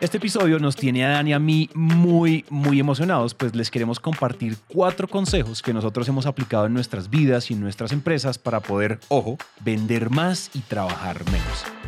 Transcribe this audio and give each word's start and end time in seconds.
Este 0.00 0.16
episodio 0.16 0.58
nos 0.58 0.76
tiene 0.76 1.04
a 1.04 1.10
Dani 1.10 1.30
y 1.30 1.32
a 1.34 1.38
mí 1.38 1.68
muy, 1.74 2.46
muy 2.48 2.80
emocionados, 2.80 3.34
pues 3.34 3.54
les 3.54 3.70
queremos 3.70 4.00
compartir 4.00 4.56
cuatro 4.66 5.06
consejos 5.06 5.60
que 5.60 5.74
nosotros 5.74 6.08
hemos 6.08 6.24
aplicado 6.24 6.64
en 6.64 6.72
nuestras 6.72 7.10
vidas 7.10 7.50
y 7.50 7.54
en 7.54 7.60
nuestras 7.60 7.92
empresas 7.92 8.38
para 8.38 8.60
poder, 8.60 8.98
ojo, 9.08 9.36
vender 9.62 10.08
más 10.08 10.50
y 10.54 10.60
trabajar 10.60 11.22
menos. 11.26 11.79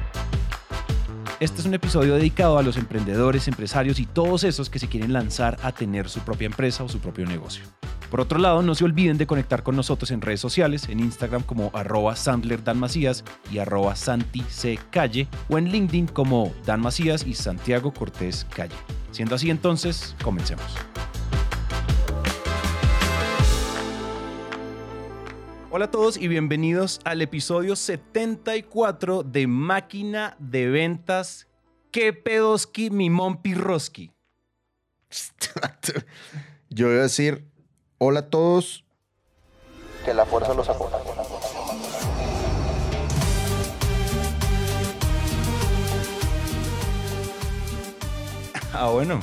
Este 1.43 1.61
es 1.61 1.67
un 1.67 1.75
episodio 1.75 2.15
dedicado 2.15 2.57
a 2.57 2.63
los 2.63 2.77
emprendedores, 2.77 3.49
empresarios 3.49 3.99
y 3.99 4.07
todos 4.07 4.45
esos 4.45 4.71
que 4.71 4.79
se 4.79 4.87
quieren 4.87 5.13
lanzar 5.13 5.59
a 5.65 5.73
tener 5.73 6.09
su 6.09 6.21
propia 6.21 6.47
empresa 6.47 6.85
o 6.85 6.89
su 6.89 7.01
propio 7.01 7.27
negocio. 7.27 7.65
Por 8.13 8.21
otro 8.21 8.39
lado, 8.39 8.63
no 8.63 8.77
se 8.77 8.85
olviden 8.85 9.19
de 9.19 9.27
conectar 9.27 9.65
con 9.65 9.75
nosotros 9.75 10.13
en 10.13 10.21
redes 10.21 10.39
sociales, 10.39 10.89
en 10.89 11.01
Instagram 11.01 11.43
como 11.43 11.73
arroba 11.75 12.15
Sandler 12.15 12.61
y 13.51 13.59
arroba 13.59 13.97
Santi 13.97 14.45
o 15.49 15.59
en 15.59 15.65
LinkedIn 15.65 16.07
como 16.07 16.53
Dan 16.65 16.81
Macías 16.81 17.27
y 17.27 17.35
Santiago 17.35 17.93
Cortés 17.93 18.47
Calle. 18.55 18.77
Siendo 19.11 19.35
así 19.35 19.51
entonces, 19.51 20.15
comencemos. 20.23 20.63
Hola 25.75 25.87
a 25.87 25.91
todos 25.91 26.19
y 26.19 26.29
bienvenidos 26.29 27.01
al 27.03 27.23
episodio 27.23 27.77
74 27.77 29.23
de 29.23 29.47
Máquina 29.47 30.37
de 30.39 30.69
Ventas. 30.69 31.49
¿Qué 31.91 32.13
pedoski 32.13 32.91
mi 32.91 33.09
Roski? 33.55 34.13
Yo 36.69 36.89
voy 36.89 36.99
a 36.99 37.01
decir, 37.01 37.49
hola 37.97 38.21
a 38.21 38.29
todos. 38.29 38.85
Que 40.05 40.13
la 40.13 40.27
fuerza 40.27 40.53
los 40.53 40.69
acompañe. 40.69 41.05
Ah, 48.75 48.91
bueno. 48.91 49.21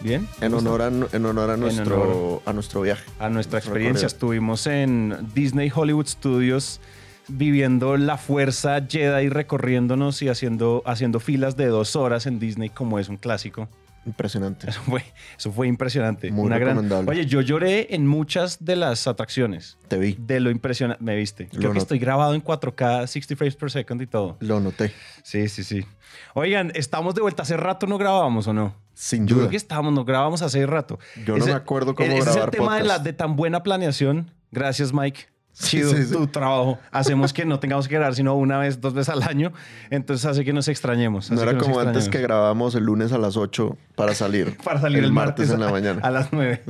Bien. 0.00 0.28
En 0.40 0.54
honor 0.54 0.82
a, 0.82 0.86
en 0.88 1.26
honor 1.26 1.50
a, 1.50 1.56
nuestro, 1.56 2.02
honor. 2.02 2.42
a 2.46 2.52
nuestro 2.52 2.82
viaje. 2.82 3.04
A 3.18 3.28
nuestra 3.28 3.58
experiencia. 3.58 4.06
recorrido. 4.06 4.06
Estuvimos 4.06 4.66
en 4.66 5.16
Disney 5.34 5.72
Hollywood 5.74 6.06
Studios 6.06 6.80
viviendo 7.28 7.96
la 7.96 8.16
fuerza 8.16 8.80
Jedi 8.88 9.28
recorriéndonos 9.28 10.22
y 10.22 10.28
haciendo, 10.28 10.82
haciendo 10.86 11.20
filas 11.20 11.56
de 11.56 11.66
dos 11.66 11.96
horas 11.96 12.26
en 12.26 12.38
Disney 12.38 12.70
como 12.70 12.98
es 12.98 13.08
un 13.08 13.16
clásico. 13.16 13.68
Impresionante. 14.06 14.70
Eso 14.70 14.80
fue, 14.82 15.02
eso 15.36 15.52
fue 15.52 15.66
impresionante. 15.66 16.30
Muy 16.30 16.46
Una 16.46 16.58
gran-. 16.58 17.08
Oye, 17.08 17.26
yo 17.26 17.42
lloré 17.42 17.94
en 17.94 18.06
muchas 18.06 18.64
de 18.64 18.76
las 18.76 19.06
atracciones. 19.06 19.76
Te 19.88 19.98
vi, 19.98 20.16
De 20.18 20.40
lo 20.40 20.50
impresionante. 20.50 21.02
Me 21.04 21.14
viste. 21.16 21.44
Lo 21.44 21.48
Creo 21.50 21.60
que 21.62 21.66
noté. 21.68 21.78
estoy 21.80 21.98
grabado 21.98 22.34
en 22.34 22.42
4K, 22.42 23.06
60 23.06 23.36
frames 23.36 23.56
per 23.56 23.70
second 23.70 24.00
y 24.00 24.06
todo. 24.06 24.36
lo 24.40 24.60
noté. 24.60 24.94
Sí, 25.22 25.48
sí, 25.48 25.62
sí. 25.64 25.84
Oigan, 26.32 26.72
¿estamos 26.74 27.14
de 27.16 27.20
vuelta? 27.20 27.42
¿Hace 27.42 27.56
rato 27.58 27.86
no 27.86 27.98
grabábamos 27.98 28.46
o 28.46 28.54
no? 28.54 28.74
Sin 28.98 29.28
Yo 29.28 29.36
duda. 29.36 29.44
creo 29.44 29.50
que 29.50 29.56
estábamos, 29.56 29.92
nos 29.92 30.04
grabamos 30.04 30.42
hace 30.42 30.66
rato. 30.66 30.98
Yo 31.24 31.38
no 31.38 31.46
me 31.46 31.52
acuerdo 31.52 31.94
cómo 31.94 32.08
ese 32.08 32.18
es 32.18 32.26
el 32.26 32.32
grabar 32.32 32.50
tema 32.50 32.76
de, 32.78 32.82
la, 32.82 32.98
de 32.98 33.12
tan 33.12 33.36
buena 33.36 33.62
planeación. 33.62 34.32
Gracias, 34.50 34.92
Mike. 34.92 35.28
Sí, 35.52 35.76
Chido 35.76 35.92
sí, 35.92 36.02
sí. 36.02 36.12
tu 36.12 36.26
trabajo. 36.26 36.80
Hacemos 36.90 37.32
que 37.32 37.44
no 37.44 37.60
tengamos 37.60 37.86
que 37.86 37.94
grabar 37.94 38.16
sino 38.16 38.34
una 38.34 38.58
vez, 38.58 38.80
dos 38.80 38.94
veces 38.94 39.10
al 39.14 39.22
año. 39.22 39.52
Entonces 39.90 40.26
hace 40.26 40.44
que 40.44 40.52
nos 40.52 40.66
extrañemos. 40.66 41.30
No 41.30 41.40
era 41.40 41.56
como 41.56 41.78
antes 41.78 42.08
que 42.08 42.20
grabábamos 42.20 42.74
el 42.74 42.84
lunes 42.84 43.12
a 43.12 43.18
las 43.18 43.36
8 43.36 43.76
para 43.94 44.14
salir. 44.14 44.56
Para 44.64 44.80
salir 44.80 45.04
el, 45.04 45.12
martes, 45.12 45.50
en 45.50 45.60
la 45.60 45.70
mañana. 45.70 46.00
a 46.02 46.10
las 46.10 46.32
9. 46.32 46.64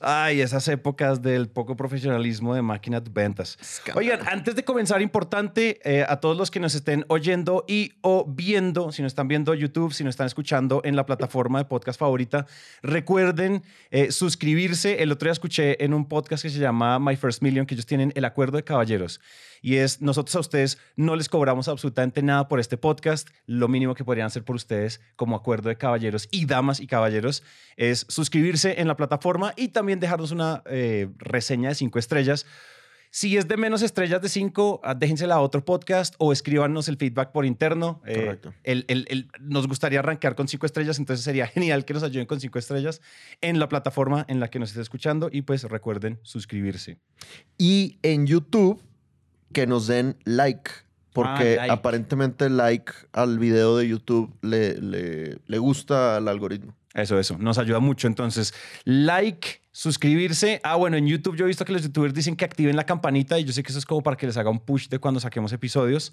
Ay, 0.00 0.40
esas 0.40 0.66
épocas 0.68 1.22
del 1.22 1.48
poco 1.48 1.76
profesionalismo 1.76 2.54
de 2.54 2.62
máquinas 2.62 3.04
de 3.04 3.10
ventas. 3.12 3.58
Oigan, 3.94 4.20
antes 4.26 4.54
de 4.54 4.64
comenzar, 4.64 5.00
importante 5.02 5.80
eh, 5.84 6.04
a 6.08 6.20
todos 6.20 6.36
los 6.36 6.50
que 6.50 6.60
nos 6.60 6.74
estén 6.74 7.04
oyendo 7.08 7.64
y 7.68 7.92
o 8.00 8.24
viendo, 8.26 8.92
si 8.92 9.02
nos 9.02 9.12
están 9.12 9.28
viendo 9.28 9.54
YouTube, 9.54 9.92
si 9.92 10.04
nos 10.04 10.10
están 10.12 10.26
escuchando 10.26 10.80
en 10.84 10.96
la 10.96 11.06
plataforma 11.06 11.58
de 11.58 11.64
podcast 11.66 11.98
favorita, 11.98 12.46
recuerden 12.82 13.62
eh, 13.90 14.10
suscribirse. 14.10 15.02
El 15.02 15.12
otro 15.12 15.26
día 15.26 15.32
escuché 15.32 15.82
en 15.84 15.94
un 15.94 16.08
podcast 16.08 16.42
que 16.42 16.50
se 16.50 16.58
llama 16.58 16.98
My 16.98 17.16
First 17.16 17.42
Million 17.42 17.66
que 17.66 17.74
ellos 17.74 17.86
tienen 17.86 18.12
el 18.14 18.24
acuerdo 18.24 18.56
de 18.56 18.64
caballeros. 18.64 19.20
Y 19.66 19.76
es, 19.76 20.02
nosotros 20.02 20.36
a 20.36 20.40
ustedes 20.40 20.76
no 20.94 21.16
les 21.16 21.30
cobramos 21.30 21.68
absolutamente 21.68 22.20
nada 22.22 22.48
por 22.48 22.60
este 22.60 22.76
podcast. 22.76 23.30
Lo 23.46 23.66
mínimo 23.66 23.94
que 23.94 24.04
podrían 24.04 24.26
hacer 24.26 24.44
por 24.44 24.56
ustedes 24.56 25.00
como 25.16 25.34
acuerdo 25.36 25.70
de 25.70 25.78
caballeros 25.78 26.28
y 26.30 26.44
damas 26.44 26.80
y 26.80 26.86
caballeros 26.86 27.42
es 27.78 28.04
suscribirse 28.10 28.78
en 28.82 28.88
la 28.88 28.96
plataforma 28.96 29.54
y 29.56 29.68
también 29.68 30.00
dejarnos 30.00 30.32
una 30.32 30.62
eh, 30.66 31.08
reseña 31.16 31.70
de 31.70 31.76
cinco 31.76 31.98
estrellas. 31.98 32.44
Si 33.10 33.38
es 33.38 33.48
de 33.48 33.56
menos 33.56 33.80
estrellas 33.80 34.20
de 34.20 34.28
cinco, 34.28 34.82
ah, 34.84 34.92
déjensela 34.94 35.36
a 35.36 35.40
otro 35.40 35.64
podcast 35.64 36.14
o 36.18 36.30
escríbanos 36.30 36.88
el 36.88 36.98
feedback 36.98 37.32
por 37.32 37.46
interno. 37.46 38.02
Eh, 38.04 38.16
Correcto. 38.16 38.52
el- 38.64 38.84
el- 38.88 39.06
el- 39.08 39.28
nos 39.40 39.66
gustaría 39.66 40.00
arrancar 40.00 40.34
con 40.34 40.46
cinco 40.46 40.66
estrellas, 40.66 40.98
entonces 40.98 41.24
sería 41.24 41.46
genial 41.46 41.86
que 41.86 41.94
nos 41.94 42.02
ayuden 42.02 42.26
con 42.26 42.38
cinco 42.38 42.58
estrellas 42.58 43.00
en 43.40 43.58
la 43.58 43.70
plataforma 43.70 44.26
en 44.28 44.40
la 44.40 44.48
que 44.50 44.58
nos 44.58 44.68
esté 44.70 44.82
escuchando 44.82 45.30
y 45.32 45.40
pues 45.40 45.62
recuerden 45.62 46.18
suscribirse. 46.22 46.98
Y 47.56 47.98
en 48.02 48.26
YouTube, 48.26 48.82
que 49.54 49.66
nos 49.66 49.86
den 49.86 50.16
like. 50.24 50.70
Porque 51.14 51.54
Ah, 51.54 51.66
like. 51.68 51.72
aparentemente 51.72 52.50
like 52.50 52.92
al 53.12 53.38
video 53.38 53.76
de 53.78 53.88
YouTube 53.88 54.34
le, 54.42 54.74
le, 54.80 55.38
le 55.46 55.58
gusta 55.58 56.16
al 56.16 56.28
algoritmo. 56.28 56.74
Eso, 56.92 57.18
eso. 57.18 57.38
Nos 57.38 57.56
ayuda 57.58 57.78
mucho. 57.80 58.06
Entonces, 58.08 58.52
like, 58.84 59.62
suscribirse. 59.72 60.60
Ah, 60.64 60.76
bueno, 60.76 60.96
en 60.96 61.06
YouTube 61.06 61.36
yo 61.36 61.44
he 61.44 61.48
visto 61.48 61.64
que 61.64 61.72
los 61.72 61.82
youtubers 61.82 62.14
dicen 62.14 62.36
que 62.36 62.44
activen 62.44 62.76
la 62.76 62.84
campanita 62.84 63.38
y 63.38 63.44
yo 63.44 63.52
sé 63.52 63.62
que 63.62 63.70
eso 63.70 63.78
es 63.78 63.86
como 63.86 64.02
para 64.02 64.16
que 64.16 64.26
les 64.26 64.36
haga 64.36 64.50
un 64.50 64.60
push 64.60 64.88
de 64.88 64.98
cuando 64.98 65.18
saquemos 65.20 65.52
episodios. 65.52 66.12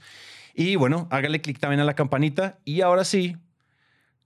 Y 0.56 0.76
bueno, 0.76 1.08
hágale 1.12 1.42
clic 1.42 1.60
también 1.60 1.80
a 1.82 1.84
la 1.86 1.94
campanita. 1.96 2.60
Y 2.64 2.82
ahora 2.82 3.04
sí, 3.04 3.38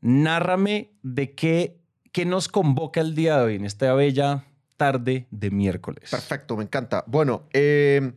nárrame 0.02 0.92
de 1.04 1.34
qué, 1.34 1.78
qué 2.12 2.26
nos 2.26 2.48
convoca 2.48 3.02
el 3.02 3.16
día 3.16 3.38
de 3.38 3.44
hoy 3.44 3.56
en 3.56 3.66
esta 3.66 3.94
bella 3.94 4.44
tarde 4.78 5.28
de 5.32 5.52
miércoles. 5.52 6.10
Perfecto, 6.12 6.58
me 6.58 6.64
encanta. 6.64 7.04
Bueno, 7.08 7.44
eh, 7.54 8.14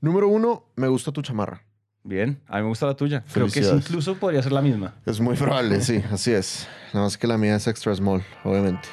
número 0.00 0.28
uno, 0.28 0.64
me 0.76 0.88
gusta 0.88 1.12
tu 1.12 1.22
chamarra. 1.22 1.62
Bien, 2.02 2.40
a 2.46 2.56
mí 2.58 2.62
me 2.62 2.68
gusta 2.68 2.86
la 2.86 2.94
tuya. 2.94 3.24
Creo 3.32 3.46
que 3.46 3.64
sí, 3.64 3.68
incluso 3.68 4.14
podría 4.14 4.40
ser 4.40 4.52
la 4.52 4.62
misma. 4.62 4.94
Es 5.04 5.18
muy 5.18 5.36
probable, 5.36 5.80
sí, 5.80 6.02
así 6.12 6.32
es. 6.32 6.68
Nada 6.92 7.06
más 7.06 7.18
que 7.18 7.26
la 7.26 7.36
mía 7.36 7.56
es 7.56 7.66
extra 7.66 7.94
small, 7.96 8.22
obviamente. 8.44 8.88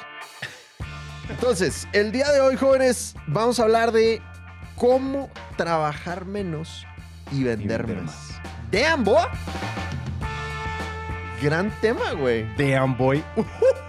Entonces, 1.30 1.86
el 1.92 2.10
día 2.10 2.30
de 2.32 2.40
hoy, 2.40 2.56
jóvenes, 2.56 3.14
vamos 3.28 3.60
a 3.60 3.62
hablar 3.62 3.92
de 3.92 4.20
cómo 4.74 5.30
trabajar 5.56 6.24
menos 6.24 6.84
y 7.30 7.44
vender, 7.44 7.86
vender 7.86 8.04
más. 8.04 8.40
Damn, 8.72 9.04
boy. 9.04 9.24
Gran 11.40 11.70
tema, 11.80 12.12
güey. 12.12 12.46
Damn, 12.56 12.96
boy. 12.96 13.22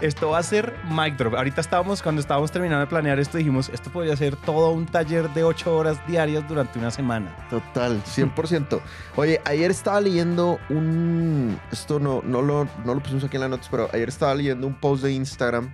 Esto 0.00 0.30
va 0.30 0.38
a 0.38 0.42
ser 0.42 0.74
mic 0.90 1.16
drop. 1.16 1.34
Ahorita 1.34 1.60
estábamos, 1.60 2.02
cuando 2.02 2.20
estábamos 2.20 2.50
terminando 2.50 2.80
de 2.80 2.86
planear 2.86 3.18
esto, 3.18 3.38
dijimos, 3.38 3.68
esto 3.70 3.90
podría 3.90 4.16
ser 4.16 4.36
todo 4.36 4.70
un 4.70 4.86
taller 4.86 5.30
de 5.30 5.44
ocho 5.44 5.76
horas 5.76 5.98
diarias 6.06 6.46
durante 6.48 6.78
una 6.78 6.90
semana. 6.90 7.34
Total, 7.50 8.02
100%. 8.04 8.80
Oye, 9.16 9.40
ayer 9.44 9.70
estaba 9.70 10.00
leyendo 10.00 10.58
un... 10.68 11.58
Esto 11.72 11.98
no, 11.98 12.22
no, 12.22 12.42
lo, 12.42 12.68
no 12.84 12.94
lo 12.94 13.00
pusimos 13.00 13.24
aquí 13.24 13.36
en 13.36 13.42
las 13.42 13.50
notas, 13.50 13.68
pero 13.70 13.88
ayer 13.92 14.08
estaba 14.08 14.34
leyendo 14.34 14.66
un 14.66 14.74
post 14.74 15.02
de 15.02 15.12
Instagram 15.12 15.72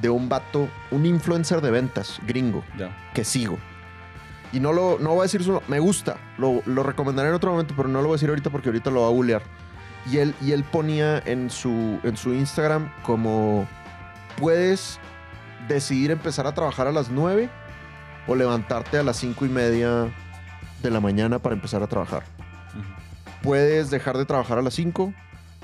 de 0.00 0.10
un 0.10 0.28
vato, 0.28 0.68
un 0.90 1.06
influencer 1.06 1.60
de 1.60 1.70
ventas 1.70 2.20
gringo. 2.26 2.64
Que 3.14 3.24
sigo. 3.24 3.58
Y 4.52 4.60
no 4.60 4.72
lo 4.72 4.98
no 4.98 5.10
voy 5.10 5.20
a 5.20 5.22
decir 5.24 5.42
su 5.44 5.60
me 5.68 5.78
gusta, 5.78 6.16
lo, 6.38 6.62
lo 6.64 6.82
recomendaré 6.82 7.28
en 7.28 7.34
otro 7.34 7.50
momento, 7.50 7.74
pero 7.76 7.88
no 7.88 8.00
lo 8.00 8.08
voy 8.08 8.14
a 8.14 8.16
decir 8.16 8.30
ahorita 8.30 8.48
porque 8.50 8.70
ahorita 8.70 8.90
lo 8.90 9.02
va 9.02 9.08
a 9.08 9.10
bullear. 9.10 9.42
Y 10.10 10.18
él, 10.18 10.34
y 10.40 10.52
él 10.52 10.64
ponía 10.64 11.18
en 11.26 11.50
su, 11.50 11.98
en 12.02 12.16
su 12.16 12.32
Instagram 12.32 12.90
como 13.02 13.66
puedes 14.36 14.98
decidir 15.68 16.10
empezar 16.10 16.46
a 16.46 16.54
trabajar 16.54 16.86
a 16.86 16.92
las 16.92 17.10
9 17.10 17.48
o 18.26 18.34
levantarte 18.34 18.98
a 18.98 19.02
las 19.02 19.16
5 19.18 19.46
y 19.46 19.48
media 19.48 20.08
de 20.82 20.90
la 20.90 21.00
mañana 21.00 21.38
para 21.38 21.54
empezar 21.54 21.82
a 21.82 21.86
trabajar. 21.86 22.22
Puedes 23.42 23.90
dejar 23.90 24.16
de 24.16 24.24
trabajar 24.24 24.58
a 24.58 24.62
las 24.62 24.74
5 24.74 25.12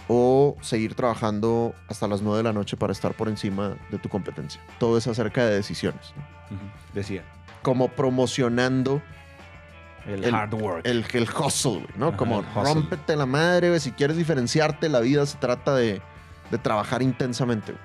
o 0.09 0.57
seguir 0.61 0.95
trabajando 0.95 1.75
hasta 1.89 2.07
las 2.07 2.23
9 2.23 2.39
de 2.39 2.43
la 2.43 2.53
noche 2.53 2.77
para 2.77 2.93
estar 2.93 3.15
por 3.15 3.29
encima 3.29 3.77
de 3.91 3.99
tu 3.99 4.09
competencia. 4.09 4.61
Todo 4.79 4.99
es 4.99 5.07
acerca 5.07 5.45
de 5.47 5.55
decisiones. 5.55 6.13
Decía, 6.93 7.25
como 7.63 7.89
promocionando 7.89 9.03
el, 10.07 10.25
El- 10.25 10.35
hard 10.35 10.55
work. 10.55 10.87
el, 10.87 11.05
el 11.13 11.29
hustle, 11.29 11.73
güey, 11.73 11.87
¿no? 11.97 12.09
Ajá, 12.09 12.17
como 12.17 12.43
rómpete 12.43 13.17
la 13.17 13.27
madre, 13.27 13.69
güey. 13.69 13.81
Si 13.81 13.93
quieres 13.93 14.17
diferenciarte, 14.17 14.89
la 14.89 15.01
vida 15.01 15.25
se 15.27 15.39
trata 15.39 15.75
de, 15.75 16.01
de 16.51 16.59
trabajar 16.59 17.03
intensamente, 17.03 17.73
güey. 17.73 17.85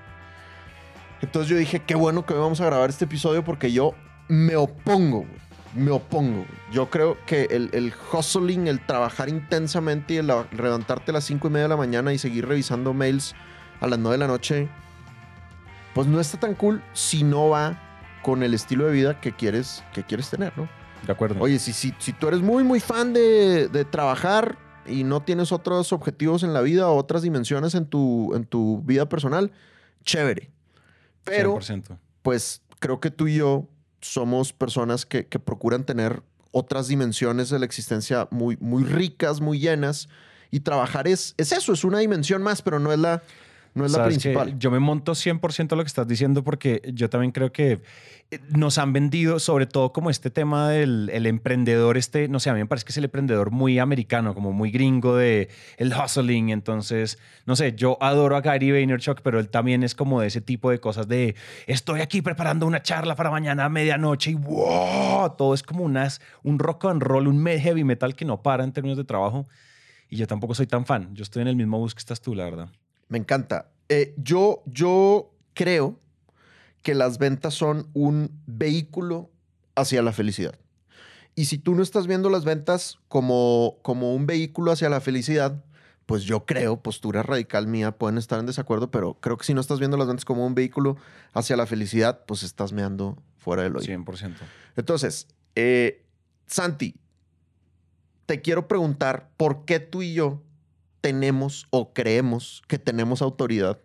Entonces 1.21 1.50
yo 1.50 1.57
dije, 1.57 1.80
qué 1.81 1.95
bueno 1.95 2.25
que 2.25 2.33
hoy 2.33 2.39
vamos 2.39 2.62
a 2.62 2.66
grabar 2.66 2.89
este 2.89 3.06
episodio 3.06 3.44
porque 3.44 3.71
yo 3.71 3.94
me 4.27 4.56
opongo, 4.56 5.19
güey. 5.19 5.50
Me 5.75 5.92
opongo, 5.92 6.38
güey. 6.38 6.48
Yo 6.71 6.89
creo 6.89 7.18
que 7.25 7.44
el, 7.51 7.69
el 7.74 7.94
hustling, 8.12 8.68
el 8.68 8.80
trabajar 8.86 9.30
intensamente 9.30 10.16
y 10.16 10.18
el 10.18 10.27
levantarte 10.51 11.12
a 11.12 11.13
las 11.16 11.25
5 11.25 11.48
y 11.48 11.51
media 11.51 11.63
de 11.63 11.69
la 11.69 11.77
mañana 11.77 12.12
y 12.13 12.18
seguir 12.18 12.48
revisando 12.48 12.94
mails 12.94 13.36
a 13.81 13.88
las 13.88 14.00
9 14.00 14.16
de 14.16 14.18
la 14.19 14.27
noche, 14.27 14.68
pues 15.94 16.07
no 16.07 16.19
está 16.19 16.39
tan 16.39 16.56
cool 16.56 16.81
si 16.94 17.24
no 17.24 17.50
va 17.50 17.77
con 18.24 18.42
el 18.44 18.54
estilo 18.54 18.86
de 18.86 18.94
vida 18.94 19.19
que 19.21 19.31
quieres, 19.33 19.83
que 19.94 20.04
quieres 20.04 20.30
tener, 20.30 20.57
¿no? 20.57 20.68
De 21.06 21.12
acuerdo. 21.12 21.40
Oye, 21.40 21.60
si, 21.60 21.74
si, 21.74 21.94
si 22.00 22.13
tú 22.13 22.28
eres 22.28 22.42
muy, 22.42 22.63
muy 22.63 22.80
fan 22.80 23.13
de, 23.13 23.68
de 23.68 23.86
trabajar 23.86 24.57
y 24.86 25.04
no 25.04 25.22
tienes 25.22 25.51
otros 25.51 25.94
objetivos 25.94 26.44
en 26.44 26.54
la 26.54 26.62
vida 26.62 26.90
o 26.90 26.96
otras 26.96 27.22
dimensiones 27.22 27.75
en 27.75 27.86
tu, 27.86 28.34
en 28.36 28.46
tu 28.46 28.81
vida 28.84 29.07
personal, 29.07 29.51
chévere. 30.04 30.51
Pero, 31.24 31.57
100%. 31.57 31.98
pues 32.22 32.62
creo 32.80 33.00
que 33.00 33.12
tú 33.12 33.28
y 33.28 33.36
yo 33.36 33.68
somos 34.01 34.54
personas 34.54 35.06
que, 35.06 35.28
que 35.28 35.40
procuran 35.40 35.84
tener 35.84 36.24
otras 36.51 36.88
dimensiones 36.88 37.50
de 37.50 37.60
la 37.60 37.66
existencia 37.66 38.28
muy, 38.31 38.57
muy 38.60 38.84
ricas, 38.84 39.42
muy 39.42 39.60
llenas. 39.60 40.10
Y 40.52 40.62
trabajar 40.62 41.07
es, 41.07 41.36
es 41.38 41.52
eso, 41.52 41.74
es 41.74 41.84
una 41.84 42.00
dimensión 42.00 42.42
más, 42.42 42.62
pero 42.62 42.80
no 42.80 42.92
es 42.92 42.98
la, 42.98 43.22
no 43.74 43.86
es 43.86 43.92
la 43.92 44.06
principal. 44.06 44.57
Yo 44.60 44.71
me 44.71 44.80
monto 44.80 45.13
100% 45.13 45.74
a 45.74 45.75
lo 45.75 45.83
que 45.83 45.88
estás 45.88 46.07
diciendo 46.07 46.44
porque 46.44 46.81
yo 46.94 47.10
también 47.10 47.31
creo 47.31 47.51
que 47.51 47.81
eh, 48.31 48.39
nos 48.50 48.77
han 48.77 48.94
vendido, 48.94 49.39
sobre 49.39 49.66
todo 49.66 49.92
como 49.94 50.10
este 50.10 50.30
tema 50.30 50.69
del 50.69 51.10
el 51.13 51.25
emprendedor, 51.25 51.98
este, 51.98 52.27
no 52.27 52.39
sé, 52.39 52.50
a 52.50 52.54
mí 52.54 52.60
me 52.60 52.66
parece 52.66 52.86
que 52.86 52.92
es 52.92 52.98
el 52.98 53.06
emprendedor 53.06 53.51
muy 53.51 53.80
americano, 53.80 54.33
como 54.33 54.51
muy 54.51 54.71
gringo 54.71 55.16
de 55.16 55.50
el 55.77 55.94
hustling. 55.94 56.50
Entonces, 56.50 57.18
no 57.45 57.56
sé, 57.56 57.74
yo 57.75 57.98
adoro 58.01 58.36
a 58.36 58.42
Gary 58.42 58.71
Vaynerchuk, 58.71 59.21
pero 59.21 59.39
él 59.39 59.50
también 59.50 59.83
es 59.83 59.95
como 59.95 60.21
de 60.21 60.27
ese 60.27 60.42
tipo 60.42 60.71
de 60.71 60.80
cosas 60.80 61.07
de 61.07 61.36
estoy 61.68 62.01
aquí 62.01 62.21
preparando 62.21 62.68
una 62.68 62.81
charla 62.81 63.16
para 63.16 63.31
mañana 63.31 63.66
a 63.66 63.69
medianoche 63.69 64.31
y 64.31 64.36
wow, 64.36 65.36
todo 65.38 65.54
es 65.54 65.63
como 65.63 65.83
unas, 65.83 66.21
un 66.44 66.60
rock 66.60 66.86
and 66.86 67.01
roll, 67.01 67.27
un 67.27 67.45
heavy 67.45 67.83
metal 67.83 68.16
que 68.16 68.25
no 68.25 68.42
para 68.42 68.63
en 68.63 68.71
términos 68.71 68.98
de 68.98 69.04
trabajo. 69.04 69.48
Y 70.10 70.18
yo 70.18 70.27
tampoco 70.27 70.56
soy 70.56 70.66
tan 70.66 70.86
fan. 70.86 71.13
Yo 71.13 71.24
estoy 71.24 71.44
en 71.44 71.48
el 71.48 71.56
mismo 71.56 71.77
bus 71.77 71.94
que 71.94 72.00
estás 72.00 72.19
tú, 72.19 72.33
la 72.33 72.45
verdad. 72.45 72.69
Me 73.10 73.18
encanta. 73.18 73.72
Eh, 73.90 74.14
yo, 74.18 74.64
yo 74.66 75.34
creo 75.54 76.00
que 76.82 76.96
las 76.96 77.18
ventas 77.18 77.54
son 77.54 77.90
un 77.94 78.32
vehículo 78.46 79.30
hacia 79.76 80.02
la 80.02 80.14
felicidad. 80.14 80.56
Y 81.36 81.46
si 81.46 81.58
tú 81.58 81.76
no 81.76 81.84
estás 81.84 82.08
viendo 82.08 82.30
las 82.30 82.46
ventas 82.46 83.00
como, 83.08 83.78
como 83.82 84.14
un 84.14 84.26
vehículo 84.26 84.72
hacia 84.72 84.90
la 84.90 85.02
felicidad, 85.02 85.64
pues 86.06 86.24
yo 86.24 86.46
creo, 86.46 86.82
postura 86.82 87.24
radical 87.24 87.68
mía, 87.68 87.92
pueden 87.92 88.18
estar 88.18 88.40
en 88.40 88.46
desacuerdo, 88.46 88.90
pero 88.92 89.16
creo 89.22 89.38
que 89.38 89.46
si 89.46 89.54
no 89.54 89.62
estás 89.62 89.80
viendo 89.80 89.96
las 89.96 90.08
ventas 90.08 90.26
como 90.26 90.46
un 90.46 90.56
vehículo 90.56 90.98
hacia 91.34 91.56
la 91.56 91.66
felicidad, 91.66 92.26
pues 92.26 92.44
estás 92.44 92.74
meando 92.74 93.22
fuera 93.38 93.64
del 93.64 93.76
hoyo. 93.76 93.86
100%. 93.86 94.36
Entonces, 94.76 95.28
eh, 95.56 96.04
Santi, 96.48 96.96
te 98.26 98.42
quiero 98.42 98.68
preguntar 98.68 99.30
por 99.38 99.66
qué 99.66 99.80
tú 99.80 100.02
y 100.02 100.14
yo 100.14 100.42
tenemos 101.01 101.68
o 101.69 101.94
creemos 101.94 102.62
que 102.68 102.80
tenemos 102.80 103.22
autoridad 103.22 103.80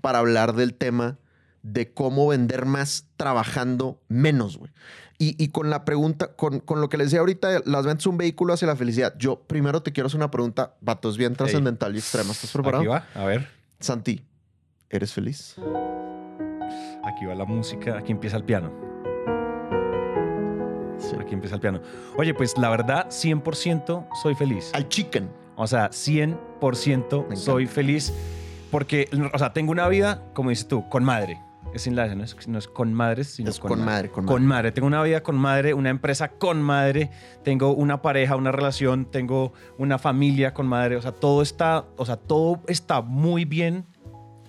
para 0.00 0.18
hablar 0.18 0.54
del 0.54 0.74
tema 0.74 1.18
de 1.62 1.92
cómo 1.92 2.28
vender 2.28 2.64
más 2.64 3.06
trabajando 3.16 4.00
menos, 4.08 4.56
güey. 4.56 4.70
Y, 5.18 5.42
y 5.42 5.48
con 5.48 5.68
la 5.68 5.84
pregunta, 5.84 6.34
con, 6.34 6.60
con 6.60 6.80
lo 6.80 6.88
que 6.88 6.96
les 6.96 7.08
decía 7.08 7.20
ahorita, 7.20 7.60
las 7.66 7.84
ventas 7.84 8.04
son 8.04 8.12
un 8.12 8.18
vehículo 8.18 8.54
hacia 8.54 8.66
la 8.66 8.76
felicidad. 8.76 9.14
Yo 9.18 9.40
primero 9.40 9.82
te 9.82 9.92
quiero 9.92 10.06
hacer 10.06 10.16
una 10.16 10.30
pregunta, 10.30 10.76
vatos, 10.80 11.18
bien 11.18 11.36
trascendental 11.36 11.94
y 11.94 11.98
extrema. 11.98 12.32
¿Estás 12.32 12.50
preparado? 12.52 12.82
Aquí 12.82 12.88
va, 12.88 13.06
a 13.14 13.26
ver. 13.26 13.46
Santi, 13.80 14.24
¿eres 14.88 15.12
feliz? 15.12 15.56
Aquí 17.04 17.26
va 17.26 17.34
la 17.34 17.44
música, 17.44 17.98
aquí 17.98 18.12
empieza 18.12 18.38
el 18.38 18.44
piano. 18.44 18.72
Sí. 20.98 21.16
Aquí 21.20 21.34
empieza 21.34 21.56
el 21.56 21.60
piano. 21.60 21.82
Oye, 22.16 22.32
pues 22.32 22.56
la 22.56 22.70
verdad, 22.70 23.08
100% 23.08 24.08
soy 24.22 24.34
feliz. 24.34 24.70
Al 24.72 24.88
chicken. 24.88 25.30
O 25.60 25.66
sea, 25.66 25.90
100% 25.90 27.28
Me 27.28 27.36
soy 27.36 27.66
feliz 27.66 28.14
porque, 28.70 29.08
o 29.32 29.38
sea, 29.38 29.52
tengo 29.52 29.72
una 29.72 29.88
vida, 29.88 30.22
como 30.32 30.50
dices 30.50 30.66
tú, 30.68 30.88
con 30.88 31.04
madre. 31.04 31.38
Es 31.74 31.82
sin 31.82 31.94
la 31.94 32.12
no 32.14 32.24
es, 32.24 32.48
no 32.48 32.58
es 32.58 32.66
con 32.66 32.94
madres, 32.94 33.28
sino 33.28 33.50
Es 33.50 33.60
con 33.60 33.84
madre, 33.84 34.10
con 34.10 34.24
Con 34.26 34.42
madre. 34.44 34.48
madre. 34.48 34.72
Tengo 34.72 34.86
una 34.88 35.02
vida 35.02 35.22
con 35.22 35.36
madre, 35.36 35.74
una 35.74 35.90
empresa 35.90 36.30
con 36.30 36.62
madre, 36.62 37.10
tengo 37.44 37.74
una 37.74 38.00
pareja, 38.00 38.36
una 38.36 38.50
relación, 38.52 39.04
tengo 39.04 39.52
una 39.78 39.98
familia 39.98 40.54
con 40.54 40.66
madre. 40.66 40.96
O 40.96 41.02
sea, 41.02 41.12
todo 41.12 41.42
está, 41.42 41.84
o 41.96 42.06
sea, 42.06 42.16
todo 42.16 42.62
está 42.66 43.02
muy 43.02 43.44
bien 43.44 43.86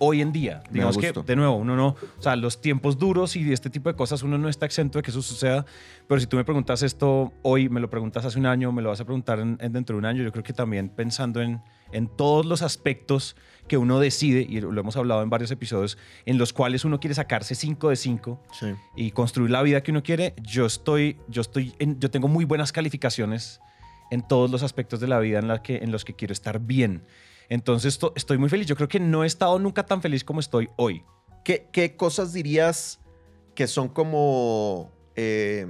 hoy 0.04 0.20
en 0.20 0.32
día. 0.32 0.64
Digamos 0.70 0.98
que, 0.98 1.12
de 1.12 1.36
nuevo, 1.36 1.54
uno 1.54 1.76
no, 1.76 1.88
o 2.18 2.22
sea, 2.22 2.34
los 2.34 2.60
tiempos 2.60 2.98
duros 2.98 3.36
y 3.36 3.52
este 3.52 3.70
tipo 3.70 3.88
de 3.88 3.94
cosas, 3.94 4.24
uno 4.24 4.36
no 4.36 4.48
está 4.48 4.66
exento 4.66 4.98
de 4.98 5.02
que 5.04 5.12
eso 5.12 5.22
suceda. 5.22 5.64
Pero 6.08 6.20
si 6.20 6.26
tú 6.26 6.36
me 6.36 6.44
preguntas 6.44 6.82
esto 6.82 7.32
hoy, 7.42 7.68
me 7.68 7.78
lo 7.78 7.88
preguntas 7.88 8.24
hace 8.24 8.36
un 8.38 8.46
año, 8.46 8.72
me 8.72 8.82
lo 8.82 8.88
vas 8.88 9.00
a 9.00 9.04
preguntar 9.04 9.38
en- 9.38 9.58
en 9.60 9.72
dentro 9.72 9.94
de 9.94 9.98
un 10.00 10.04
año, 10.06 10.24
yo 10.24 10.32
creo 10.32 10.42
que 10.42 10.52
también 10.52 10.88
pensando 10.88 11.40
en, 11.40 11.60
en 11.92 12.08
todos 12.08 12.44
los 12.46 12.62
aspectos 12.62 13.36
que 13.68 13.76
uno 13.76 14.00
decide, 14.00 14.40
y 14.40 14.60
lo 14.60 14.78
hemos 14.80 14.96
hablado 14.96 15.22
en 15.22 15.30
varios 15.30 15.52
episodios, 15.52 15.96
en 16.26 16.36
los 16.36 16.52
cuales 16.52 16.84
uno 16.84 16.98
quiere 16.98 17.14
sacarse 17.14 17.54
5 17.54 17.88
de 17.90 17.96
5 17.96 18.42
Sí. 18.58 18.74
y 18.96 19.12
construir 19.12 19.50
la 19.52 19.62
vida 19.62 19.84
que 19.84 19.92
uno 19.92 20.02
quiere, 20.02 20.34
yo 20.42 20.66
estoy, 20.66 21.16
yo 21.28 21.42
estoy, 21.42 21.74
en- 21.78 22.00
yo 22.00 22.10
tengo 22.10 22.26
muy 22.26 22.44
buenas 22.44 22.72
calificaciones 22.72 23.60
en 24.10 24.26
todos 24.26 24.50
los 24.50 24.64
aspectos 24.64 24.98
de 24.98 25.06
la 25.06 25.20
vida 25.20 25.38
en, 25.38 25.46
la 25.46 25.62
que, 25.62 25.76
en 25.76 25.92
los 25.92 26.04
que 26.04 26.14
quiero 26.14 26.32
estar 26.32 26.58
bien. 26.58 27.04
Entonces 27.48 27.94
esto- 27.94 28.12
estoy 28.16 28.38
muy 28.38 28.48
feliz. 28.48 28.66
Yo 28.66 28.76
creo 28.76 28.88
que 28.88 29.00
no 29.00 29.24
he 29.24 29.26
estado 29.26 29.58
nunca 29.58 29.84
tan 29.84 30.00
feliz 30.02 30.24
como 30.24 30.40
estoy 30.40 30.68
hoy. 30.76 31.02
¿Qué, 31.44 31.68
qué 31.72 31.96
cosas 31.96 32.32
dirías 32.32 33.00
que 33.54 33.66
son 33.66 33.88
como 33.88 34.92
eh, 35.16 35.66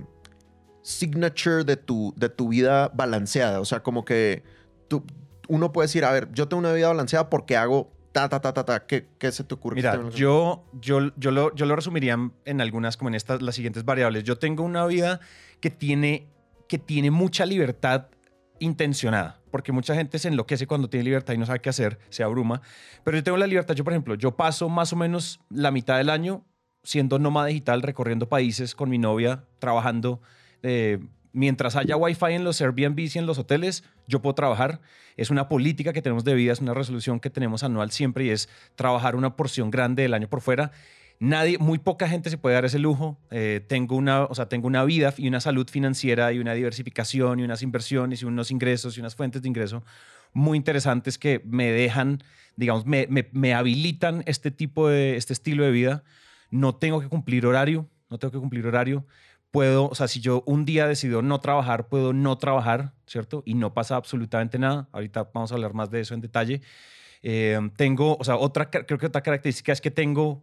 signature 0.82 1.64
de 1.64 1.76
tu, 1.76 2.12
de 2.16 2.28
tu 2.28 2.48
vida 2.48 2.90
balanceada? 2.94 3.60
O 3.60 3.64
sea, 3.64 3.82
como 3.82 4.04
que 4.04 4.42
tú, 4.88 5.04
uno 5.48 5.72
puede 5.72 5.86
decir, 5.86 6.04
a 6.04 6.12
ver, 6.12 6.28
yo 6.32 6.48
tengo 6.48 6.60
una 6.60 6.72
vida 6.72 6.88
balanceada 6.88 7.30
porque 7.30 7.56
hago 7.56 7.92
ta, 8.12 8.28
ta, 8.28 8.40
ta, 8.40 8.52
ta, 8.52 8.64
ta. 8.64 8.86
¿Qué, 8.86 9.08
qué 9.18 9.32
se 9.32 9.44
te 9.44 9.54
ocurre? 9.54 9.76
Mira, 9.76 9.92
yo, 10.18 10.64
yo, 10.80 10.98
yo, 11.16 11.30
lo, 11.30 11.54
yo 11.54 11.66
lo 11.66 11.76
resumiría 11.76 12.14
en- 12.14 12.32
en 12.44 12.60
algunas, 12.60 12.96
como 12.96 13.08
en 13.08 13.14
estas, 13.14 13.40
las 13.42 13.54
siguientes 13.54 13.84
variables. 13.84 14.24
Yo 14.24 14.38
tengo 14.38 14.62
una 14.64 14.86
vida 14.86 15.20
que 15.60 15.70
tiene, 15.70 16.28
que 16.68 16.78
tiene 16.78 17.10
mucha 17.10 17.46
libertad 17.46 18.06
intencionada, 18.62 19.40
porque 19.50 19.72
mucha 19.72 19.94
gente 19.94 20.18
se 20.18 20.28
enloquece 20.28 20.66
cuando 20.66 20.88
tiene 20.88 21.04
libertad 21.04 21.34
y 21.34 21.38
no 21.38 21.46
sabe 21.46 21.60
qué 21.60 21.70
hacer, 21.70 21.98
se 22.08 22.22
abruma. 22.22 22.62
Pero 23.04 23.16
yo 23.16 23.22
tengo 23.22 23.36
la 23.36 23.46
libertad, 23.46 23.74
yo 23.74 23.84
por 23.84 23.92
ejemplo, 23.92 24.14
yo 24.14 24.36
paso 24.36 24.68
más 24.68 24.92
o 24.92 24.96
menos 24.96 25.40
la 25.50 25.70
mitad 25.70 25.98
del 25.98 26.10
año 26.10 26.44
siendo 26.84 27.18
nómada 27.18 27.46
digital, 27.46 27.82
recorriendo 27.82 28.28
países 28.28 28.74
con 28.74 28.88
mi 28.90 28.98
novia, 28.98 29.44
trabajando. 29.58 30.20
eh, 30.62 30.98
mientras 31.32 31.76
haya 31.76 31.96
wifi 31.96 32.26
en 32.32 32.44
los 32.44 32.60
Airbnbs 32.60 33.16
y 33.16 33.18
en 33.18 33.26
los 33.26 33.38
hoteles, 33.38 33.84
yo 34.06 34.20
puedo 34.20 34.34
trabajar. 34.34 34.80
Es 35.16 35.30
una 35.30 35.48
política 35.48 35.92
que 35.92 36.02
tenemos 36.02 36.24
de 36.24 36.34
vida, 36.34 36.52
es 36.52 36.60
una 36.60 36.74
resolución 36.74 37.20
que 37.20 37.30
tenemos 37.30 37.62
anual 37.62 37.90
siempre 37.90 38.24
y 38.24 38.30
es 38.30 38.48
trabajar 38.74 39.16
una 39.16 39.34
porción 39.34 39.70
grande 39.70 40.02
del 40.02 40.14
año 40.14 40.28
por 40.28 40.40
fuera. 40.40 40.72
Nadie, 41.18 41.58
muy 41.58 41.78
poca 41.78 42.08
gente 42.08 42.30
se 42.30 42.38
puede 42.38 42.54
dar 42.54 42.64
ese 42.64 42.78
lujo. 42.78 43.18
Eh, 43.30 43.64
tengo, 43.68 43.96
una, 43.96 44.24
o 44.24 44.34
sea, 44.34 44.48
tengo 44.48 44.66
una 44.66 44.84
vida 44.84 45.14
y 45.16 45.28
una 45.28 45.40
salud 45.40 45.68
financiera 45.68 46.32
y 46.32 46.38
una 46.38 46.54
diversificación 46.54 47.40
y 47.40 47.44
unas 47.44 47.62
inversiones 47.62 48.22
y 48.22 48.24
unos 48.24 48.50
ingresos 48.50 48.96
y 48.96 49.00
unas 49.00 49.14
fuentes 49.14 49.42
de 49.42 49.48
ingreso 49.48 49.84
muy 50.32 50.56
interesantes 50.56 51.18
que 51.18 51.42
me 51.44 51.70
dejan, 51.70 52.22
digamos, 52.56 52.86
me, 52.86 53.06
me, 53.08 53.28
me 53.32 53.54
habilitan 53.54 54.22
este 54.26 54.50
tipo 54.50 54.88
de, 54.88 55.16
este 55.16 55.32
estilo 55.32 55.64
de 55.64 55.70
vida. 55.70 56.04
No 56.50 56.74
tengo 56.74 57.00
que 57.00 57.08
cumplir 57.08 57.46
horario, 57.46 57.88
no 58.10 58.18
tengo 58.18 58.32
que 58.32 58.38
cumplir 58.38 58.66
horario. 58.66 59.06
Puedo, 59.50 59.88
o 59.88 59.94
sea, 59.94 60.08
si 60.08 60.20
yo 60.20 60.42
un 60.46 60.64
día 60.64 60.86
decido 60.86 61.20
no 61.20 61.40
trabajar, 61.40 61.88
puedo 61.88 62.12
no 62.12 62.38
trabajar, 62.38 62.94
¿cierto? 63.06 63.42
Y 63.44 63.54
no 63.54 63.74
pasa 63.74 63.96
absolutamente 63.96 64.58
nada. 64.58 64.88
Ahorita 64.92 65.30
vamos 65.34 65.52
a 65.52 65.54
hablar 65.54 65.74
más 65.74 65.90
de 65.90 66.00
eso 66.00 66.14
en 66.14 66.22
detalle. 66.22 66.62
Eh, 67.22 67.58
tengo, 67.76 68.16
o 68.18 68.24
sea, 68.24 68.36
otra, 68.36 68.70
creo 68.70 68.98
que 68.98 69.06
otra 69.06 69.22
característica 69.22 69.72
es 69.72 69.80
que 69.80 69.90
tengo, 69.90 70.42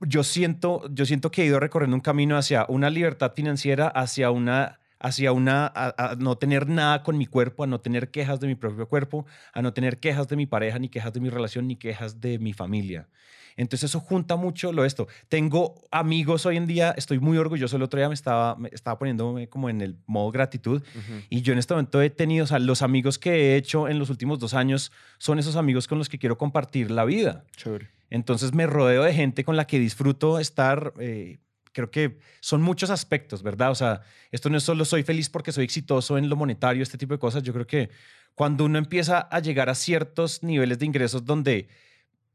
yo 0.00 0.22
siento, 0.22 0.82
yo 0.90 1.06
siento 1.06 1.30
que 1.30 1.42
he 1.42 1.46
ido 1.46 1.60
recorriendo 1.60 1.96
un 1.96 2.00
camino 2.00 2.36
hacia 2.36 2.66
una 2.68 2.90
libertad 2.90 3.32
financiera, 3.34 3.88
hacia 3.88 4.30
una, 4.30 4.78
hacia 4.98 5.32
una, 5.32 5.66
a, 5.66 6.12
a 6.12 6.14
no 6.16 6.36
tener 6.36 6.68
nada 6.68 7.02
con 7.02 7.18
mi 7.18 7.26
cuerpo, 7.26 7.64
a 7.64 7.66
no 7.66 7.80
tener 7.80 8.10
quejas 8.10 8.40
de 8.40 8.46
mi 8.46 8.54
propio 8.54 8.88
cuerpo, 8.88 9.26
a 9.52 9.62
no 9.62 9.72
tener 9.72 9.98
quejas 9.98 10.28
de 10.28 10.36
mi 10.36 10.46
pareja, 10.46 10.78
ni 10.78 10.88
quejas 10.88 11.12
de 11.12 11.20
mi 11.20 11.30
relación, 11.30 11.66
ni 11.66 11.76
quejas 11.76 12.20
de 12.20 12.38
mi 12.38 12.52
familia. 12.52 13.08
Entonces 13.56 13.90
eso 13.90 14.00
junta 14.00 14.36
mucho 14.36 14.72
lo 14.72 14.84
esto. 14.84 15.06
Tengo 15.28 15.76
amigos 15.90 16.46
hoy 16.46 16.56
en 16.56 16.66
día, 16.66 16.92
estoy 16.96 17.20
muy 17.20 17.38
orgulloso. 17.38 17.76
El 17.76 17.82
otro 17.82 17.98
día 17.98 18.08
me 18.08 18.14
estaba, 18.14 18.56
me 18.56 18.68
estaba 18.72 18.98
poniéndome 18.98 19.48
como 19.48 19.68
en 19.70 19.80
el 19.80 19.96
modo 20.06 20.30
gratitud 20.30 20.82
Ujú. 20.82 21.22
y 21.30 21.42
yo 21.42 21.52
en 21.52 21.58
este 21.58 21.74
momento 21.74 22.02
he 22.02 22.10
tenido, 22.10 22.44
o 22.44 22.46
sea, 22.46 22.58
los 22.58 22.82
amigos 22.82 23.18
que 23.18 23.30
he 23.30 23.56
hecho 23.56 23.88
en 23.88 23.98
los 23.98 24.10
últimos 24.10 24.38
dos 24.38 24.54
años 24.54 24.92
son 25.18 25.38
esos 25.38 25.56
amigos 25.56 25.86
con 25.86 25.98
los 25.98 26.08
que 26.08 26.18
quiero 26.18 26.36
compartir 26.36 26.90
la 26.90 27.04
vida. 27.04 27.44
Chévere. 27.56 27.93
Entonces 28.10 28.54
me 28.54 28.66
rodeo 28.66 29.02
de 29.02 29.14
gente 29.14 29.44
con 29.44 29.56
la 29.56 29.66
que 29.66 29.78
disfruto 29.78 30.38
estar. 30.38 30.92
eh, 30.98 31.38
creo 31.72 31.90
que 31.90 32.18
son 32.40 32.62
muchos 32.62 32.88
aspectos, 32.90 33.42
¿verdad? 33.42 33.70
O 33.70 33.74
sea, 33.74 34.02
esto 34.30 34.48
no 34.48 34.56
es 34.56 34.62
solo 34.62 34.84
soy 34.84 35.02
feliz 35.02 35.28
porque 35.28 35.52
soy 35.52 35.64
exitoso 35.64 36.16
en 36.16 36.28
lo 36.28 36.36
monetario, 36.36 36.82
este 36.82 36.96
tipo 36.96 37.12
de 37.14 37.18
cosas. 37.18 37.42
Yo 37.42 37.52
creo 37.52 37.66
que 37.66 37.90
cuando 38.34 38.64
uno 38.64 38.78
empieza 38.78 39.18
a 39.18 39.40
llegar 39.40 39.68
a 39.68 39.74
ciertos 39.74 40.42
niveles 40.42 40.78
de 40.78 40.86
ingresos 40.86 41.24
donde 41.24 41.68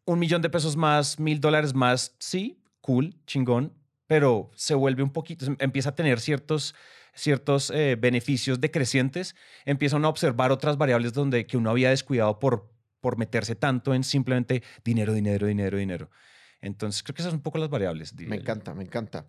un 0.05 0.19
millón 0.19 0.41
de 0.41 0.49
pesos 0.49 0.75
más, 0.75 1.19
mil 1.19 1.39
dólares 1.39 1.73
más, 1.73 2.15
sí, 2.19 2.61
cool, 2.81 3.15
chingón, 3.25 3.73
pero 4.07 4.49
se 4.55 4.73
vuelve 4.73 5.03
un 5.03 5.11
poquito, 5.11 5.45
empieza 5.59 5.89
a 5.89 5.95
tener 5.95 6.19
ciertos, 6.19 6.73
ciertos 7.13 7.69
eh, 7.69 7.95
beneficios 7.99 8.59
decrecientes, 8.59 9.35
empieza 9.65 9.97
a 9.97 10.07
observar 10.07 10.51
otras 10.51 10.77
variables 10.77 11.13
donde 11.13 11.45
que 11.45 11.57
uno 11.57 11.69
había 11.69 11.91
descuidado 11.91 12.39
por, 12.39 12.71
por 13.01 13.17
meterse 13.17 13.55
tanto 13.55 13.93
en 13.93 14.03
simplemente 14.03 14.63
dinero, 14.83 15.13
dinero, 15.13 15.47
dinero, 15.47 15.77
dinero. 15.77 16.09
Entonces, 16.61 17.03
creo 17.03 17.15
que 17.15 17.21
esas 17.21 17.31
son 17.31 17.39
un 17.39 17.43
poco 17.43 17.57
las 17.57 17.69
variables. 17.69 18.13
Me 18.15 18.25
yo. 18.27 18.33
encanta, 18.35 18.73
me 18.73 18.83
encanta. 18.83 19.27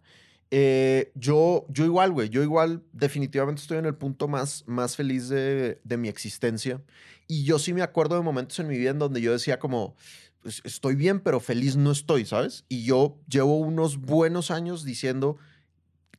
Eh, 0.51 1.13
yo, 1.15 1.65
yo 1.69 1.85
igual, 1.85 2.11
güey. 2.11 2.29
Yo 2.29 2.43
igual 2.43 2.83
definitivamente 2.93 3.63
estoy 3.63 3.79
en 3.79 3.87
el 3.87 3.95
punto 3.95 4.27
más, 4.27 4.65
más 4.67 4.97
feliz 4.97 5.29
de, 5.29 5.81
de 5.85 5.97
mi 5.97 6.09
existencia. 6.09 6.83
Y 7.29 7.45
yo 7.45 7.61
sí 7.61 7.73
me 7.73 7.83
acuerdo 7.83 8.17
de 8.17 8.23
momentos 8.23 8.59
en 8.59 8.67
mi 8.67 8.77
vida 8.77 8.91
en 8.91 8.99
donde 8.99 9.21
yo 9.21 9.31
decía 9.33 9.61
como, 9.61 9.95
pues, 10.43 10.61
estoy 10.65 10.97
bien, 10.97 11.21
pero 11.21 11.39
feliz 11.39 11.77
no 11.77 11.93
estoy, 11.93 12.25
¿sabes? 12.27 12.65
Y 12.69 12.83
yo 12.83 13.21
llevo 13.29 13.59
unos 13.61 13.99
buenos 13.99 14.51
años 14.51 14.85
diciendo, 14.85 15.37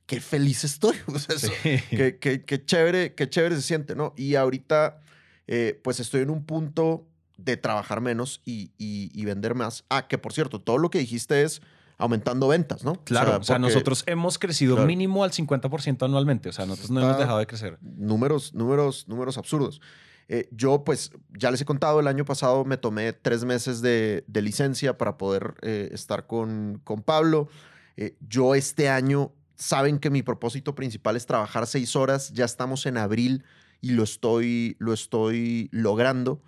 qué 0.05 0.21
feliz 0.21 0.63
estoy. 0.63 0.95
O 1.07 1.19
sea, 1.19 1.37
Sí. 1.37 1.49
qué, 1.89 2.17
qué- 2.17 2.45
qué 2.45 2.63
chévere, 2.65 3.13
qué 3.15 3.29
chévere 3.29 3.55
se 3.57 3.61
siente, 3.63 3.95
¿no? 3.95 4.13
Y 4.15 4.35
ahorita, 4.35 5.01
eh, 5.47 5.77
pues 5.83 5.99
estoy 5.99 6.21
en 6.21 6.29
un 6.29 6.45
punto 6.45 7.05
de 7.43 7.57
trabajar 7.57 8.01
menos 8.01 8.41
y, 8.45 8.71
y- 8.77 9.11
y 9.13 9.25
vender 9.25 9.55
más. 9.55 9.83
Ah, 9.89 10.07
que 10.07 10.17
por 10.17 10.33
cierto, 10.33 10.59
todo 10.61 10.77
lo 10.77 10.89
que 10.89 10.99
dijiste 10.99 11.43
es 11.43 11.61
aumentando 11.97 12.47
ventas, 12.47 12.83
¿no? 12.83 12.95
Claro, 13.03 13.37
o 13.37 13.43
sea, 13.43 13.57
porque 13.57 13.67
nosotros 13.73 14.03
hemos 14.07 14.39
crecido 14.39 14.75
Claro. 14.75 14.87
mínimo 14.87 15.23
al 15.23 15.31
50% 15.31 16.03
anualmente. 16.05 16.49
O 16.49 16.51
sea, 16.53 16.65
nosotros 16.65 16.89
no 16.91 17.01
hemos 17.01 17.17
dejado 17.19 17.37
de 17.37 17.45
crecer. 17.47 17.77
Números, 17.81 18.53
números, 18.55 19.07
números 19.07 19.37
absurdos. 19.37 19.81
Eh, 20.27 20.47
yo, 20.51 20.83
pues, 20.83 21.11
ya 21.37 21.51
les 21.51 21.61
he 21.61 21.65
contado, 21.65 21.99
el 21.99 22.07
año 22.07 22.25
pasado 22.25 22.63
me 22.65 22.77
tomé 22.77 23.13
tres 23.13 23.43
meses 23.43 23.81
de, 23.81 24.23
de 24.27 24.41
licencia 24.41 24.97
para 24.97 25.17
poder 25.17 25.53
eh, 25.61 25.89
estar 25.91 26.25
con, 26.25 26.79
con 26.83 27.03
Pablo. 27.03 27.49
Eh, 27.97 28.15
yo 28.27 28.55
este 28.55 28.89
año, 28.89 29.33
saben 29.55 29.99
que 29.99 30.09
mi 30.09 30.23
propósito 30.23 30.73
principal 30.73 31.15
es 31.17 31.25
trabajar 31.27 31.67
seis 31.67 31.95
horas. 31.95 32.31
Ya 32.33 32.45
estamos 32.45 32.85
en 32.87 32.97
abril 32.97 33.43
y 33.79 33.91
lo 33.91 34.01
estoy, 34.03 34.75
lo 34.79 34.93
estoy 34.93 35.69
logrando. 35.71 36.41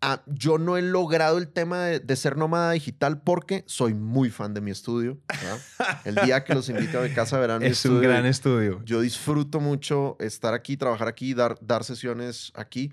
Ah, 0.00 0.22
yo 0.26 0.58
no 0.58 0.76
he 0.76 0.82
logrado 0.82 1.38
el 1.38 1.48
tema 1.48 1.84
de, 1.86 1.98
de 1.98 2.14
ser 2.16 2.36
nómada 2.36 2.70
digital 2.72 3.20
porque 3.20 3.64
soy 3.66 3.94
muy 3.94 4.30
fan 4.30 4.54
de 4.54 4.60
mi 4.60 4.70
estudio. 4.70 5.18
¿verdad? 5.28 5.58
El 6.04 6.14
día 6.16 6.44
que 6.44 6.54
los 6.54 6.68
invito 6.68 7.00
a 7.00 7.02
mi 7.02 7.10
casa 7.10 7.38
verán 7.40 7.60
mi 7.60 7.66
Es 7.68 7.84
un 7.84 7.92
estudio 7.94 8.08
y- 8.10 8.12
gran 8.12 8.26
estudio. 8.26 8.80
yo 8.84 9.00
disfruto 9.00 9.58
mucho 9.58 10.16
estar 10.20 10.54
aquí, 10.54 10.76
trabajar 10.76 11.08
aquí, 11.08 11.34
dar, 11.34 11.58
dar 11.60 11.82
sesiones 11.82 12.52
aquí, 12.54 12.92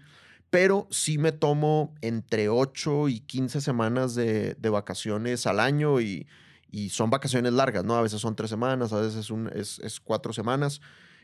pero 0.49 0.87
sí 0.89 1.17
me 1.19 1.31
tomo 1.31 1.93
entre 2.01 2.49
8 2.49 3.07
y 3.09 3.19
15 3.19 3.61
semanas 3.61 4.15
de, 4.15 4.55
de 4.55 4.69
vacaciones 4.69 5.45
al 5.45 5.59
año 5.59 6.01
y, 6.01 6.27
y 6.71 6.89
son 6.89 7.11
vacaciones 7.11 7.53
largas, 7.53 7.83
¿no? 7.83 7.95
A 7.95 8.01
veces 8.01 8.19
son 8.19 8.35
tres 8.35 8.49
semanas, 8.49 8.93
a 8.93 8.99
veces 9.01 9.29
un- 9.29 9.51
es, 9.53 9.77
es 9.79 9.99
cuatro 9.99 10.33
semanas. 10.33 10.81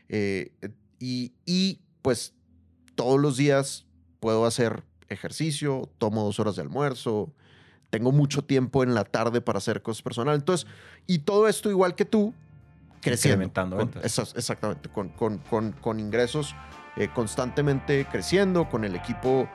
eh, 0.08 0.52
y, 1.00 1.32
y, 1.44 1.80
pues 2.02 2.34
todos 2.94 3.18
los 3.20 3.36
días 3.36 3.86
puedo 4.20 4.46
hacer 4.46 4.84
ejercicio, 5.12 5.88
tomo 5.98 6.24
dos 6.24 6.40
horas 6.40 6.56
de 6.56 6.62
almuerzo, 6.62 7.30
tengo 7.90 8.10
mucho 8.12 8.42
tiempo 8.42 8.82
en 8.82 8.94
la 8.94 9.04
tarde 9.04 9.40
para 9.40 9.58
hacer 9.58 9.82
cosas 9.82 10.02
personales. 10.02 10.40
Entonces, 10.40 10.66
y 11.06 11.20
todo 11.20 11.46
esto 11.48 11.70
igual 11.70 11.94
que 11.94 12.04
tú, 12.04 12.32
creciendo. 13.00 13.50
Con- 13.52 13.78
ventas. 13.78 14.04
eso- 14.04 14.26
exactamente, 14.36 14.88
con, 14.88 15.08
con- 15.10 15.38
con- 15.38 15.72
con 15.72 16.00
ingresos 16.00 16.54
eh, 16.96 17.08
constantemente 17.14 18.06
creciendo, 18.10 18.68
con 18.68 18.84
el 18.84 18.94
equipo 18.94 19.48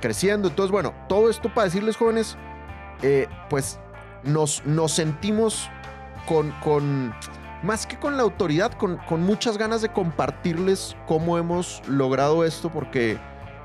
creciendo. 0.00 0.48
Entonces, 0.48 0.70
bueno, 0.70 0.94
todo 1.08 1.28
esto 1.30 1.52
para 1.52 1.66
decirles, 1.66 1.96
jóvenes, 1.96 2.36
eh, 3.02 3.26
pues 3.50 3.78
nos, 4.24 4.64
nos 4.66 4.92
sentimos 4.92 5.68
con, 6.26 6.50
con, 6.62 7.14
más 7.62 7.86
que 7.86 7.98
con 7.98 8.16
la 8.16 8.22
autoridad, 8.22 8.72
con, 8.72 8.96
con 9.08 9.22
muchas 9.22 9.58
ganas 9.58 9.80
de 9.82 9.90
compartirles 9.90 10.96
cómo 11.06 11.38
hemos 11.38 11.82
logrado 11.88 12.44
esto, 12.44 12.70
porque 12.70 13.18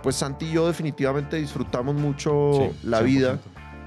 pues 0.04 0.18
Santi 0.18 0.46
y 0.46 0.52
yo 0.52 0.68
definitivamente 0.68 1.38
disfrutamos 1.38 1.96
mucho 1.96 2.52
Sí, 2.60 2.88
la 2.88 3.02
vida. 3.02 3.36
100%. 3.36 3.40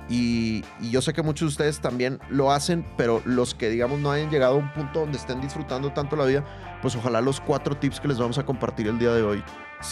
Y, 0.09 0.65
y 0.81 0.91
yo 0.91 1.03
sé 1.03 1.13
que 1.13 1.23
muchos 1.23 1.49
de 1.49 1.51
ustedes 1.51 1.81
también 1.81 2.21
lo 2.31 2.53
hacen, 2.53 2.87
pero 2.97 3.23
los 3.25 3.55
que, 3.55 3.69
digamos, 3.69 3.99
no 3.99 4.11
hayan 4.13 4.31
llegado 4.31 4.55
a 4.55 4.59
un 4.59 4.73
punto 4.73 5.01
donde 5.01 5.19
estén 5.19 5.41
disfrutando 5.41 5.93
tanto 5.93 6.15
la 6.15 6.25
vida, 6.25 6.45
pues 6.81 6.95
ojalá 6.95 7.21
los 7.21 7.41
cuatro 7.41 7.77
tips 7.77 8.01
que 8.01 8.09
les 8.09 8.19
vamos 8.19 8.39
a 8.39 8.47
compartir 8.47 8.87
el 8.87 8.99
día 8.99 9.13
de 9.13 9.23
hoy 9.23 9.43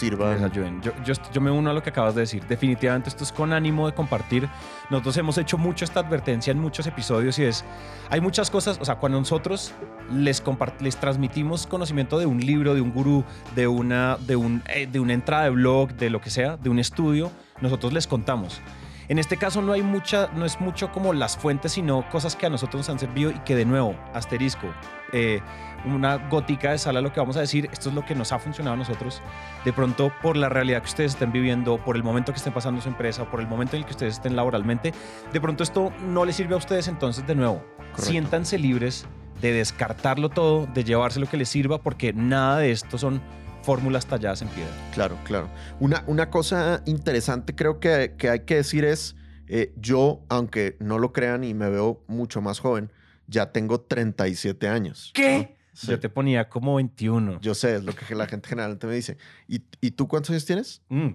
les 0.03 0.09
sirvan. 0.11 0.43
ayuden. 0.43 0.81
Yo, 0.81 0.91
yo, 1.03 1.13
yo 1.31 1.41
me 1.41 1.51
uno 1.51 1.69
a 1.69 1.73
lo 1.73 1.81
que 1.81 1.89
acabas 1.89 2.15
de 2.15 2.21
decir. 2.21 2.45
Definitivamente 2.47 3.09
esto 3.09 3.23
es 3.23 3.31
con 3.31 3.53
ánimo 3.53 3.87
de 3.87 3.93
compartir. 3.93 4.47
Nosotros 4.89 5.17
hemos 5.17 5.37
hecho 5.37 5.57
mucho 5.57 5.85
esta 5.85 5.99
advertencia 5.99 6.51
en 6.51 6.59
muchos 6.59 6.87
episodios 6.87 7.39
y 7.39 7.45
es, 7.45 7.63
hay 8.09 8.21
muchas 8.21 8.49
cosas, 8.49 8.77
o 8.79 8.85
sea, 8.85 8.95
cuando 8.95 9.19
nosotros 9.19 9.73
les, 10.11 10.43
les 10.79 10.97
transmitimos 10.97 11.67
conocimiento 11.67 12.19
de 12.19 12.25
un 12.25 12.39
libro, 12.39 12.73
de 12.73 12.81
un 12.81 12.91
gurú, 12.91 13.23
de 13.55 13.67
una, 13.67 14.17
de, 14.17 14.35
un, 14.35 14.61
eh, 14.67 14.87
de 14.87 14.99
una 14.99 15.13
entrada 15.13 15.45
de 15.45 15.49
blog, 15.51 15.93
de 15.93 16.09
lo 16.09 16.21
que 16.21 16.29
sea, 16.29 16.57
de 16.57 16.69
un 16.69 16.79
estudio, 16.79 17.31
nosotros 17.61 17.93
les 17.93 18.07
contamos. 18.07 18.61
En 19.07 19.19
este 19.19 19.37
caso 19.37 19.61
no 19.61 19.73
hay 19.73 19.83
mucha, 19.83 20.29
no 20.35 20.45
es 20.45 20.59
mucho 20.59 20.91
como 20.91 21.13
las 21.13 21.37
fuentes, 21.37 21.73
sino 21.73 22.09
cosas 22.09 22.35
que 22.35 22.47
a 22.47 22.49
nosotros 22.49 22.79
nos 22.81 22.89
han 22.89 22.99
servido 22.99 23.31
y 23.31 23.39
que 23.39 23.55
de 23.55 23.65
nuevo, 23.65 23.95
asterisco, 24.13 24.67
eh, 25.13 25.41
una 25.85 26.17
gotica 26.29 26.71
de 26.71 26.77
sal 26.77 26.97
a 26.97 27.01
lo 27.01 27.13
que 27.13 27.19
vamos 27.19 27.37
a 27.37 27.41
decir, 27.41 27.69
esto 27.71 27.89
es 27.89 27.95
lo 27.95 28.05
que 28.05 28.15
nos 28.15 28.31
ha 28.31 28.39
funcionado 28.39 28.73
a 28.73 28.77
nosotros. 28.77 29.21
De 29.63 29.73
pronto, 29.73 30.11
por 30.21 30.37
la 30.37 30.49
realidad 30.49 30.81
que 30.81 30.87
ustedes 30.87 31.13
estén 31.13 31.31
viviendo, 31.31 31.77
por 31.83 31.95
el 31.95 32.03
momento 32.03 32.31
que 32.31 32.37
estén 32.37 32.53
pasando 32.53 32.81
su 32.81 32.89
empresa, 32.89 33.29
por 33.29 33.39
el 33.39 33.47
momento 33.47 33.75
en 33.75 33.81
el 33.81 33.85
que 33.85 33.91
ustedes 33.91 34.15
estén 34.15 34.35
laboralmente, 34.35 34.93
de 35.31 35.41
pronto 35.41 35.63
esto 35.63 35.91
no 36.07 36.25
les 36.25 36.35
sirve 36.35 36.55
a 36.55 36.57
ustedes, 36.57 36.87
entonces 36.87 37.25
de 37.25 37.35
nuevo, 37.35 37.63
Correcto. 37.77 38.01
siéntanse 38.03 38.57
libres 38.57 39.05
de 39.41 39.51
descartarlo 39.53 40.29
todo, 40.29 40.67
de 40.67 40.83
llevarse 40.83 41.19
lo 41.19 41.27
que 41.27 41.37
les 41.37 41.49
sirva, 41.49 41.81
porque 41.81 42.13
nada 42.13 42.59
de 42.59 42.71
esto 42.71 42.97
son 42.97 43.21
fórmulas 43.63 44.05
talladas 44.05 44.41
en 44.41 44.47
piedra. 44.49 44.71
Claro, 44.93 45.17
claro. 45.23 45.49
Una, 45.79 46.03
una 46.07 46.29
cosa 46.29 46.81
interesante 46.85 47.55
creo 47.55 47.79
que, 47.79 48.13
que 48.17 48.29
hay 48.29 48.41
que 48.41 48.55
decir 48.55 48.85
es, 48.85 49.15
eh, 49.47 49.73
yo, 49.75 50.21
aunque 50.29 50.77
no 50.79 50.99
lo 50.99 51.11
crean 51.11 51.43
y 51.43 51.53
me 51.53 51.69
veo 51.69 52.03
mucho 52.07 52.41
más 52.41 52.59
joven, 52.59 52.91
ya 53.27 53.51
tengo 53.51 53.81
37 53.81 54.67
años. 54.67 55.11
¿no? 55.17 55.47
Sí. 55.75 55.87
Yo 55.87 55.99
te 55.99 56.09
ponía 56.09 56.47
como 56.49 56.75
21. 56.75 57.39
Yo 57.41 57.53
sé, 57.53 57.75
es 57.75 57.83
lo 57.83 57.93
que 57.93 58.15
la 58.15 58.25
gente 58.27 58.47
generalmente 58.49 58.87
me 58.87 58.95
dice. 58.95 59.17
¿Y, 59.47 59.61
y 59.81 59.91
tú 59.91 60.07
cuántos 60.07 60.29
años 60.31 60.45
tienes? 60.45 60.81
Mm, 60.89 61.09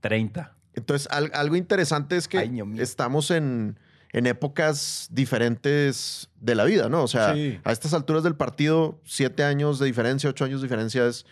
30. 0.00 0.54
Entonces, 0.74 1.08
al- 1.10 1.30
algo 1.34 1.56
interesante 1.56 2.16
es 2.16 2.28
que 2.28 2.38
Ay, 2.38 2.60
estamos 2.78 3.30
en, 3.30 3.78
en 4.12 4.26
épocas 4.26 5.08
diferentes 5.10 6.28
de 6.40 6.54
la 6.54 6.64
vida, 6.64 6.88
¿no? 6.88 7.02
O 7.02 7.08
sea, 7.08 7.32
Sí. 7.34 7.58
a 7.64 7.72
estas 7.72 7.94
alturas 7.94 8.22
del 8.24 8.34
partido, 8.36 9.00
siete 9.04 9.42
años 9.44 9.78
de 9.78 9.86
diferencia, 9.86 10.28
ocho 10.28 10.44
años 10.44 10.60
de 10.60 10.66
diferencia 10.66 11.06
es, 11.06 11.24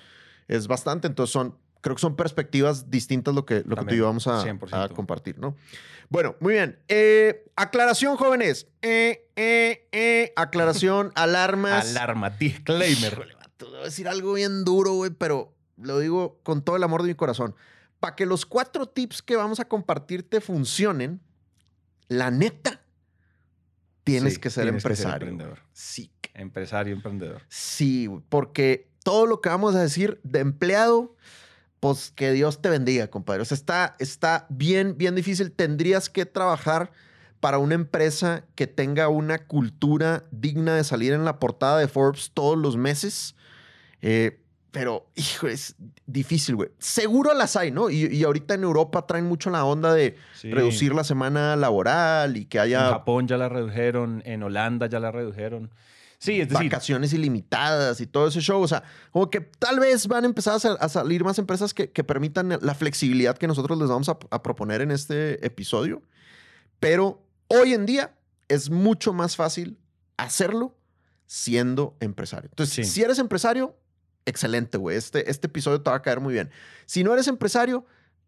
es 0.49 0.66
bastante. 0.66 1.06
Entonces, 1.08 1.32
son, 1.32 1.56
creo 1.85 1.95
que 1.97 2.00
son 2.00 2.17
perspectivas 2.17 2.91
distintas 2.91 3.35
lo 3.35 3.45
que, 3.45 3.62
lo 3.67 3.76
que 3.76 3.85
tú 3.85 3.95
y 3.95 3.99
yo 3.99 4.07
vamos 4.07 4.26
a, 4.26 4.43
100%. 4.43 4.69
a 4.73 4.88
compartir, 4.88 5.38
¿no? 5.38 5.55
Bueno, 6.09 6.35
muy 6.41 6.55
bien. 6.55 6.79
Eh, 6.88 7.45
aclaración, 7.57 8.17
jóvenes. 8.17 8.69
Eh, 8.81 9.29
eh, 9.37 9.87
eh, 9.93 10.33
aclaración, 10.35 11.12
alarmas. 11.14 11.91
Alarma, 11.91 12.31
disclaimer. 12.31 13.37
Vato, 13.38 13.69
Voy 13.69 13.81
a 13.81 13.85
decir 13.85 14.09
algo 14.09 14.33
bien 14.33 14.64
duro, 14.64 14.93
güey, 14.95 15.11
pero 15.11 15.55
lo 15.76 15.99
digo 15.99 16.41
con 16.43 16.62
todo 16.64 16.76
el 16.76 16.83
amor 16.85 17.03
de 17.03 17.09
mi 17.09 17.14
corazón. 17.14 17.55
Para 18.00 18.17
que 18.17 18.25
los 18.25 18.47
cuatro 18.47 18.87
tips 18.87 19.21
que 19.21 19.37
vamos 19.37 19.61
a 19.61 19.67
compartirte 19.67 20.41
funcionen, 20.41 21.21
la 22.09 22.31
neta, 22.31 22.81
tienes 24.05 24.35
Sí, 24.35 24.41
que 24.41 24.49
ser 24.49 24.64
tienes 24.64 24.83
que 24.83 24.88
empresario. 24.88 25.29
emprendedor. 25.29 25.59
sí, 25.75 26.11
Empresario, 26.33 26.95
emprendedor. 26.95 27.43
sí, 27.49 28.09
porque 28.31 28.91
todo 29.05 29.26
lo 29.26 29.41
que 29.43 29.50
vamos 29.50 29.75
a 29.75 29.83
decir 29.83 30.19
de 30.25 30.41
empleado, 30.41 31.14
pues 31.85 32.12
que 32.17 32.33
Dios 32.33 32.62
te 32.62 32.71
bendiga, 32.71 33.09
compadre. 33.09 33.43
O 33.43 33.45
sea, 33.45 33.57
está, 33.57 33.95
está 33.99 34.47
bien, 34.49 34.97
bien 34.97 35.14
difícil. 35.14 35.53
Tendrías 35.53 36.09
que 36.09 36.25
trabajar 36.25 36.91
para 37.41 37.59
una 37.59 37.75
empresa 37.75 38.45
que 38.55 38.67
tenga 38.67 39.09
una 39.09 39.45
cultura 39.47 40.25
digna 40.31 40.75
de 40.76 40.83
salir 40.83 41.12
en 41.12 41.26
la 41.26 41.38
portada 41.38 41.79
de 41.79 41.87
Forbes 41.87 42.31
todos 42.33 42.57
los 42.57 42.79
meses. 42.79 43.35
Eh, 44.00 44.41
pero, 44.71 45.07
hijo, 45.14 45.47
es 45.47 45.76
difícil, 46.07 46.57
güey. 46.57 46.71
Seguro 46.79 47.35
las 47.35 47.55
hay, 47.55 47.71
¿no? 47.71 47.91
Y, 47.91 48.07
y 48.07 48.25
ahorita 48.25 48.55
en 48.55 48.62
Europa 48.62 49.07
traen 49.07 49.26
mucho 49.26 49.50
la 49.50 49.62
onda 49.67 49.93
de 49.93 50.17
Sí. 50.37 50.50
reducir 50.53 50.95
la 50.95 51.05
semana 51.05 51.55
laboral 51.55 52.38
y 52.38 52.47
que 52.47 52.57
En 52.57 52.64
haya 52.64 52.88
Japón 52.88 53.29
ya 53.29 53.37
la 53.37 53.50
redujeron, 53.50 54.23
en 54.25 54.43
Holanda 54.43 54.87
ya 54.87 55.00
la 55.00 55.12
redujeron. 55.12 55.71
Sí, 56.25 56.40
es 56.40 56.49
decir, 56.49 56.71
vacaciones 56.71 57.12
ilimitadas 57.12 58.00
y 58.00 58.07
todo 58.07 58.28
ese 58.28 58.40
show. 58.40 58.62
O 58.62 58.69
sea, 58.69 58.83
como 59.11 59.31
que 59.31 59.40
tal 59.40 59.78
vez 59.81 60.07
van 60.07 60.25
a 60.25 60.26
empezar 60.26 60.54
a, 60.54 60.59
sal- 60.59 60.78
a 60.81 60.88
salir 60.88 61.23
más 61.25 61.38
empresas 61.38 61.75
que, 61.75 61.90
que 61.90 62.02
permitan 62.04 62.59
la 62.61 62.75
flexibilidad 62.75 63.37
que 63.37 63.47
nosotros 63.47 63.78
les 63.78 63.88
vamos 63.88 64.09
a, 64.09 64.19
a 64.31 64.43
proponer 64.43 64.81
en 64.81 64.90
este 64.90 65.45
episodio. 65.47 66.02
Pero 66.81 67.23
hoy 67.49 67.73
en 67.75 67.87
día 67.87 68.14
es 68.49 68.71
mucho 68.71 69.12
más 69.12 69.37
fácil 69.37 69.78
hacerlo 70.16 70.76
siendo 71.26 71.97
empresario. 72.00 72.49
Entonces, 72.50 72.87
Sí. 72.87 72.93
si 72.95 73.02
eres 73.02 73.19
empresario, 73.19 73.76
excelente, 74.26 74.78
güey. 74.78 74.97
Este, 74.97 75.31
este 75.31 75.47
episodio 75.47 75.81
te 75.83 75.90
va 75.90 75.97
a 75.97 76.02
caer 76.02 76.21
muy 76.21 76.33
bien. 76.35 76.50
Si 76.87 77.02
no 77.04 77.12
eres 77.12 77.28
empresario, 77.28 77.85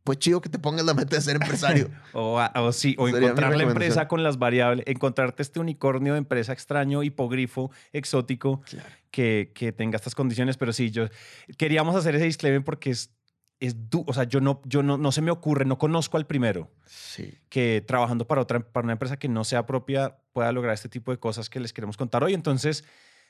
pues 0.07 0.19
chido 0.21 0.41
que 0.41 0.49
te 0.49 0.59
pongas 0.59 0.87
la 0.87 0.95
meta 0.95 1.17
de 1.17 1.21
ser 1.21 1.35
empresario. 1.37 1.91
o, 2.15 2.41
sí, 2.73 2.95
o 2.97 3.07
Sería 3.09 3.29
encontrar 3.29 3.57
la 3.57 3.65
empresa 3.65 4.07
con 4.09 4.23
las 4.23 4.39
variables, 4.39 4.87
encontrarte 4.87 5.43
este 5.43 5.61
unicornio 5.61 6.13
de 6.15 6.19
empresa 6.19 6.53
extraño, 6.53 7.03
hipogrifo, 7.03 7.71
exótico, 7.93 8.63
que, 9.11 9.51
que 9.55 9.73
tenga 9.73 9.97
estas 9.97 10.15
condiciones. 10.15 10.57
Pero 10.57 10.73
sí, 10.73 10.91
yo 10.91 11.09
queríamos 11.59 11.97
hacer 11.97 12.15
ese 12.15 12.25
disclaimer 12.25 12.63
porque 12.63 12.91
es, 12.91 13.11
es 13.61 13.91
du- 13.91 14.05
o 14.07 14.13
sea, 14.13 14.25
yo 14.25 14.41
no, 14.41 14.63
yo 14.65 14.83
no, 14.83 14.97
no 14.97 15.11
se 15.13 15.23
me 15.23 15.31
ocurre, 15.33 15.65
no 15.65 15.77
conozco 15.77 16.17
al 16.17 16.27
primero 16.27 16.71
Sí. 16.87 17.35
que 17.49 17.83
trabajando 17.87 18.27
para 18.27 18.41
otra, 18.43 18.61
para 18.61 18.85
una 18.85 18.93
empresa 18.93 19.17
que 19.19 19.29
no 19.29 19.43
sea 19.45 19.67
propia 19.67 20.17
pueda 20.33 20.53
lograr 20.53 20.75
este 20.75 20.89
tipo 20.89 21.11
de 21.11 21.19
cosas 21.19 21.51
que 21.51 21.59
les 21.59 21.73
queremos 21.73 21.97
contar 21.97 22.23
hoy. 22.23 22.33
Entonces, 22.33 22.85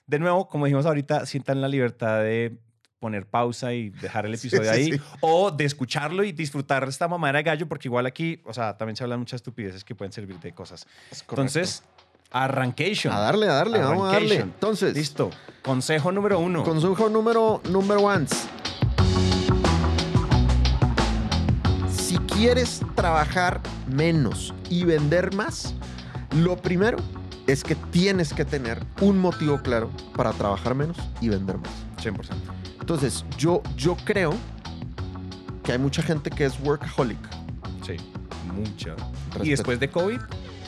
de 0.07 0.19
nuevo, 0.19 0.47
como 0.49 0.67
dijimos 0.67 0.85
ahorita, 0.87 1.25
sientan 1.27 1.61
la 1.61 1.69
libertad 1.69 2.21
de 2.23 2.59
poner 2.99 3.27
pausa 3.27 3.73
y 3.75 3.91
dejar 3.91 4.27
el 4.27 4.35
episodio 4.35 4.65
sí, 4.65 4.69
ahí 4.69 4.93
sí. 4.93 5.01
o 5.21 5.51
de 5.51 5.65
escucharlo 5.65 6.25
y 6.25 6.33
disfrutar 6.33 6.85
esta 6.89 7.09
mamadera 7.09 7.39
de 7.39 7.45
gallo 7.45 7.69
porque 7.69 7.89
igual 7.89 8.07
aquí, 8.07 8.41
o 8.45 8.53
sea, 8.53 8.77
también 8.77 8.97
se 8.97 9.05
hablan 9.05 9.19
muchas 9.19 9.39
estupideces 9.39 9.85
que 9.85 9.95
pueden 9.95 10.13
servir 10.13 10.39
de 10.41 10.53
cosas. 10.53 10.87
Entonces, 11.29 11.83
arrancation. 12.31 13.13
A 13.13 13.21
darle, 13.21 13.49
a 13.49 13.53
darle, 13.53 13.79
vamos 13.79 14.09
a 14.09 14.13
darle. 14.13 14.37
Entonces, 14.37 14.95
Listo. 14.95 15.31
Consejo 15.63 16.13
número 16.13 16.39
uno. 16.39 16.63
Consejo 16.65 17.09
número, 17.09 17.61
número 17.71 18.01
one. 18.01 18.27
Si 21.91 22.19
quieres 22.19 22.81
trabajar 22.95 23.61
menos 23.89 24.55
y 24.71 24.85
vender 24.85 25.35
más, 25.35 25.75
lo 26.33 26.57
primero 26.57 26.99
es 27.47 27.63
que 27.63 27.75
tienes 27.75 28.33
que 28.33 28.45
tener 28.45 28.85
un 29.01 29.19
motivo 29.19 29.61
claro 29.63 29.91
para 30.17 30.33
trabajar 30.33 30.75
menos 30.75 30.97
y 31.21 31.29
vender 31.29 31.59
más. 31.59 31.71
100%. 32.03 32.66
Entonces, 32.87 33.25
yo, 33.37 33.65
yo 33.77 33.97
creo 34.05 34.33
que 35.65 35.73
hay 35.73 35.79
mucha 35.79 36.03
gente 36.03 36.31
que 36.31 36.45
es 36.45 36.55
workaholic. 36.61 37.19
Sí, 37.85 37.97
mucha. 38.55 38.95
Y 39.43 39.51
después 39.51 39.81
de 39.81 39.91
COVID, 39.91 40.21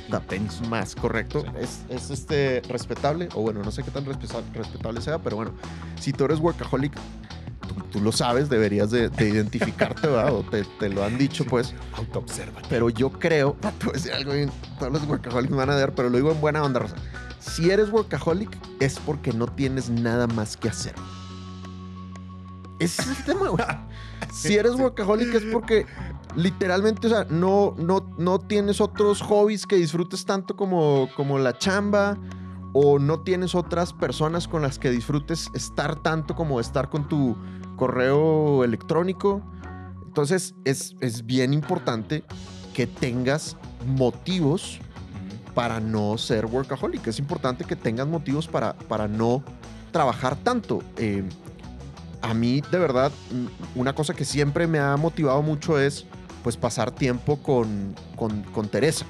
intenso. 0.08 0.64
Más, 0.64 0.96
correcto. 0.96 1.42
Sí. 1.42 1.48
Es, 1.60 1.82
es, 1.88 2.10
este, 2.10 2.60
respetable, 2.68 3.28
o 3.36 3.42
bueno, 3.42 3.62
no 3.62 3.70
sé 3.70 3.84
qué 3.84 3.92
tan 3.92 4.04
respetable 4.04 5.00
sea, 5.00 5.20
pero 5.20 5.36
bueno, 5.36 5.52
si 6.00 6.12
tú 6.12 6.24
eres 6.24 6.40
workaholic, 6.40 6.92
tú, 7.68 7.74
tú 7.92 8.00
lo 8.00 8.10
sabes, 8.10 8.48
deberías 8.48 8.90
de, 8.90 9.10
de 9.10 9.28
identificarte, 9.28 10.08
¿verdad? 10.08 10.34
O 10.34 10.42
te, 10.42 10.64
te 10.64 10.88
lo 10.88 11.04
han 11.04 11.18
dicho, 11.18 11.44
pues. 11.44 11.72
Autoobserva. 11.92 12.62
Pero 12.68 12.90
yo 12.90 13.12
creo, 13.12 13.56
te 13.78 13.86
voy 13.86 13.90
a 13.90 13.92
decir 13.92 14.12
algo 14.12 14.32
bien, 14.32 14.50
todos 14.80 14.92
los 14.92 15.06
workaholics 15.06 15.52
me 15.52 15.58
van 15.58 15.70
a 15.70 15.76
dar, 15.76 15.94
pero 15.94 16.10
lo 16.10 16.16
digo 16.16 16.32
en 16.32 16.40
buena 16.40 16.64
onda, 16.64 16.80
Rosa. 16.80 16.96
Si 17.38 17.70
eres 17.70 17.92
workaholic, 17.92 18.50
es 18.80 18.98
porque 18.98 19.32
no 19.32 19.46
tienes 19.46 19.88
nada 19.88 20.26
más 20.26 20.56
que 20.56 20.68
hacer. 20.68 20.96
Ese 22.78 23.02
es 23.02 23.18
el 23.18 23.24
tema, 23.24 23.48
güey. 23.48 23.64
Si 24.32 24.54
eres 24.54 24.74
workaholic 24.74 25.34
es 25.34 25.44
porque 25.52 25.86
literalmente, 26.36 27.06
o 27.06 27.10
sea, 27.10 27.24
no, 27.30 27.74
no, 27.78 28.14
no 28.18 28.38
tienes 28.38 28.80
otros 28.80 29.22
hobbies 29.22 29.66
que 29.66 29.76
disfrutes 29.76 30.24
tanto 30.26 30.54
como, 30.54 31.08
como 31.16 31.38
la 31.38 31.56
chamba 31.56 32.18
o 32.74 32.98
no 32.98 33.20
tienes 33.20 33.54
otras 33.54 33.92
personas 33.92 34.46
con 34.46 34.62
las 34.62 34.78
que 34.78 34.90
disfrutes 34.90 35.48
estar 35.54 36.02
tanto 36.02 36.34
como 36.34 36.60
estar 36.60 36.90
con 36.90 37.08
tu 37.08 37.36
correo 37.76 38.64
electrónico. 38.64 39.42
Entonces 40.06 40.54
es, 40.64 40.94
es 41.00 41.24
bien 41.24 41.54
importante 41.54 42.22
que 42.74 42.86
tengas 42.86 43.56
motivos 43.86 44.78
para 45.54 45.80
no 45.80 46.18
ser 46.18 46.46
workaholic. 46.46 47.06
Es 47.06 47.18
importante 47.18 47.64
que 47.64 47.76
tengas 47.76 48.06
motivos 48.06 48.46
para, 48.46 48.74
para 48.74 49.08
no 49.08 49.42
trabajar 49.90 50.36
tanto. 50.36 50.82
Eh, 50.96 51.28
a 52.22 52.34
mí, 52.34 52.62
de 52.70 52.78
verdad, 52.78 53.12
mm, 53.30 53.78
una 53.80 53.94
cosa 53.94 54.14
que 54.14 54.24
siempre 54.24 54.66
me 54.66 54.78
ha 54.78 54.96
motivado 54.96 55.42
mucho 55.42 55.78
es 55.78 56.06
pues 56.42 56.56
pasar 56.56 56.90
tiempo 56.90 57.36
con, 57.42 57.94
con, 58.16 58.42
con 58.44 58.68
Teresa. 58.68 59.06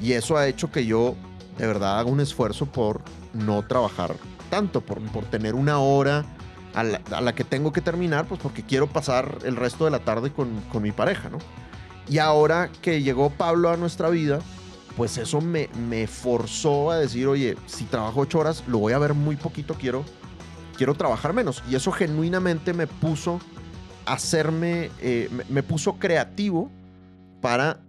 Y 0.00 0.12
eso 0.12 0.36
ha 0.36 0.46
hecho 0.46 0.70
que 0.70 0.86
yo 0.86 1.14
de 1.58 1.66
verdad 1.66 1.98
haga 1.98 2.10
un 2.10 2.20
esfuerzo 2.20 2.66
por 2.66 3.02
no 3.32 3.62
trabajar 3.66 4.14
tanto, 4.50 4.80
por, 4.80 5.00
por 5.10 5.24
tener 5.24 5.54
una 5.54 5.78
hora 5.78 6.24
a 6.74 6.84
la, 6.84 7.00
a 7.10 7.20
la 7.20 7.34
que 7.34 7.44
tengo 7.44 7.72
que 7.72 7.80
terminar, 7.80 8.26
pues 8.26 8.40
porque 8.40 8.62
quiero 8.62 8.86
pasar 8.86 9.38
el 9.44 9.56
resto 9.56 9.84
de 9.84 9.90
la 9.90 10.00
tarde 10.00 10.32
con, 10.32 10.60
con 10.72 10.82
mi 10.82 10.92
pareja, 10.92 11.28
¿no? 11.28 11.38
Y 12.08 12.18
ahora 12.18 12.70
que 12.80 13.02
llegó 13.02 13.30
Pablo 13.30 13.70
a 13.70 13.76
nuestra 13.76 14.08
vida, 14.08 14.38
pues 14.96 15.18
eso 15.18 15.40
me, 15.40 15.68
me 15.88 16.06
forzó 16.06 16.90
a 16.90 16.98
decir, 16.98 17.26
oye, 17.26 17.56
si 17.66 17.84
trabajo 17.84 18.20
ocho 18.20 18.38
horas, 18.38 18.64
lo 18.66 18.78
voy 18.78 18.94
a 18.94 18.98
ver 18.98 19.14
muy 19.14 19.36
poquito, 19.36 19.74
quiero, 19.74 20.04
quiero 20.78 20.94
trabajar 20.94 21.34
menos. 21.34 21.62
Y 21.68 21.74
eso 21.74 21.92
genuinamente 21.92 22.72
me 22.72 22.86
puso 22.86 23.40
a 24.06 24.14
hacerme, 24.14 24.90
eh, 25.02 25.28
me, 25.50 25.62
puso 25.62 25.98
creativo 25.98 26.70
para 27.42 27.80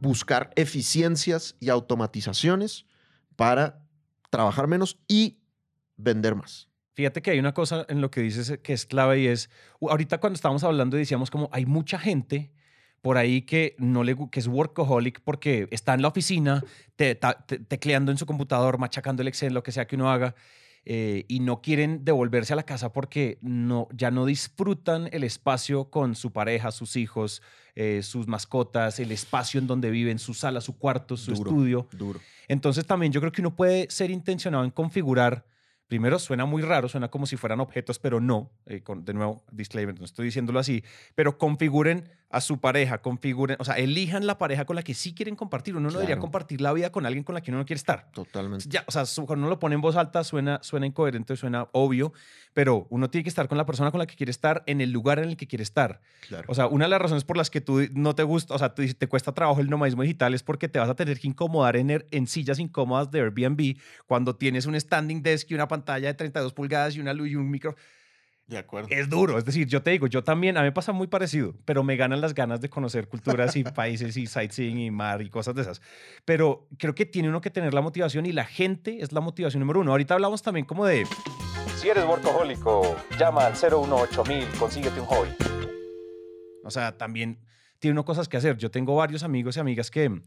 buscar 0.00 0.50
eficiencias 0.56 1.54
y 1.60 1.68
automatizaciones 1.68 2.86
para 3.36 3.80
trabajar 4.30 4.66
menos 4.66 4.98
y 5.06 5.38
vender 5.96 6.34
más. 6.34 6.68
Fíjate 6.94 7.22
que 7.22 7.30
hay 7.30 7.38
una 7.38 7.54
cosa 7.54 7.84
en 7.88 8.00
lo 8.00 8.10
que 8.10 8.20
dices 8.20 8.58
que 8.62 8.72
es 8.72 8.86
clave 8.86 9.20
y 9.20 9.26
es, 9.26 9.50
ahorita 9.80 10.18
cuando 10.18 10.34
estábamos 10.34 10.64
hablando 10.64 10.96
decíamos 10.96 11.30
como 11.30 11.48
hay 11.52 11.66
mucha 11.66 11.98
gente 11.98 12.52
por 13.02 13.18
ahí 13.18 13.42
que 13.42 13.74
no 13.78 14.04
le 14.04 14.16
que 14.30 14.38
es 14.38 14.46
workaholic 14.46 15.20
porque 15.22 15.66
está 15.72 15.94
en 15.94 16.02
la 16.02 16.08
oficina 16.08 16.62
tecleando 16.96 18.12
en 18.12 18.18
su 18.18 18.26
computador, 18.26 18.78
machacando 18.78 19.22
el 19.22 19.28
Excel, 19.28 19.54
lo 19.54 19.62
que 19.62 19.72
sea 19.72 19.86
que 19.86 19.96
uno 19.96 20.10
haga 20.10 20.34
eh, 20.86 21.24
y 21.28 21.40
no 21.40 21.62
quieren 21.62 22.04
devolverse 22.04 22.52
a 22.52 22.56
la 22.56 22.64
casa 22.64 22.92
porque 22.92 23.38
no, 23.40 23.88
ya 23.92 24.10
no 24.10 24.26
disfrutan 24.26 25.08
el 25.12 25.24
espacio 25.24 25.86
con 25.90 26.14
su 26.14 26.32
pareja, 26.32 26.70
sus 26.72 26.96
hijos, 26.96 27.40
eh, 27.74 28.02
sus 28.02 28.28
mascotas, 28.28 29.00
el 29.00 29.10
espacio 29.10 29.58
en 29.60 29.66
donde 29.66 29.90
viven, 29.90 30.18
su 30.18 30.34
sala, 30.34 30.60
su 30.60 30.76
cuarto, 30.78 31.16
su 31.16 31.32
Duro. 31.32 31.50
estudio. 31.50 31.88
Duro. 31.92 32.20
Entonces 32.48 32.86
también 32.86 33.12
yo 33.12 33.20
creo 33.20 33.32
que 33.32 33.40
uno 33.40 33.56
puede 33.56 33.86
ser 33.90 34.10
intencionado 34.10 34.64
en 34.64 34.70
configurar. 34.70 35.46
Primero 35.86 36.18
suena 36.18 36.44
muy 36.46 36.62
raro, 36.62 36.88
suena 36.88 37.08
como 37.10 37.26
si 37.26 37.36
fueran 37.36 37.60
objetos, 37.60 37.98
pero 37.98 38.20
no. 38.20 38.50
eh, 38.66 38.82
con, 38.82 39.04
de 39.04 39.12
nuevo, 39.14 39.44
disclaimer, 39.52 39.98
no 39.98 40.04
estoy 40.04 40.26
diciéndolo 40.26 40.58
así. 40.58 40.82
Pero 41.14 41.36
configuren 41.38 42.10
a 42.34 42.40
su 42.40 42.58
pareja, 42.58 42.98
configuren, 43.00 43.56
o 43.60 43.64
sea, 43.64 43.76
elijan 43.76 44.26
la 44.26 44.38
pareja 44.38 44.64
con 44.64 44.76
la 44.76 44.82
que 44.82 44.94
sí 44.94 45.14
quieren 45.14 45.36
compartir. 45.36 45.74
Uno 45.76 45.88
no 45.88 45.92
debería 45.92 46.16
Claro. 46.16 46.20
compartir 46.22 46.60
la 46.60 46.72
vida 46.72 46.90
con 46.90 47.06
alguien 47.06 47.24
con 47.24 47.34
la 47.34 47.40
que 47.40 47.50
uno 47.50 47.58
no 47.58 47.64
quiere 47.66 47.78
estar. 47.78 48.10
Totalmente. 48.12 48.66
Ya, 48.68 48.84
o 48.86 48.90
sea, 48.92 49.04
cuando 49.26 49.44
uno 49.44 49.48
lo 49.48 49.58
pone 49.58 49.74
en 49.74 49.80
voz 49.80 49.96
alta 49.96 50.24
suena, 50.24 50.58
suena 50.62 50.86
incoherente, 50.86 51.36
suena 51.36 51.68
obvio, 51.72 52.12
pero 52.52 52.86
uno 52.90 53.10
tiene 53.10 53.22
que 53.22 53.28
estar 53.28 53.48
con 53.48 53.58
la 53.58 53.66
persona 53.66 53.90
con 53.90 53.98
la 53.98 54.06
que 54.06 54.16
quiere 54.16 54.30
estar 54.30 54.62
en 54.66 54.80
el 54.80 54.90
lugar 54.90 55.18
en 55.18 55.28
el 55.28 55.36
que 55.36 55.46
quiere 55.46 55.62
estar. 55.62 56.00
Claro. 56.28 56.44
O 56.48 56.54
sea, 56.54 56.66
una 56.66 56.84
de 56.86 56.90
las 56.90 57.00
razones 57.00 57.24
por 57.24 57.36
las 57.36 57.50
que 57.50 57.60
tú 57.60 57.80
no 57.92 58.14
te 58.14 58.22
gusta, 58.22 58.54
o 58.54 58.58
sea, 58.58 58.74
dices, 58.76 58.96
te 58.96 59.06
cuesta 59.08 59.32
trabajo 59.32 59.60
el 59.60 59.70
nomadismo 59.70 60.02
digital 60.02 60.34
es 60.34 60.42
porque 60.42 60.68
te 60.68 60.78
vas 60.78 60.88
a 60.88 60.94
tener 60.94 61.18
que 61.18 61.28
incomodar 61.28 61.76
en, 61.76 61.88
er- 61.90 62.06
en 62.10 62.26
sillas 62.26 62.58
incómodas 62.58 63.10
de 63.10 63.20
Airbnb 63.20 63.76
cuando 64.06 64.36
tienes 64.36 64.66
un 64.66 64.78
standing 64.80 65.22
desk 65.22 65.50
y 65.50 65.54
una 65.54 65.68
pantalla 65.68 66.08
de 66.08 66.14
32 66.14 66.52
pulgadas 66.52 66.96
y 66.96 67.00
una 67.00 67.12
luz 67.12 67.28
y 67.28 67.36
un 67.36 67.50
micro. 67.50 67.74
De 68.46 68.58
acuerdo. 68.58 68.88
Es 68.90 69.08
duro. 69.08 69.38
Es 69.38 69.44
decir, 69.44 69.66
yo 69.66 69.82
te 69.82 69.90
digo, 69.90 70.06
yo 70.06 70.22
también, 70.22 70.56
a 70.56 70.60
mí 70.60 70.66
me 70.66 70.72
pasa 70.72 70.92
muy 70.92 71.06
parecido, 71.06 71.54
pero 71.64 71.82
me 71.82 71.96
ganan 71.96 72.20
las 72.20 72.34
ganas 72.34 72.60
de 72.60 72.68
conocer 72.68 73.08
culturas 73.08 73.56
y 73.56 73.64
países 73.64 74.16
y 74.16 74.26
sightseeing 74.26 74.78
y 74.78 74.90
mar 74.90 75.22
y 75.22 75.30
cosas 75.30 75.54
de 75.54 75.62
esas. 75.62 75.80
Pero 76.24 76.68
creo 76.78 76.94
que 76.94 77.06
tiene 77.06 77.28
uno 77.28 77.40
que 77.40 77.50
tener 77.50 77.72
la 77.72 77.80
motivación 77.80 78.26
y 78.26 78.32
la 78.32 78.44
gente 78.44 78.98
es 79.02 79.12
la 79.12 79.20
motivación 79.20 79.60
número 79.60 79.80
uno. 79.80 79.92
Ahorita 79.92 80.14
hablamos 80.14 80.42
también 80.42 80.66
como 80.66 80.84
de... 80.86 81.06
Si 81.76 81.88
eres 81.88 82.04
workahólico, 82.04 82.96
llama 83.18 83.46
al 83.46 83.54
018000, 83.56 84.46
consíguete 84.58 85.00
un 85.00 85.06
hobby. 85.06 85.30
O 86.62 86.70
sea, 86.70 86.96
también 86.96 87.38
tiene 87.78 87.92
uno 87.92 88.04
cosas 88.04 88.28
que 88.28 88.36
hacer. 88.36 88.56
Yo 88.56 88.70
tengo 88.70 88.94
varios 88.94 89.22
amigos 89.22 89.56
y 89.56 89.60
amigas 89.60 89.90
que, 89.90 90.22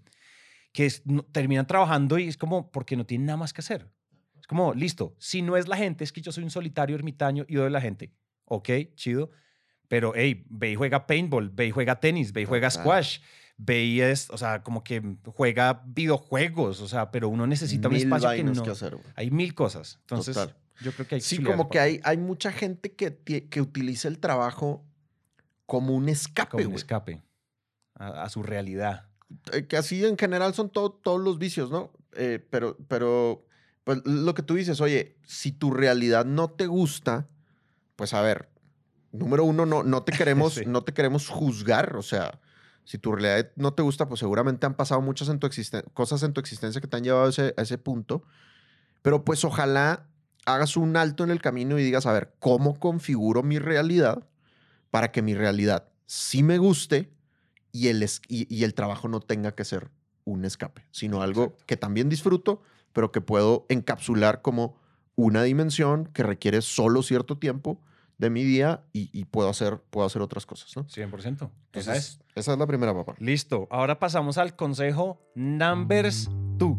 que 0.73 0.85
es- 0.85 1.05
no- 1.05 1.23
terminan 1.23 1.65
trabajando 1.65 2.17
y 2.19 2.27
es 2.27 2.37
como 2.37 2.71
porque 2.71 2.95
no 2.95 3.05
tienen 3.05 3.25
nada 3.27 3.37
más 3.37 3.53
que 3.53 3.61
hacer. 3.61 3.87
Es 4.47 4.49
como, 4.49 4.73
listo, 4.73 5.13
si 5.19 5.41
no 5.41 5.57
es 5.57 5.67
la 5.67 5.75
gente, 5.75 6.05
es 6.05 6.13
que 6.13 6.21
yo 6.21 6.31
soy 6.31 6.45
un 6.45 6.49
solitario 6.49 6.95
ermitaño 6.95 7.43
y 7.49 7.57
odio 7.57 7.67
a 7.67 7.69
la 7.69 7.81
gente. 7.81 8.13
Ok, 8.45 8.69
chido. 8.95 9.29
Pero, 9.89 10.13
hey, 10.15 10.45
ve 10.49 10.71
y 10.71 10.75
juega 10.75 11.05
paintball, 11.05 11.49
ve 11.49 11.67
y 11.67 11.71
juega 11.71 11.99
tenis, 11.99 12.31
ve 12.31 12.43
y 12.43 12.45
juega 12.45 12.69
squash, 12.69 13.19
ve 13.57 13.83
y 13.83 13.99
es, 13.99 14.29
o 14.29 14.37
sea, 14.37 14.63
como 14.63 14.85
que 14.85 15.03
juega 15.25 15.83
videojuegos, 15.85 16.79
o 16.79 16.87
sea, 16.87 17.11
pero 17.11 17.27
uno 17.27 17.45
necesita 17.45 17.89
un 17.89 17.95
Mil 17.95 18.03
espacio 18.03 18.29
que 18.29 18.43
no. 18.45 18.63
que 18.63 18.69
hacer. 18.69 18.97
Hay 19.15 19.31
mil 19.31 19.53
cosas. 19.53 19.97
Entonces, 20.03 20.35
Total. 20.35 20.55
yo 20.81 20.93
creo 20.93 21.07
que 21.07 21.15
hay 21.15 21.21
Sí, 21.21 21.43
como 21.43 21.69
que 21.69 21.79
hay, 21.81 21.99
hay 22.05 22.15
mucha 22.17 22.53
gente 22.53 22.93
que, 22.95 23.17
que 23.49 23.61
utiliza 23.61 24.07
el 24.07 24.19
trabajo 24.19 24.85
como 25.65 25.93
un 25.93 26.07
escape, 26.07 26.51
como 26.51 26.63
un 26.63 26.69
güey. 26.69 26.77
escape 26.77 27.21
a, 27.95 28.23
a 28.23 28.29
su 28.29 28.43
realidad. 28.43 29.09
Eh, 29.51 29.67
que 29.67 29.75
así 29.75 30.05
en 30.05 30.17
general 30.17 30.53
son 30.53 30.69
todo- 30.69 30.91
todos 30.93 31.19
los 31.21 31.37
vicios, 31.37 31.69
¿no? 31.69 31.91
Eh, 32.13 32.39
pero, 32.49 32.77
pero, 32.87 33.45
pues 33.87 34.01
lo 34.03 34.33
que 34.33 34.43
tú 34.43 34.55
dices, 34.55 34.81
oye, 34.81 35.15
si 35.25 35.53
tu 35.53 35.71
realidad 35.71 36.25
no 36.25 36.49
te 36.49 36.67
gusta, 36.67 37.29
pues 37.95 38.13
a 38.13 38.19
ver, 38.21 38.49
número 39.13 39.45
uno, 39.45 39.65
no, 39.65 39.81
no 39.83 40.03
te 40.03 40.11
queremos, 40.17 40.55
Sí. 40.55 40.63
no 40.67 40.83
te 40.83 40.93
queremos 40.93 41.29
juzgar, 41.29 41.95
o 41.95 42.01
sea, 42.01 42.41
si 42.83 42.97
tu 42.97 43.13
realidad 43.13 43.49
no 43.55 43.73
te 43.73 43.83
gusta, 43.83 44.09
pues 44.09 44.19
seguramente 44.19 44.65
han 44.65 44.73
pasado 44.73 44.99
muchas 44.99 45.29
en 45.29 45.39
tu 45.39 45.47
cosas 45.93 46.21
en 46.23 46.33
tu 46.33 46.41
existencia 46.41 46.81
que 46.81 46.87
te 46.87 46.97
han 46.97 47.03
llevado 47.05 47.27
a 47.27 47.29
ese, 47.29 47.53
a 47.55 47.61
ese 47.61 47.77
punto, 47.77 48.23
pero 49.01 49.23
pues 49.23 49.45
ojalá 49.45 50.05
hagas 50.45 50.75
un 50.75 50.97
alto 50.97 51.23
en 51.23 51.31
el 51.31 51.41
camino 51.41 51.79
y 51.79 51.83
digas, 51.85 52.05
a 52.05 52.11
ver, 52.11 52.33
¿cómo 52.39 52.77
configuro 52.77 53.41
mi 53.41 53.57
realidad 53.57 54.27
para 54.91 55.13
que 55.13 55.21
mi 55.21 55.33
realidad 55.33 55.87
sí 56.07 56.43
me 56.43 56.57
guste 56.57 57.09
y 57.71 57.87
el, 57.87 58.03
es- 58.03 58.21
y, 58.27 58.53
y 58.53 58.65
el 58.65 58.73
trabajo 58.73 59.07
no 59.07 59.21
tenga 59.21 59.53
que 59.55 59.63
ser 59.63 59.91
un 60.25 60.43
escape, 60.43 60.83
sino 60.91 61.21
algo 61.21 61.43
Exacto. 61.43 61.63
que 61.67 61.77
también 61.77 62.09
disfruto, 62.09 62.63
pero 62.97 63.11
que 63.11 63.21
puedo 63.21 63.67
encapsular 63.69 64.41
como 64.41 64.75
una 65.15 65.43
dimensión 65.43 66.07
que 66.07 66.23
requiere 66.23 66.63
solo 66.63 67.03
cierto 67.03 67.37
tiempo 67.37 67.79
de 68.17 68.31
mi 68.31 68.43
día 68.43 68.85
y, 68.91 69.11
y 69.13 69.25
puedo, 69.25 69.49
hacer, 69.49 69.83
puedo 69.91 70.07
hacer 70.07 70.23
otras 70.23 70.47
cosas, 70.47 70.75
¿no? 70.75 70.87
100%. 70.87 71.11
Esa 71.13 71.45
Entonces, 71.73 71.95
es. 71.95 72.19
esa 72.33 72.53
es 72.53 72.57
la 72.57 72.65
primera, 72.65 72.95
papá. 72.95 73.13
Listo. 73.19 73.67
Ahora 73.69 73.99
pasamos 73.99 74.39
al 74.39 74.55
consejo 74.55 75.21
numbers 75.35 76.27
2. 76.57 76.77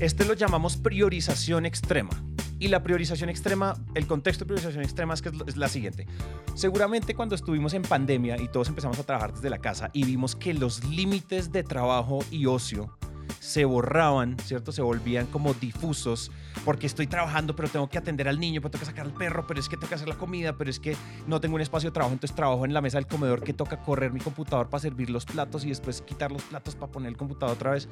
Este 0.00 0.24
lo 0.24 0.32
llamamos 0.32 0.78
priorización 0.78 1.66
extrema. 1.66 2.24
Y 2.58 2.68
la 2.68 2.82
priorización 2.82 3.28
extrema, 3.28 3.74
el 3.94 4.06
contexto 4.06 4.44
de 4.44 4.48
priorización 4.48 4.82
extrema 4.82 5.14
es 5.14 5.22
que 5.22 5.30
es 5.46 5.56
la 5.56 5.68
siguiente. 5.68 6.06
Seguramente 6.54 7.14
cuando 7.14 7.34
estuvimos 7.34 7.74
en 7.74 7.82
pandemia 7.82 8.40
y 8.40 8.48
todos 8.48 8.68
empezamos 8.68 8.98
a 8.98 9.04
trabajar 9.04 9.34
desde 9.34 9.50
la 9.50 9.58
casa 9.58 9.90
y 9.92 10.04
vimos 10.04 10.34
que 10.34 10.54
los 10.54 10.82
límites 10.84 11.52
de 11.52 11.62
trabajo 11.62 12.20
y 12.30 12.46
ocio 12.46 12.96
se 13.40 13.64
borraban, 13.64 14.36
¿cierto? 14.38 14.72
Se 14.72 14.82
volvían 14.82 15.26
como 15.26 15.54
difusos 15.54 16.30
porque 16.64 16.86
estoy 16.86 17.06
trabajando, 17.06 17.54
pero 17.54 17.68
tengo 17.68 17.88
que 17.88 17.98
atender 17.98 18.28
al 18.28 18.40
niño, 18.40 18.60
pero 18.60 18.70
tengo 18.70 18.80
que 18.80 18.86
sacar 18.86 19.06
al 19.06 19.12
perro, 19.12 19.46
pero 19.46 19.60
es 19.60 19.68
que 19.68 19.76
tengo 19.76 19.88
que 19.88 19.94
hacer 19.94 20.08
la 20.08 20.16
comida, 20.16 20.56
pero 20.56 20.70
es 20.70 20.80
que 20.80 20.96
no 21.26 21.40
tengo 21.40 21.54
un 21.54 21.60
espacio 21.60 21.90
de 21.90 21.94
trabajo, 21.94 22.14
entonces 22.14 22.34
trabajo 22.34 22.64
en 22.64 22.72
la 22.72 22.80
mesa 22.80 22.98
del 22.98 23.06
comedor 23.06 23.42
que 23.42 23.52
toca 23.52 23.78
correr 23.78 24.12
mi 24.12 24.20
computador 24.20 24.68
para 24.68 24.80
servir 24.80 25.10
los 25.10 25.24
platos 25.24 25.64
y 25.64 25.68
después 25.68 26.02
quitar 26.02 26.32
los 26.32 26.42
platos 26.42 26.74
para 26.74 26.90
poner 26.90 27.10
el 27.10 27.16
computador 27.16 27.54
otra 27.54 27.72
vez. 27.72 27.88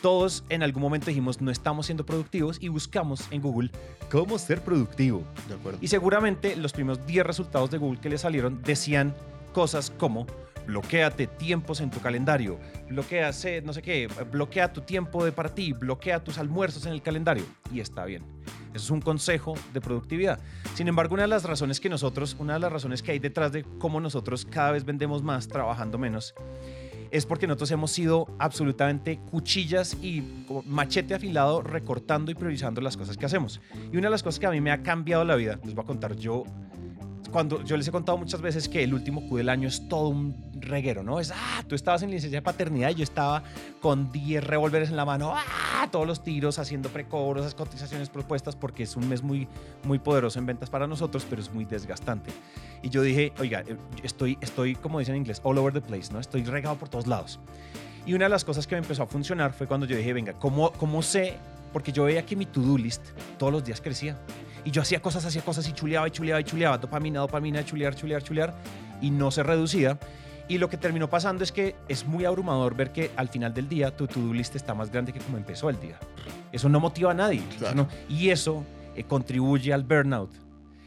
Todos 0.00 0.44
en 0.48 0.62
algún 0.62 0.82
momento 0.82 1.06
dijimos 1.06 1.40
no 1.40 1.50
estamos 1.50 1.86
siendo 1.86 2.04
productivos 2.04 2.58
y 2.60 2.68
buscamos 2.68 3.26
en 3.30 3.42
Google 3.42 3.70
cómo 4.10 4.38
ser 4.38 4.62
productivo. 4.62 5.22
De 5.48 5.54
acuerdo. 5.54 5.78
Y 5.80 5.88
seguramente 5.88 6.56
los 6.56 6.72
primeros 6.72 7.06
10 7.06 7.26
resultados 7.26 7.70
de 7.70 7.78
Google 7.78 8.00
que 8.00 8.08
le 8.08 8.18
salieron 8.18 8.62
decían 8.62 9.14
cosas 9.52 9.90
como 9.90 10.26
bloqueate 10.66 11.26
tiempos 11.26 11.80
en 11.80 11.90
tu 11.90 12.00
calendario, 12.00 12.58
bloquea, 12.88 13.30
no 13.64 13.72
sé 13.72 13.82
qué, 13.82 14.08
bloquea 14.30 14.72
tu 14.72 14.82
tiempo 14.82 15.24
de 15.24 15.32
para 15.32 15.54
ti, 15.54 15.72
bloquea 15.72 16.22
tus 16.22 16.38
almuerzos 16.38 16.86
en 16.86 16.92
el 16.92 17.02
calendario. 17.02 17.44
Y 17.72 17.80
está 17.80 18.04
bien. 18.04 18.22
Eso 18.74 18.84
es 18.84 18.90
un 18.90 19.00
consejo 19.00 19.54
de 19.72 19.80
productividad. 19.80 20.40
Sin 20.74 20.88
embargo, 20.88 21.14
una 21.14 21.24
de 21.24 21.28
las 21.28 21.44
razones 21.44 21.78
que 21.78 21.88
nosotros, 21.88 22.36
una 22.38 22.54
de 22.54 22.60
las 22.60 22.72
razones 22.72 23.02
que 23.02 23.12
hay 23.12 23.18
detrás 23.18 23.52
de 23.52 23.64
cómo 23.78 24.00
nosotros 24.00 24.46
cada 24.46 24.72
vez 24.72 24.84
vendemos 24.84 25.22
más 25.22 25.46
trabajando 25.48 25.98
menos, 25.98 26.34
es 27.12 27.26
porque 27.26 27.46
nosotros 27.46 27.70
hemos 27.70 27.92
sido 27.92 28.26
absolutamente 28.38 29.20
cuchillas 29.30 29.96
y 30.02 30.22
machete 30.64 31.14
afilado 31.14 31.62
recortando 31.62 32.30
y 32.30 32.34
priorizando 32.34 32.80
las 32.80 32.96
cosas 32.96 33.18
que 33.18 33.26
hacemos. 33.26 33.60
Y 33.92 33.98
una 33.98 34.06
de 34.06 34.12
las 34.12 34.22
cosas 34.22 34.40
que 34.40 34.46
a 34.46 34.50
mí 34.50 34.62
me 34.62 34.72
ha 34.72 34.82
cambiado 34.82 35.22
la 35.22 35.36
vida, 35.36 35.60
les 35.62 35.74
voy 35.74 35.84
a 35.84 35.86
contar, 35.86 36.16
yo 36.16 36.44
cuando 37.32 37.64
yo 37.64 37.76
les 37.76 37.88
he 37.88 37.90
contado 37.90 38.18
muchas 38.18 38.40
veces 38.40 38.68
que 38.68 38.84
el 38.84 38.94
último 38.94 39.26
Q 39.26 39.38
del 39.38 39.48
año 39.48 39.66
es 39.66 39.88
todo 39.88 40.08
un 40.08 40.52
reguero, 40.54 41.02
¿no? 41.02 41.18
Es, 41.18 41.32
ah, 41.32 41.64
tú 41.66 41.74
estabas 41.74 42.02
en 42.02 42.10
licencia 42.10 42.38
de 42.38 42.42
paternidad 42.42 42.90
y 42.90 42.96
yo 42.96 43.02
estaba 43.02 43.42
con 43.80 44.12
10 44.12 44.44
revólveres 44.44 44.90
en 44.90 44.96
la 44.96 45.04
mano, 45.04 45.34
ah, 45.34 45.88
todos 45.90 46.06
los 46.06 46.22
tiros, 46.22 46.58
haciendo 46.58 46.90
precobros, 46.90 47.54
cotizaciones 47.54 48.10
propuestas, 48.10 48.54
porque 48.54 48.84
es 48.84 48.96
un 48.96 49.08
mes 49.08 49.22
muy, 49.22 49.48
muy 49.82 49.98
poderoso 49.98 50.38
en 50.38 50.46
ventas 50.46 50.70
para 50.70 50.86
nosotros, 50.86 51.26
pero 51.28 51.40
es 51.40 51.52
muy 51.52 51.64
desgastante. 51.64 52.30
Y 52.82 52.90
yo 52.90 53.02
dije, 53.02 53.32
oiga, 53.40 53.60
eh, 53.66 53.76
estoy, 54.02 54.38
estoy, 54.40 54.74
como 54.74 54.98
dicen 54.98 55.14
en 55.14 55.22
inglés, 55.22 55.40
all 55.42 55.58
over 55.58 55.72
the 55.72 55.80
place, 55.80 56.12
¿no? 56.12 56.20
Estoy 56.20 56.44
regado 56.44 56.76
por 56.76 56.88
todos 56.88 57.06
lados. 57.06 57.40
Y 58.04 58.14
una 58.14 58.26
de 58.26 58.30
las 58.30 58.44
cosas 58.44 58.66
que 58.66 58.74
me 58.74 58.80
empezó 58.80 59.04
a 59.04 59.06
funcionar 59.06 59.52
fue 59.52 59.66
cuando 59.66 59.86
yo 59.86 59.96
dije, 59.96 60.12
venga, 60.12 60.34
¿cómo, 60.34 60.72
cómo 60.72 61.02
sé? 61.02 61.36
Porque 61.72 61.92
yo 61.92 62.04
veía 62.04 62.26
que 62.26 62.36
mi 62.36 62.46
to-do 62.46 62.76
list 62.76 63.02
todos 63.38 63.52
los 63.52 63.64
días 63.64 63.80
crecía. 63.80 64.18
Y 64.64 64.70
yo 64.70 64.82
hacía 64.82 65.00
cosas, 65.02 65.24
hacía 65.24 65.42
cosas 65.42 65.68
y 65.68 65.72
chuleaba 65.72 66.06
y 66.06 66.10
chuleaba 66.12 66.40
y 66.40 66.44
chuleaba, 66.44 66.78
dopamina, 66.78 67.20
dopamina, 67.20 67.64
chulear, 67.64 67.94
chulear, 67.94 68.22
chulear, 68.22 68.54
y 69.00 69.10
no 69.10 69.30
se 69.30 69.42
reducía. 69.42 69.98
Y 70.48 70.58
lo 70.58 70.68
que 70.68 70.76
terminó 70.76 71.08
pasando 71.08 71.42
es 71.44 71.50
que 71.52 71.74
es 71.88 72.04
muy 72.06 72.24
abrumador 72.24 72.76
ver 72.76 72.92
que 72.92 73.10
al 73.16 73.28
final 73.28 73.54
del 73.54 73.68
día 73.68 73.96
tu 73.96 74.06
to-do 74.06 74.32
list 74.34 74.54
está 74.56 74.74
más 74.74 74.90
grande 74.90 75.12
que 75.12 75.20
como 75.20 75.36
empezó 75.36 75.70
el 75.70 75.80
día. 75.80 75.98
Eso 76.52 76.68
no 76.68 76.78
motiva 76.80 77.10
a 77.12 77.14
nadie. 77.14 77.38
Eso 77.48 77.58
Claro. 77.58 77.74
no- 77.76 77.88
y 78.08 78.30
eso 78.30 78.64
eh, 78.94 79.04
contribuye 79.04 79.72
al 79.72 79.82
burnout. 79.84 80.30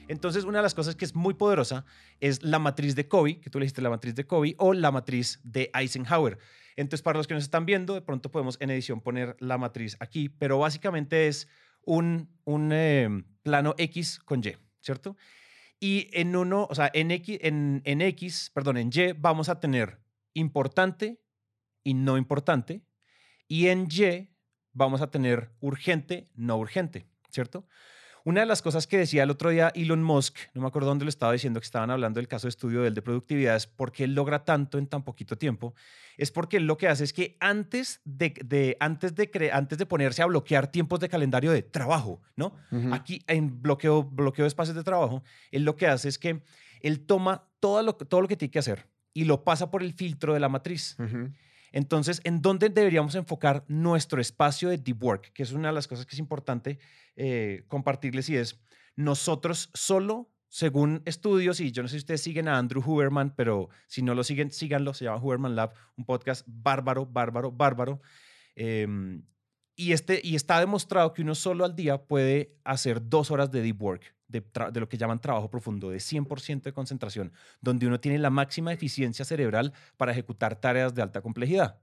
Entonces, 0.07 0.43
una 0.43 0.59
de 0.59 0.63
las 0.63 0.75
cosas 0.75 0.95
que 0.95 1.03
es 1.03 1.15
muy 1.15 1.33
poderosa 1.33 1.83
es 2.19 2.43
la 2.43 2.59
matriz 2.59 2.95
de 2.95 3.07
Covey, 3.07 3.38
que 3.41 3.49
tú 3.49 3.57
le 3.59 3.63
dijiste 3.65 3.81
la 3.81 3.89
matriz 3.89 4.13
de 4.13 4.25
Covey, 4.27 4.53
o 4.59 4.73
la 4.73 4.91
matriz 4.91 5.39
de 5.43 5.71
Eisenhower. 5.73 6.38
Entonces, 6.75 7.01
para 7.01 7.17
los 7.17 7.25
que 7.25 7.33
nos 7.33 7.43
están 7.43 7.65
viendo, 7.65 7.95
de 7.95 8.01
pronto 8.01 8.29
podemos 8.29 8.57
en 8.59 8.69
edición 8.69 9.01
poner 9.01 9.35
la 9.39 9.57
matriz 9.57 9.97
aquí, 9.99 10.29
pero 10.29 10.59
básicamente 10.59 11.27
es 11.27 11.47
un, 11.85 12.29
un 12.43 12.69
eh, 12.71 13.23
plano 13.45 13.75
X 13.77 14.19
con 14.25 14.39
Y, 14.43 14.58
¿cierto? 14.81 15.15
Y 15.79 16.10
en 16.19 16.36
uno, 16.36 16.67
o 16.67 16.73
sea, 16.73 16.89
en 16.93 17.12
X, 17.12 17.38
en, 17.41 17.84
en 17.86 18.01
X, 18.01 18.49
perdón, 18.51 18.77
en 18.77 18.89
Y 18.91 19.13
vamos 19.13 19.49
a 19.49 19.60
tener 19.60 19.99
importante 20.34 21.21
y 21.84 21.93
no 21.93 22.17
importante. 22.17 22.81
Y 23.47 23.67
en 23.67 23.88
Y 23.88 24.31
vamos 24.73 25.01
a 25.01 25.12
tener 25.12 25.51
urgente, 25.60 26.31
no 26.34 26.58
urgente, 26.58 27.08
¿cierto? 27.29 27.67
Una 28.27 28.39
de 28.41 28.47
las 28.47 28.63
cosas 28.63 28.88
que 28.88 28.97
decía 28.97 29.21
el 29.21 29.29
otro 29.29 29.51
día 29.51 29.71
Elon 29.75 30.01
Musk, 30.01 30.35
no 30.55 30.61
me 30.61 30.67
acuerdo 30.67 30.89
dónde 30.89 31.05
lo 31.05 31.09
estaba 31.09 31.31
diciendo, 31.31 31.59
que 31.59 31.65
estaban 31.65 31.91
hablando 31.91 32.19
del 32.19 32.27
caso 32.27 32.47
de 32.47 32.49
estudio 32.49 32.81
de 32.81 32.88
él 32.88 32.95
de 32.95 33.03
productividad, 33.03 33.55
es 33.55 33.67
porque 33.67 34.03
él 34.03 34.15
logra 34.15 34.43
tanto 34.43 34.79
en 34.79 34.88
tan 34.88 35.03
poquito 35.03 35.38
tiempo, 35.38 35.75
es 36.17 36.31
porque 36.31 36.57
él 36.57 36.65
lo 36.65 36.75
que 36.75 36.88
hace 36.88 37.03
es 37.03 37.13
que 37.13 37.38
antes 37.39 38.01
de, 38.03 38.33
de- 38.43 38.77
antes 38.79 39.13
de, 39.13 39.29
cre- 39.31 39.51
antes 39.53 39.77
de 39.77 39.85
ponerse 39.85 40.23
a 40.23 40.25
bloquear 40.25 40.71
tiempos 40.71 40.99
de 40.99 41.07
calendario 41.07 41.51
de 41.51 41.61
trabajo, 41.61 42.19
¿no? 42.35 42.55
Aquí 42.93 43.21
en 43.27 43.61
bloqueo, 43.61 44.03
bloqueo 44.03 44.43
de 44.43 44.47
espacios 44.47 44.75
de 44.75 44.83
trabajo, 44.83 45.23
él 45.51 45.63
lo 45.63 45.75
que 45.75 45.85
hace 45.88 46.09
es 46.09 46.17
que 46.17 46.41
él 46.81 47.05
toma 47.05 47.47
todo 47.59 47.83
lo, 47.83 47.93
todo 47.95 48.21
lo 48.21 48.27
que 48.27 48.35
tiene 48.35 48.51
que 48.51 48.59
hacer 48.59 48.88
y 49.13 49.25
lo 49.25 49.43
pasa 49.43 49.69
por 49.69 49.83
el 49.83 49.93
filtro 49.93 50.33
de 50.33 50.39
la 50.39 50.49
matriz. 50.49 50.97
Entonces, 51.75 52.21
¿en 52.23 52.41
dónde 52.41 52.69
deberíamos 52.69 53.15
enfocar 53.15 53.65
nuestro 53.67 54.21
espacio 54.21 54.69
de 54.69 54.77
deep 54.77 55.03
work? 55.03 55.33
Que 55.33 55.43
es 55.43 55.51
una 55.51 55.67
de 55.67 55.73
las 55.73 55.89
cosas 55.89 56.05
que 56.05 56.15
es 56.15 56.19
importante 56.19 56.79
eh, 57.17 57.65
compartirles 57.67 58.29
y 58.29 58.38
es, 58.38 58.61
nosotros 58.95 59.71
solo, 59.73 60.31
según 60.47 61.01
estudios, 61.03 61.59
y 61.59 61.73
yo 61.73 61.83
no 61.83 61.89
sé 61.89 61.95
si 61.95 61.97
ustedes 61.97 62.21
siguen 62.21 62.47
a 62.47 62.57
Andrew 62.57 62.81
Huberman, 62.81 63.35
pero 63.35 63.67
si 63.88 64.01
no 64.01 64.15
lo 64.15 64.23
siguen, 64.23 64.51
síganlo, 64.51 64.93
se 64.93 65.03
llama 65.03 65.21
Huberman 65.21 65.57
Lab, 65.57 65.73
un 65.97 66.05
podcast 66.05 66.45
bárbaro, 66.47 67.07
bárbaro, 67.07 67.51
bárbaro. 67.51 68.01
Em, 68.55 69.25
y, 69.75 69.91
este, 69.91 70.21
y 70.23 70.35
está 70.35 70.61
demostrado 70.61 71.11
que 71.11 71.23
uno 71.23 71.35
solo 71.35 71.65
al 71.65 71.75
día 71.75 72.05
puede 72.05 72.55
hacer 72.63 73.09
dos 73.09 73.31
horas 73.31 73.51
de 73.51 73.61
deep 73.61 73.81
work, 73.81 74.15
de, 74.27 74.43
lo 74.79 74.89
que 74.89 74.97
llaman 74.97 75.19
trabajo 75.19 75.49
profundo, 75.49 75.89
de 75.89 75.97
100% 75.97 76.63
de 76.63 76.73
concentración, 76.73 77.31
donde 77.61 77.88
uno 77.88 77.99
tiene 77.99 78.17
la 78.19 78.29
máxima 78.29 78.73
eficiencia 78.73 79.25
cerebral 79.25 79.73
para 79.97 80.11
ejecutar 80.11 80.59
tareas 80.59 80.93
de 80.93 81.01
alta 81.01 81.21
complejidad. 81.21 81.79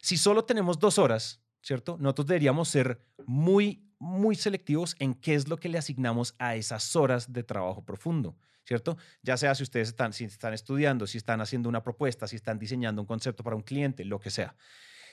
Si 0.00 0.16
solo 0.16 0.44
tenemos 0.44 0.78
dos 0.78 0.98
horas, 0.98 1.42
¿cierto? 1.62 1.96
Nosotros 1.98 2.26
deberíamos 2.26 2.68
ser 2.68 3.00
muy, 3.26 3.88
muy 3.98 4.34
selectivos 4.34 4.96
en 4.98 5.14
qué 5.14 5.34
es 5.34 5.48
lo 5.48 5.56
que 5.56 5.68
le 5.68 5.78
asignamos 5.78 6.34
a 6.38 6.56
esas 6.56 6.96
horas 6.96 7.32
de 7.32 7.44
trabajo 7.44 7.84
profundo, 7.84 8.36
¿cierto? 8.64 8.96
Ya 9.22 9.36
sea 9.36 9.54
si 9.54 9.62
ustedes 9.62 9.88
están, 9.88 10.12
si 10.12 10.24
están 10.24 10.52
estudiando, 10.52 11.06
si 11.06 11.18
están 11.18 11.40
haciendo 11.40 11.68
una 11.68 11.82
propuesta, 11.82 12.26
si 12.26 12.36
están 12.36 12.58
diseñando 12.58 13.00
un 13.00 13.06
concepto 13.06 13.44
para 13.44 13.56
un 13.56 13.62
cliente, 13.62 14.04
lo 14.04 14.18
que 14.18 14.30
sea. 14.30 14.56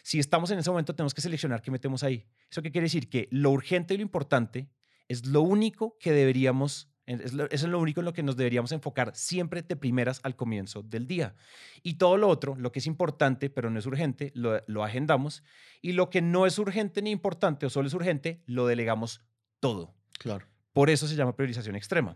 Si 0.04 0.18
estamos 0.18 0.50
en 0.52 0.60
ese 0.60 0.70
momento, 0.70 0.96
tenemos 0.96 1.14
que 1.14 1.22
seleccionar 1.22 1.62
qué 1.62 1.72
metemos 1.72 2.04
ahí. 2.04 2.26
¿Eso 2.50 2.62
qué 2.62 2.72
quiere 2.72 2.86
decir? 2.86 3.10
Que 3.10 3.28
lo 3.32 3.52
urgente 3.52 3.94
y 3.94 3.98
lo 3.98 4.04
importante 4.04 4.70
es 5.10 5.26
lo 5.26 5.42
único 5.42 5.98
que 6.00 6.14
deberíamos, 6.14 6.90
es 7.06 7.34
lo, 7.34 7.50
es 7.50 7.64
lo 7.64 7.80
único 7.80 8.00
en 8.00 8.06
lo 8.06 8.14
que 8.14 8.24
nos 8.24 8.38
deberíamos 8.38 8.72
enfocar 8.72 9.14
siempre 9.16 9.64
de 9.64 9.76
primeras 9.76 10.22
al 10.24 10.36
comienzo 10.38 10.84
del 10.84 11.08
día. 11.08 11.36
Y 11.84 11.96
todo 11.96 12.16
lo 12.16 12.30
otro, 12.30 12.56
lo 12.56 12.72
que 12.72 12.80
es 12.80 12.86
importante 12.86 13.50
pero 13.50 13.70
no 13.70 13.80
es 13.80 13.86
urgente, 13.86 14.32
lo, 14.36 14.64
lo 14.68 14.84
agendamos. 14.84 15.44
Y 15.82 15.94
lo 15.94 16.10
que 16.10 16.22
no 16.22 16.46
es 16.46 16.58
urgente 16.60 17.02
ni 17.02 17.10
importante 17.10 17.66
o 17.66 17.70
solo 17.70 17.88
es 17.88 17.94
urgente, 17.94 18.44
lo 18.46 18.68
delegamos 18.68 19.22
todo. 19.60 19.96
Claro. 20.20 20.46
Por 20.72 20.90
eso 20.90 21.08
se 21.08 21.16
llama 21.16 21.36
priorización 21.36 21.76
extrema. 21.76 22.16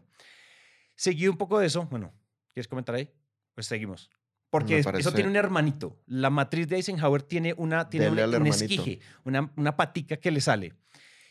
Seguido 0.95 1.31
un 1.31 1.37
poco 1.37 1.59
de 1.59 1.65
eso, 1.65 1.85
bueno, 1.87 2.13
¿quieres 2.53 2.67
comentar 2.67 2.95
ahí? 2.95 3.09
Pues 3.55 3.65
seguimos. 3.65 4.11
Porque 4.51 4.77
eso 4.77 5.11
tiene 5.11 5.31
un 5.31 5.35
hermanito. 5.35 5.99
La 6.05 6.29
matriz 6.29 6.67
de 6.67 6.75
Eisenhower 6.75 7.23
tiene, 7.23 7.55
una, 7.57 7.89
tiene 7.89 8.09
un, 8.09 8.19
un 8.19 8.45
esquije, 8.45 8.99
una, 9.23 9.51
una 9.55 9.75
patica 9.75 10.17
que 10.17 10.29
le 10.29 10.41
sale. 10.41 10.75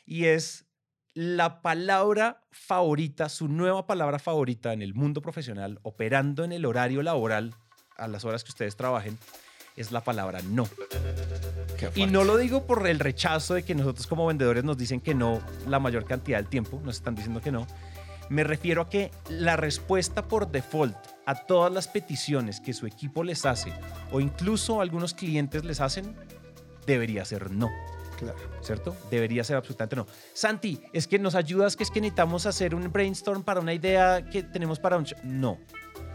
Y 0.05 0.25
es 0.25 0.67
la 1.15 1.61
palabra 1.61 2.43
favorita, 2.51 3.29
su 3.29 3.49
nueva 3.49 3.87
palabra 3.87 4.19
favorita 4.19 4.73
en 4.73 4.83
el 4.83 4.95
mundo 4.95 5.21
profesional, 5.21 5.79
operando 5.83 6.45
en 6.45 6.53
el 6.53 6.65
horario 6.65 7.03
laboral, 7.03 7.55
a 7.99 8.09
las 8.09 8.25
horas 8.25 8.45
que 8.45 8.51
ustedes 8.51 8.77
trabajen, 8.77 9.19
es 9.77 9.93
la 9.93 10.03
palabra 10.03 10.41
no. 10.43 10.69
Y 11.95 12.07
no 12.07 12.25
lo 12.25 12.37
digo 12.37 12.67
por 12.67 12.87
el 12.87 12.99
rechazo 12.99 13.55
de 13.55 13.63
que 13.63 13.75
nosotros 13.75 14.07
como 14.07 14.27
vendedores 14.27 14.65
nos 14.65 14.79
dicen 14.79 15.01
que 15.01 15.15
no 15.15 15.41
la 15.67 15.79
mayor 15.79 16.05
cantidad 16.05 16.39
del 16.39 16.49
tiempo, 16.49 16.81
nos 16.85 16.97
están 16.97 17.15
diciendo 17.15 17.41
que 17.41 17.53
no. 17.53 17.67
Me 18.29 18.45
refiero 18.45 18.83
a 18.83 18.89
que 18.89 19.11
la 19.29 19.57
respuesta 19.57 20.29
por 20.29 20.51
default 20.51 20.97
a 21.27 21.35
todas 21.35 21.73
las 21.73 21.89
peticiones 21.89 22.61
que 22.61 22.73
su 22.73 22.87
equipo 22.87 23.25
les 23.25 23.45
hace 23.45 23.73
o 24.11 24.21
incluso 24.21 24.81
algunos 24.81 25.13
clientes 25.13 25.65
les 25.65 25.81
hacen 25.81 26.17
debería 26.87 27.25
ser 27.25 27.51
no. 27.51 27.69
Claro. 28.23 28.39
¿cierto? 28.61 28.97
Debería 29.11 29.45
ser 29.45 29.57
absolutamente 29.57 29.97
no. 29.97 30.07
Santi, 30.33 30.81
es 30.93 31.07
que 31.07 31.19
nos 31.19 31.35
ayudas, 31.35 31.77
que 31.77 31.83
es 31.83 31.91
que 31.91 32.01
necesitamos 32.01 32.47
hacer 32.47 32.75
un 32.75 32.91
brainstorm 32.93 33.43
para 33.43 33.61
una 33.61 33.75
idea 33.75 34.25
que 34.25 34.43
tenemos 34.43 34.79
para 34.79 34.97
un... 34.97 35.05
show. 35.05 35.19
No. 35.25 35.59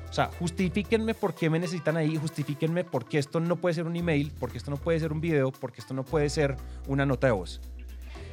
O 0.09 0.13
sea, 0.13 0.27
justifíquenme 0.39 1.13
por 1.13 1.35
qué 1.35 1.49
me 1.49 1.59
necesitan 1.59 1.97
ahí, 1.97 2.15
justifíquenme 2.15 2.85
por 2.85 3.05
qué 3.05 3.17
esto 3.17 3.41
no 3.41 3.57
puede 3.57 3.75
ser 3.75 3.85
un 3.85 3.95
email, 3.95 4.31
porque 4.39 4.57
esto 4.57 4.71
no 4.71 4.77
puede 4.77 4.99
ser 4.99 5.11
un 5.11 5.19
video, 5.19 5.51
porque 5.51 5.81
esto 5.81 5.93
no 5.93 6.03
puede 6.03 6.29
ser 6.29 6.55
una 6.87 7.05
nota 7.05 7.27
de 7.27 7.33
voz. 7.33 7.59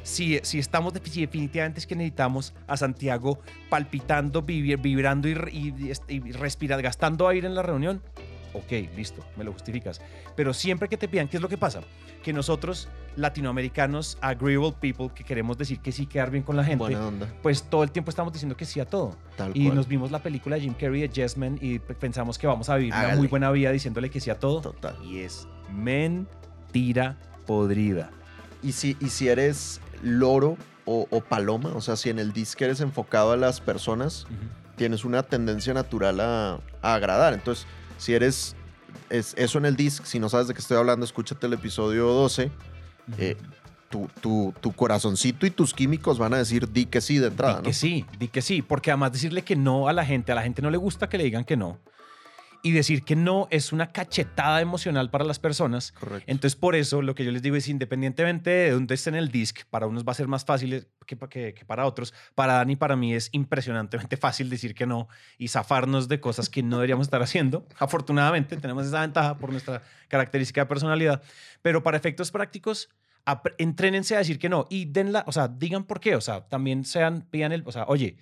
Si, 0.05 0.39
si 0.43 0.59
estamos, 0.59 0.93
si 1.03 1.23
definitivamente 1.23 1.81
es 1.81 1.87
que 1.87 1.97
necesitamos 1.97 2.55
a 2.69 2.77
Santiago 2.77 3.41
palpitando, 3.71 4.43
vibrando 4.43 5.29
y, 5.29 5.33
y, 5.33 5.93
y, 6.09 6.15
y 6.29 6.33
respirar, 6.33 6.81
gastando 6.81 7.27
aire 7.27 7.49
en 7.49 7.55
la 7.55 7.63
reunión, 7.63 8.03
ok, 8.55 8.73
listo, 8.97 9.23
me 9.37 9.45
lo 9.45 9.53
justificas. 9.53 10.01
Pero 10.37 10.55
siempre 10.55 10.89
que 10.89 10.97
te 10.97 11.09
pidan, 11.09 11.29
¿qué 11.29 11.37
es 11.37 11.43
lo 11.43 11.49
que 11.49 11.59
pasa? 11.59 11.83
Que 12.23 12.33
nosotros, 12.33 12.89
latinoamericanos, 13.17 14.17
agreeable 14.23 14.73
people, 14.81 15.11
que 15.15 15.25
queremos 15.25 15.59
decir 15.59 15.81
que 15.81 15.93
sí, 15.93 16.07
quedar 16.07 16.31
bien 16.31 16.43
con 16.43 16.57
la 16.57 16.65
gente, 16.65 16.97
pues 17.43 17.65
todo 17.65 17.83
el 17.83 17.91
tiempo 17.91 18.09
estamos 18.11 18.33
diciendo 18.33 18.57
que 18.57 18.65
sí 18.65 18.81
a 18.81 18.87
todo. 18.87 19.17
Tal 19.37 19.53
Y 19.55 19.65
cual. 19.65 19.77
nos 19.77 19.89
vimos 19.89 20.11
la 20.11 20.21
película 20.23 20.57
de 20.57 20.63
Jim 20.63 20.75
Carrey 20.75 21.03
de 21.03 21.09
Yes 21.09 21.37
Man 21.37 21.59
y 21.61 21.79
pensamos 21.81 22.39
que 22.39 22.47
vamos 22.47 22.71
a 22.71 22.77
vivir 22.77 22.95
una 22.95 23.17
muy 23.17 23.27
buena 23.27 23.51
vida 23.51 23.71
diciéndole 23.73 24.09
que 24.11 24.21
sí 24.21 24.31
a 24.31 24.39
todo. 24.39 24.61
Total. 24.63 24.97
Y 25.05 25.19
es 25.19 25.47
mentira 25.71 27.17
podrida. 27.47 28.11
Y 28.63 28.73
si, 28.73 28.97
y 29.01 29.09
si 29.11 29.29
eres 29.29 29.81
loro 30.03 30.57
o, 30.87 31.07
o 31.11 31.21
paloma, 31.21 31.73
o 31.75 31.81
sea, 31.81 31.97
si 31.97 32.11
en 32.11 32.19
el 32.19 32.33
disc 32.33 32.61
eres 32.63 32.81
enfocado 32.81 33.33
a 33.33 33.37
las 33.37 33.61
personas, 33.61 34.27
tienes 34.77 35.05
una 35.05 35.23
tendencia 35.23 35.75
natural 35.75 36.21
a, 36.21 36.61
a 36.83 36.95
agradar. 36.95 37.35
Entonces, 37.35 37.67
si 37.99 38.15
eres 38.15 38.55
es, 39.11 39.35
eso 39.37 39.59
en 39.59 39.67
el 39.67 39.77
disc, 39.77 40.05
si 40.05 40.19
no 40.19 40.29
sabes 40.29 40.49
de 40.49 40.55
qué 40.55 40.61
estoy 40.61 40.77
hablando, 40.77 41.05
escúchate 41.05 41.47
el 41.47 41.53
episodio 41.55 42.07
12. 42.07 42.51
eh, 43.19 43.37
tu, 43.91 44.09
tu- 44.21 44.53
tu 44.61 44.73
corazoncito 44.73 45.47
y 45.47 45.51
tus 45.51 45.73
químicos 45.73 46.19
van 46.19 46.35
a 46.35 46.39
decir 46.39 46.69
di 46.73 46.87
que 46.87 47.01
sí 47.01 47.19
de 47.19 47.29
entrada, 47.29 47.55
Di 47.55 47.59
¿no? 47.59 47.63
que 47.65 47.73
sí, 47.75 48.05
di 48.19 48.27
que 48.29 48.43
sí, 48.43 48.61
porque 48.63 48.91
además 48.91 49.13
decirle 49.13 49.43
que 49.43 49.55
no 49.55 49.87
a 49.89 49.93
la 49.93 50.05
gente, 50.05 50.33
a 50.33 50.35
la 50.35 50.43
gente 50.43 50.63
no 50.63 50.71
le 50.71 50.79
gusta 50.79 51.09
que 51.09 51.17
le 51.19 51.25
digan 51.25 51.45
que 51.45 51.57
no. 51.57 51.79
Y 52.65 52.73
decir 52.73 53.05
que 53.05 53.15
no 53.15 53.47
es 53.51 53.73
una 53.73 53.93
cachetada 53.93 54.61
emocional 54.63 55.11
para 55.11 55.23
las 55.25 55.39
personas. 55.39 55.93
Correcto. 55.93 56.25
Entonces, 56.27 56.57
por 56.57 56.75
eso 56.75 57.03
lo 57.03 57.15
que 57.15 57.23
yo 57.25 57.31
les 57.31 57.43
digo 57.43 57.57
es, 57.57 57.69
independientemente 57.69 58.49
de 58.51 58.71
dónde 58.71 58.95
esté 58.95 59.11
en 59.11 59.17
el 59.17 59.31
disc, 59.31 59.61
para 59.69 59.87
unos 59.87 60.03
va 60.05 60.13
a 60.13 60.15
ser 60.15 60.29
más 60.29 60.47
fácil 60.47 60.87
que, 61.07 61.15
pa- 61.15 61.29
que- 61.29 61.53
que 61.53 61.65
para 61.67 61.85
otros. 61.87 62.15
Para 62.35 62.55
Dani 62.55 62.75
para 62.77 62.97
mí 62.97 63.13
es 63.15 63.29
impresionantemente 63.33 64.17
fácil 64.17 64.49
decir 64.49 64.75
que 64.75 64.87
no 64.87 65.09
y 65.39 65.49
zafarnos 65.49 66.09
de 66.09 66.21
cosas 66.21 66.49
que 66.49 66.63
no 66.63 66.77
deberíamos 66.79 67.07
estar 67.07 67.21
haciendo. 67.23 67.67
Afortunadamente, 67.79 68.57
tenemos 68.57 68.87
esa 68.87 69.03
ventaja 69.03 69.37
por 69.37 69.53
nuestra 69.53 69.83
característica 70.09 70.63
de 70.63 70.67
personalidad. 70.67 71.23
Pero 71.61 71.83
para 71.83 71.99
efectos 71.99 72.31
prácticos, 72.31 72.89
entrénense 73.59 74.15
a 74.15 74.19
decir 74.19 74.39
que 74.39 74.49
no 74.49 74.67
y 74.71 74.87
denla, 74.87 75.25
o 75.27 75.33
sea, 75.33 75.49
digan 75.49 75.85
por 75.85 76.01
qué. 76.01 76.17
O 76.17 76.21
sea, 76.21 76.49
también 76.49 76.85
sean, 76.85 77.23
pidan 77.31 77.53
el, 77.53 77.63
o 77.67 77.73
sea, 77.73 77.85
oye, 77.89 78.17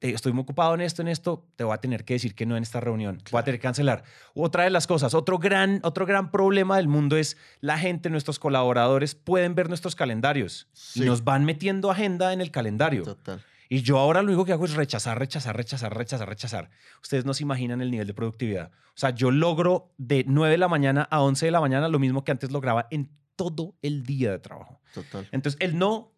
estoy 0.00 0.32
muy 0.32 0.42
ocupado 0.42 0.74
en 0.74 0.80
esto, 0.80 1.02
en 1.02 1.08
esto, 1.08 1.46
te 1.56 1.64
voy 1.64 1.74
a 1.74 1.78
tener 1.78 2.04
que 2.04 2.14
decir 2.14 2.34
que 2.34 2.46
no 2.46 2.56
en 2.56 2.62
esta 2.62 2.80
reunión, 2.80 3.20
voy 3.30 3.40
a 3.40 3.44
tener 3.44 3.58
que 3.58 3.64
cancelar. 3.64 4.04
Otra 4.34 4.64
de 4.64 4.70
las 4.70 4.86
cosas, 4.86 5.14
otro 5.14 5.38
gran, 5.38 5.80
otro 5.82 6.06
gran 6.06 6.30
problema 6.30 6.76
del 6.76 6.88
mundo 6.88 7.16
es 7.16 7.36
la 7.60 7.78
gente, 7.78 8.10
nuestros 8.10 8.38
colaboradores 8.38 9.14
pueden 9.14 9.54
ver 9.54 9.68
nuestros 9.68 9.96
calendarios 9.96 10.68
y 10.94 11.00
nos 11.00 11.24
van 11.24 11.44
metiendo 11.44 11.90
agenda 11.90 12.32
en 12.32 12.40
el 12.40 12.50
calendario. 12.50 13.02
Total. 13.02 13.42
Y 13.68 13.82
yo 13.82 13.98
ahora 13.98 14.22
lo 14.22 14.28
único 14.28 14.44
que 14.44 14.52
hago 14.52 14.64
es 14.64 14.74
rechazar, 14.74 15.18
rechazar, 15.18 15.56
rechazar, 15.56 15.94
rechazar, 15.94 16.28
rechazar. 16.28 16.70
Ustedes 17.02 17.26
no 17.26 17.34
se 17.34 17.42
imaginan 17.42 17.82
el 17.82 17.90
nivel 17.90 18.06
de 18.06 18.14
productividad. 18.14 18.70
O 18.70 19.00
sea, 19.00 19.10
yo 19.10 19.30
logro 19.30 19.92
de 19.98 20.24
9 20.26 20.52
de 20.52 20.58
la 20.58 20.68
mañana 20.68 21.06
a 21.10 21.20
11 21.20 21.46
de 21.46 21.52
la 21.52 21.60
mañana 21.60 21.88
lo 21.88 21.98
mismo 21.98 22.24
que 22.24 22.30
antes 22.30 22.50
lograba 22.50 22.86
en 22.90 23.10
todo 23.36 23.76
el 23.82 24.04
día 24.04 24.32
de 24.32 24.38
trabajo. 24.38 24.80
Total. 24.94 25.28
Entonces, 25.32 25.60
el 25.60 25.78
no 25.78 26.12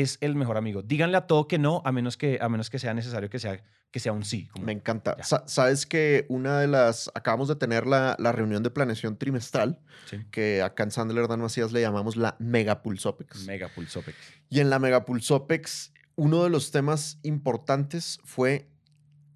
es 0.00 0.16
el 0.22 0.36
mejor 0.36 0.56
amigo. 0.56 0.80
Díganle 0.82 1.18
a 1.18 1.26
todo 1.26 1.46
que 1.46 1.58
no, 1.58 1.82
a 1.84 1.92
menos 1.92 2.16
que, 2.16 2.38
a 2.40 2.48
menos 2.48 2.70
que 2.70 2.78
sea 2.78 2.94
necesario 2.94 3.28
que 3.28 3.38
sea, 3.38 3.62
que 3.90 4.00
sea 4.00 4.12
un 4.12 4.24
sí. 4.24 4.48
como- 4.48 4.64
Me 4.64 4.72
encanta. 4.72 5.16
Sa- 5.22 5.44
Sabes 5.46 5.84
que 5.84 6.24
una 6.30 6.58
de 6.60 6.66
las. 6.66 7.10
Acabamos 7.14 7.48
de 7.48 7.56
tener 7.56 7.86
la, 7.86 8.16
la 8.18 8.32
reunión 8.32 8.62
de 8.62 8.70
planeación 8.70 9.18
trimestral, 9.18 9.78
Sí. 10.06 10.16
que 10.30 10.62
acá 10.62 10.84
en 10.84 10.90
Sandler 10.92 11.28
Dan 11.28 11.40
Macías 11.42 11.72
le 11.72 11.82
llamamos 11.82 12.16
la 12.16 12.36
Mega 12.38 12.80
Pulsopex. 12.82 13.44
Mega 13.46 13.68
Pulsopex. 13.68 14.16
Y 14.48 14.60
en 14.60 14.70
la 14.70 14.78
Mega 14.78 15.04
Pulsopex, 15.04 15.92
uno 16.16 16.42
de 16.42 16.48
los 16.48 16.70
temas 16.70 17.18
importantes 17.22 18.18
fue 18.24 18.70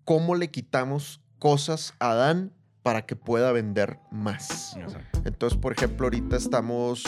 cómo 0.05 0.37
le 0.37 0.51
quitamos 0.51 1.21
cosas 1.39 1.93
a 1.99 2.15
Dan 2.15 2.53
para 2.83 3.05
que 3.05 3.15
pueda 3.17 3.53
vender 3.53 3.99
más. 4.11 4.75
Entonces, 5.25 5.59
por 5.59 5.73
ejemplo, 5.73 6.07
ahorita 6.07 6.37
estamos. 6.37 7.05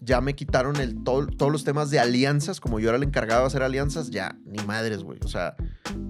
Ya 0.00 0.20
me 0.20 0.34
quitaron 0.34 0.76
el, 0.76 1.02
todo- 1.04 1.26
todos 1.26 1.50
los 1.52 1.64
temas 1.64 1.90
de 1.90 1.98
alianzas, 2.00 2.60
como 2.60 2.80
yo 2.80 2.88
era 2.88 2.96
el 2.98 3.02
encargado 3.04 3.42
de 3.42 3.46
hacer 3.48 3.62
alianzas, 3.62 4.10
ya, 4.10 4.36
ni 4.44 4.62
madres, 4.64 5.02
güey. 5.02 5.18
O 5.24 5.28
sea, 5.28 5.54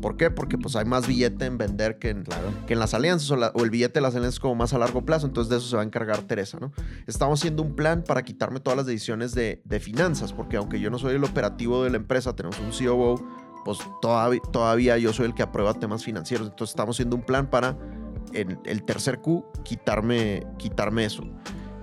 ¿por 0.01 0.17
qué? 0.17 0.31
Porque 0.31 0.59
pues 0.59 0.77
hay 0.77 0.85
más 0.85 1.07
billete 1.07 1.47
en 1.47 1.59
vender 1.59 1.99
que 1.99 2.11
en, 2.11 2.23
claro. 2.25 2.53
que 2.67 2.73
en 2.75 2.79
las 2.79 2.95
alianzas 2.95 3.31
o, 3.31 3.37
la- 3.37 3.53
o 3.55 3.65
el 3.65 3.71
billete 3.71 3.95
de 3.95 4.01
las 4.03 4.15
alianzas 4.15 4.41
como 4.41 4.55
más 4.55 4.73
a 4.75 4.79
largo 4.79 5.05
plazo, 5.05 5.27
entonces 5.27 5.51
de 5.51 5.57
eso 5.59 5.67
se 5.69 5.77
va 5.77 5.83
a 5.83 5.85
encargar 5.85 6.23
Teresa, 6.23 6.59
¿no? 6.61 6.73
Estamos 7.07 7.41
haciendo 7.41 7.63
un 7.63 7.75
plan 7.75 8.05
para 8.07 8.23
quitarme 8.23 8.61
todas 8.61 8.77
las 8.77 8.87
decisiones 8.87 9.35
de, 9.35 9.63
de 9.65 9.81
finanzas, 9.81 10.33
porque 10.33 10.57
aunque 10.57 10.81
yo 10.81 10.91
no 10.91 10.99
soy 10.99 11.15
el 11.17 11.25
operativo 11.25 11.85
de 11.85 11.91
la 11.91 11.97
empresa, 11.97 12.35
tenemos 12.37 12.59
un 12.61 12.71
COO, 12.71 13.23
pues 13.65 13.79
todavía, 14.01 14.41
todavía 14.53 14.97
yo 14.99 15.13
soy 15.13 15.27
el 15.27 15.35
que 15.35 15.43
aprueba 15.43 15.75
temas 15.75 16.05
financieros, 16.05 16.49
entonces 16.49 16.73
estamos 16.73 16.97
haciendo 16.97 17.17
un 17.17 17.23
plan 17.23 17.49
para 17.51 17.77
en 18.33 18.59
el 18.65 18.83
tercer 18.85 19.21
Q 19.21 19.45
quitarme, 19.65 20.47
quitarme 20.59 21.05
eso. 21.07 21.23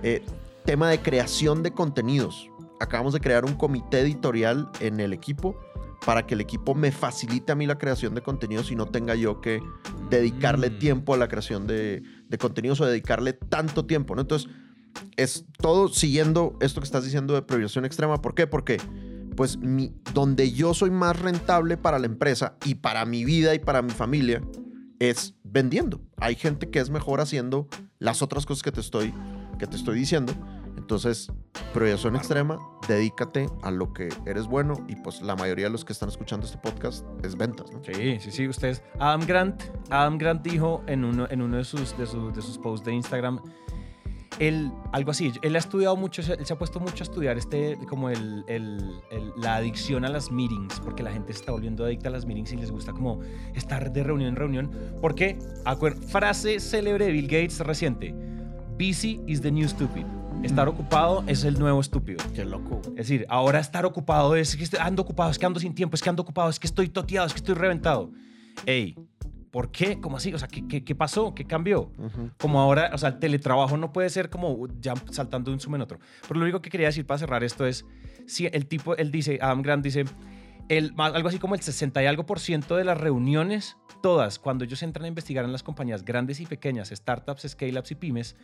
Eh, 0.02 0.24
tema 0.66 0.90
de 0.90 1.00
creación 1.00 1.62
de 1.62 1.72
contenidos. 1.72 2.50
Acabamos 2.80 3.14
de 3.14 3.20
crear 3.20 3.44
un 3.44 3.54
comité 3.54 4.00
editorial 4.00 4.68
en 4.80 5.00
el 5.00 5.12
equipo 5.12 5.56
para 6.04 6.26
que 6.26 6.34
el 6.34 6.40
equipo 6.40 6.74
me 6.74 6.92
facilite 6.92 7.52
a 7.52 7.54
mí 7.54 7.66
la 7.66 7.78
creación 7.78 8.14
de 8.14 8.20
contenidos 8.20 8.70
y 8.70 8.76
no 8.76 8.86
tenga 8.86 9.14
yo 9.14 9.40
que 9.40 9.62
dedicarle 10.10 10.70
Mm. 10.70 10.78
tiempo 10.78 11.14
a 11.14 11.16
la 11.16 11.28
creación 11.28 11.66
de, 11.66 12.02
de 12.28 12.38
contenidos 12.38 12.80
o 12.80 12.86
dedicarle 12.86 13.32
tanto 13.32 13.86
tiempo, 13.86 14.14
¿no? 14.14 14.22
Entonces, 14.22 14.50
es 15.16 15.46
todo 15.58 15.88
siguiendo 15.88 16.56
esto 16.60 16.80
que 16.80 16.84
estás 16.84 17.04
diciendo 17.04 17.34
de 17.34 17.42
priorización 17.42 17.84
extrema. 17.84 18.20
¿Por 18.20 18.34
qué? 18.34 18.46
Porque, 18.46 18.78
pues, 19.36 19.56
mi, 19.58 19.94
donde 20.12 20.52
yo 20.52 20.74
soy 20.74 20.90
más 20.90 21.18
rentable 21.18 21.76
para 21.76 21.98
la 21.98 22.06
empresa 22.06 22.56
y 22.64 22.76
para 22.76 23.04
mi 23.06 23.24
vida 23.24 23.54
y 23.54 23.58
para 23.58 23.82
mi 23.82 23.90
familia 23.90 24.42
es 24.98 25.34
vendiendo. 25.44 26.00
Hay 26.16 26.34
gente 26.34 26.70
que 26.70 26.80
es 26.80 26.90
mejor 26.90 27.20
haciendo 27.20 27.68
las 27.98 28.22
otras 28.22 28.46
cosas 28.46 28.62
que 28.62 28.72
te 28.72 28.80
estoy, 28.80 29.14
que 29.58 29.66
te 29.66 29.76
estoy 29.76 29.98
diciendo. 29.98 30.34
Entonces, 30.76 31.32
priorización 31.72 32.16
extrema, 32.16 32.58
dedícate 32.86 33.48
a 33.62 33.70
lo 33.70 33.92
que 33.92 34.08
eres 34.26 34.46
bueno 34.46 34.74
y 34.88 34.96
pues 34.96 35.20
la 35.22 35.34
mayoría 35.34 35.66
de 35.66 35.70
los 35.70 35.84
que 35.84 35.92
están 35.92 36.08
escuchando 36.08 36.46
este 36.46 36.58
podcast 36.58 37.04
es 37.24 37.36
ventas, 37.36 37.70
¿no? 37.72 37.82
Sí, 37.82 38.18
sí, 38.20 38.30
sí. 38.30 38.46
Ustedes. 38.48 38.82
Adam 38.98 39.22
Grant, 39.26 39.62
Adam 39.90 40.18
Grant 40.18 40.42
dijo 40.42 40.82
en 40.86 41.04
uno, 41.04 41.26
en 41.30 41.42
uno 41.42 41.56
de, 41.56 41.64
sus, 41.64 41.96
de, 41.96 42.06
su- 42.06 42.30
de 42.30 42.42
sus 42.42 42.58
posts 42.58 42.84
de 42.86 42.92
Instagram. 42.92 43.40
Él, 44.38 44.70
algo 44.92 45.12
así, 45.12 45.32
él 45.40 45.56
ha 45.56 45.58
estudiado 45.58 45.96
mucho, 45.96 46.20
él 46.20 46.44
se 46.44 46.52
ha 46.52 46.58
puesto 46.58 46.78
mucho 46.78 47.02
a 47.02 47.06
estudiar 47.06 47.38
este, 47.38 47.78
como 47.88 48.10
el, 48.10 48.44
el- 48.48 49.00
el- 49.10 49.32
la 49.38 49.56
adicción 49.56 50.04
a 50.04 50.10
las 50.10 50.30
meetings, 50.30 50.78
porque 50.80 51.02
la 51.02 51.10
gente 51.10 51.32
se 51.32 51.38
está 51.40 51.52
volviendo 51.52 51.86
adicta 51.86 52.10
a 52.10 52.12
las 52.12 52.26
meetings 52.26 52.52
y 52.52 52.56
les 52.56 52.70
gusta 52.70 52.92
como 52.92 53.20
estar 53.54 53.90
de 53.94 54.04
reunión 54.04 54.28
en 54.28 54.36
reunión. 54.36 54.70
Porque, 55.00 55.38
acuer- 55.64 55.96
frase 55.96 56.60
célebre 56.60 57.06
de 57.06 57.12
Bill 57.12 57.28
Gates 57.28 57.60
reciente, 57.60 58.14
busy 58.78 59.22
is 59.26 59.40
the 59.40 59.50
new 59.50 59.66
stupid. 59.66 60.04
Estar 60.42 60.68
ocupado 60.68 61.24
es 61.26 61.44
el 61.44 61.58
nuevo 61.58 61.80
estúpido. 61.80 62.18
Qué 62.34 62.44
loco. 62.44 62.80
Es 62.90 62.94
decir, 63.08 63.26
ahora 63.28 63.58
estar 63.58 63.84
ocupado 63.84 64.36
es 64.36 64.56
que 64.56 64.62
estoy- 64.64 64.78
ando 64.80 65.02
ocupado, 65.02 65.30
es 65.30 65.38
que 65.38 65.46
ando 65.46 65.58
sin 65.58 65.74
tiempo, 65.74 65.96
es 65.96 66.02
que 66.02 66.08
ando 66.08 66.22
ocupado, 66.22 66.48
es 66.48 66.60
que 66.60 66.66
estoy 66.66 66.88
toteado, 66.88 67.26
es 67.26 67.32
que 67.32 67.38
estoy 67.38 67.54
reventado. 67.56 68.10
Ey, 68.64 68.94
¿por 69.50 69.70
qué? 69.72 70.00
¿Cómo 70.00 70.16
así? 70.18 70.32
O 70.32 70.38
sea, 70.38 70.46
¿qué, 70.46 70.66
qué, 70.68 70.84
qué 70.84 70.94
pasó? 70.94 71.34
¿Qué 71.34 71.44
cambió? 71.46 71.90
Ujú. 71.98 72.30
Como 72.38 72.60
ahora, 72.60 72.90
o 72.94 72.98
sea, 72.98 73.08
el 73.10 73.18
teletrabajo 73.18 73.76
no 73.76 73.92
puede 73.92 74.08
ser 74.08 74.30
como 74.30 74.68
ya 74.80 74.94
saltando 75.10 75.50
de 75.50 75.54
un 75.54 75.60
zoom 75.60 75.74
en 75.76 75.80
otro. 75.82 75.98
Pero 76.28 76.38
lo 76.38 76.44
único 76.44 76.62
que 76.62 76.70
quería 76.70 76.86
decir 76.86 77.04
para 77.06 77.18
cerrar 77.18 77.42
esto 77.42 77.66
es, 77.66 77.84
si 78.26 78.46
el 78.46 78.66
tipo, 78.66 78.96
él 78.96 79.10
dice, 79.10 79.38
Adam 79.42 79.62
Grant 79.62 79.82
dice, 79.84 80.04
el, 80.68 80.94
algo 80.96 81.28
así 81.28 81.38
como 81.38 81.54
el 81.56 81.60
60 81.60 82.02
y 82.02 82.06
algo 82.06 82.24
por 82.24 82.38
ciento 82.38 82.76
de 82.76 82.84
las 82.84 82.98
reuniones, 82.98 83.76
todas, 84.00 84.38
cuando 84.38 84.64
ellos 84.64 84.82
entran 84.82 85.06
a 85.06 85.08
investigar 85.08 85.44
en 85.44 85.52
las 85.52 85.62
compañías 85.64 86.04
grandes 86.04 86.40
y 86.40 86.46
pequeñas, 86.46 86.90
startups, 86.90 87.46
scale-ups 87.48 87.90
y 87.90 87.94
pymes, 87.96 88.36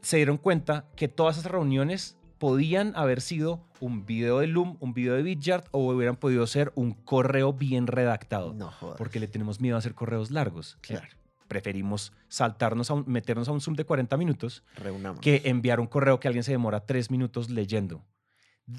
se 0.00 0.16
dieron 0.16 0.36
cuenta 0.38 0.86
que 0.96 1.08
todas 1.08 1.38
esas 1.38 1.50
reuniones 1.50 2.16
podían 2.38 2.92
haber 2.96 3.20
sido 3.20 3.66
un 3.80 4.06
video 4.06 4.38
de 4.38 4.46
Loom, 4.46 4.76
un 4.80 4.94
video 4.94 5.14
de 5.14 5.22
Vidyard 5.22 5.64
o 5.72 5.92
hubieran 5.92 6.16
podido 6.16 6.46
ser 6.46 6.72
un 6.76 6.92
correo 6.92 7.52
bien 7.52 7.86
redactado. 7.86 8.52
No 8.54 8.70
jodas. 8.70 8.96
Porque 8.98 9.18
le 9.20 9.26
tenemos 9.28 9.60
miedo 9.60 9.76
a 9.76 9.78
hacer 9.80 9.94
correos 9.94 10.30
largos. 10.30 10.78
Claro. 10.80 11.06
Preferimos 11.48 12.12
saltarnos 12.28 12.90
a 12.90 12.94
un- 12.94 13.04
meternos 13.06 13.48
a 13.48 13.52
un 13.52 13.60
Zoom 13.60 13.74
de 13.74 13.84
40 13.84 14.16
minutos 14.16 14.62
Reunamos. 14.76 15.20
que 15.20 15.42
enviar 15.46 15.80
un 15.80 15.86
correo 15.86 16.20
que 16.20 16.28
alguien 16.28 16.44
se 16.44 16.52
demora 16.52 16.84
tres 16.86 17.10
minutos 17.10 17.48
leyendo. 17.50 18.04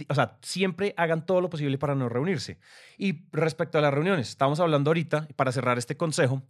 O 0.07 0.13
sea, 0.15 0.37
siempre 0.43 0.93
hagan 0.97 1.25
todo 1.25 1.41
lo 1.41 1.49
posible 1.49 1.77
para 1.79 1.95
no 1.95 2.07
reunirse. 2.09 2.59
Y 2.97 3.25
respecto 3.31 3.79
a 3.79 3.81
las 3.81 3.91
reuniones, 3.93 4.29
estamos 4.29 4.59
hablando 4.59 4.91
ahorita, 4.91 5.27
para 5.35 5.51
cerrar 5.51 5.79
este 5.79 5.97
consejo, 5.97 6.43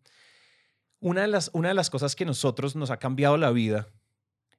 una 1.00 1.22
de, 1.22 1.30
las, 1.30 1.50
una 1.54 1.70
de 1.70 1.74
las 1.74 1.90
cosas 1.90 2.16
que 2.18 2.26
nosotros 2.26 2.76
nos 2.76 2.92
ha 2.92 2.98
cambiado 2.98 3.38
la 3.38 3.52
vida 3.52 3.88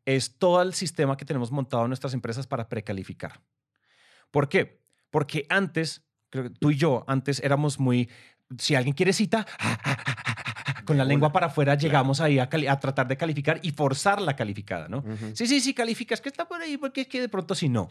es 0.05 0.39
todo 0.39 0.63
el 0.63 0.75
sistema 0.75 1.17
que 1.17 1.25
tenemos 1.25 1.51
montado 1.51 1.85
en 1.85 1.91
nuestras 1.91 2.15
empresas 2.15 2.47
para 2.47 2.69
precalificar. 2.69 3.41
¿Por 4.31 4.49
qué? 4.49 4.81
Porque 5.11 5.47
antes, 5.49 6.03
creo 6.31 6.45
que 6.45 6.51
tú 6.51 6.71
y 6.71 6.77
yo, 6.77 7.05
antes 7.07 7.41
éramos 7.41 7.79
muy, 7.79 8.09
si 8.59 8.75
alguien 8.75 8.95
quiere 8.95 9.13
cita, 9.13 9.47
con 10.85 10.97
la 10.97 11.05
lengua 11.05 11.29
una. 11.29 11.33
para 11.33 11.47
afuera 11.47 11.75
llegamos 11.77 12.21
ahí 12.21 12.39
a, 12.39 12.49
tratar 12.49 13.07
de 13.07 13.17
calificar 13.17 13.61
y 13.63 13.71
forzar 13.71 14.21
la 14.21 14.35
calificada, 14.35 14.89
¿no? 14.89 15.05
Sí, 15.35 15.47
sí, 15.47 15.61
sí, 15.61 15.75
calificas 15.75 16.21
que 16.21 16.29
está 16.29 16.49
por 16.49 16.61
ahí, 16.61 16.77
porque 16.77 17.03
es 17.03 17.07
que 17.07 17.21
de 17.21 17.29
pronto 17.29 17.55
sí 17.55 17.69
no. 17.69 17.89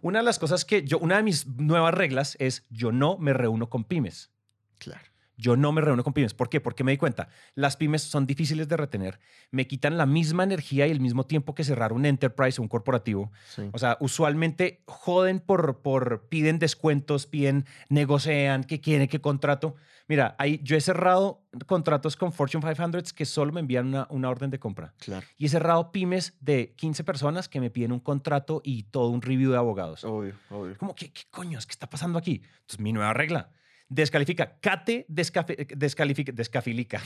Una 0.00 0.20
de 0.20 0.24
las 0.24 0.38
cosas 0.38 0.64
que 0.64 0.82
yo, 0.84 0.98
una 0.98 1.16
de 1.16 1.22
mis 1.22 1.46
nuevas 1.46 1.94
reglas 1.94 2.36
es 2.40 2.64
yo 2.70 2.92
no 2.92 3.16
me 3.18 3.32
reúno 3.32 3.68
con 3.68 3.84
pymes. 3.84 4.30
Claro. 4.78 5.11
Yo 5.42 5.56
no 5.56 5.72
me 5.72 5.80
reúno 5.80 6.04
con 6.04 6.12
pymes. 6.12 6.34
¿Por 6.34 6.48
qué? 6.48 6.60
Porque 6.60 6.84
me 6.84 6.92
di 6.92 6.98
cuenta, 6.98 7.28
las 7.56 7.76
pymes 7.76 8.02
son 8.02 8.26
difíciles 8.28 8.68
de 8.68 8.76
retener, 8.76 9.18
me 9.50 9.66
quitan 9.66 9.98
la 9.98 10.06
misma 10.06 10.44
energía 10.44 10.86
y 10.86 10.92
el 10.92 11.00
mismo 11.00 11.26
tiempo 11.26 11.54
que 11.54 11.64
cerrar 11.64 11.92
un 11.92 12.06
enterprise 12.06 12.60
o 12.60 12.62
un 12.62 12.68
corporativo. 12.68 13.32
Sí. 13.48 13.68
O 13.72 13.78
sea, 13.78 13.96
usualmente 13.98 14.82
joden 14.86 15.40
por, 15.40 15.82
por 15.82 16.28
piden 16.28 16.60
descuentos, 16.60 17.26
piden, 17.26 17.66
negocian, 17.88 18.62
qué 18.62 18.80
quieren, 18.80 19.08
qué 19.08 19.20
contrato. 19.20 19.74
Mira, 20.06 20.36
ahí 20.38 20.60
yo 20.62 20.76
he 20.76 20.80
cerrado 20.80 21.42
contratos 21.66 22.16
con 22.16 22.32
Fortune 22.32 22.62
500 22.62 23.12
que 23.12 23.24
solo 23.24 23.52
me 23.52 23.60
envían 23.60 23.88
una, 23.88 24.06
una 24.10 24.30
orden 24.30 24.50
de 24.50 24.60
compra. 24.60 24.94
Claro. 24.98 25.26
Y 25.36 25.46
he 25.46 25.48
cerrado 25.48 25.90
pymes 25.90 26.36
de 26.40 26.72
15 26.76 27.02
personas 27.02 27.48
que 27.48 27.60
me 27.60 27.70
piden 27.70 27.90
un 27.90 28.00
contrato 28.00 28.60
y 28.62 28.84
todo 28.84 29.08
un 29.08 29.22
review 29.22 29.50
de 29.50 29.56
abogados. 29.56 30.04
Obvio, 30.04 30.34
obvio. 30.50 30.78
Como, 30.78 30.94
¿qué, 30.94 31.12
¿qué 31.12 31.22
coños? 31.30 31.66
¿Qué 31.66 31.72
está 31.72 31.90
pasando 31.90 32.16
aquí? 32.18 32.42
Entonces, 32.44 32.78
mi 32.78 32.92
nueva 32.92 33.12
regla. 33.12 33.50
Descalifica. 33.94 34.56
Cate 34.60 35.06
descafe- 35.08 35.66
descalifica, 35.76 36.32
descafilica. 36.32 37.00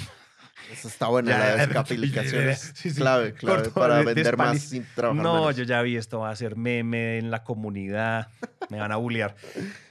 Esa 0.72 0.88
está 0.88 1.08
buena, 1.08 1.30
Ya, 1.58 1.66
la 1.66 1.82
es 1.82 2.72
sí, 2.74 2.90
sí. 2.90 2.96
Clave, 2.96 3.34
clave 3.34 3.62
Corto, 3.64 3.74
para 3.80 3.98
de- 3.98 4.04
vender 4.04 4.36
más 4.36 4.60
sin 4.60 4.86
trabajar 4.94 5.22
No, 5.22 5.34
menos. 5.34 5.56
yo 5.56 5.64
ya 5.64 5.82
vi 5.82 5.96
esto, 5.96 6.20
va 6.20 6.30
a 6.30 6.36
ser 6.36 6.56
meme 6.56 7.18
en 7.18 7.30
la 7.30 7.44
comunidad, 7.44 8.28
me 8.70 8.78
van 8.78 8.92
a 8.92 8.96
bullear. 8.96 9.36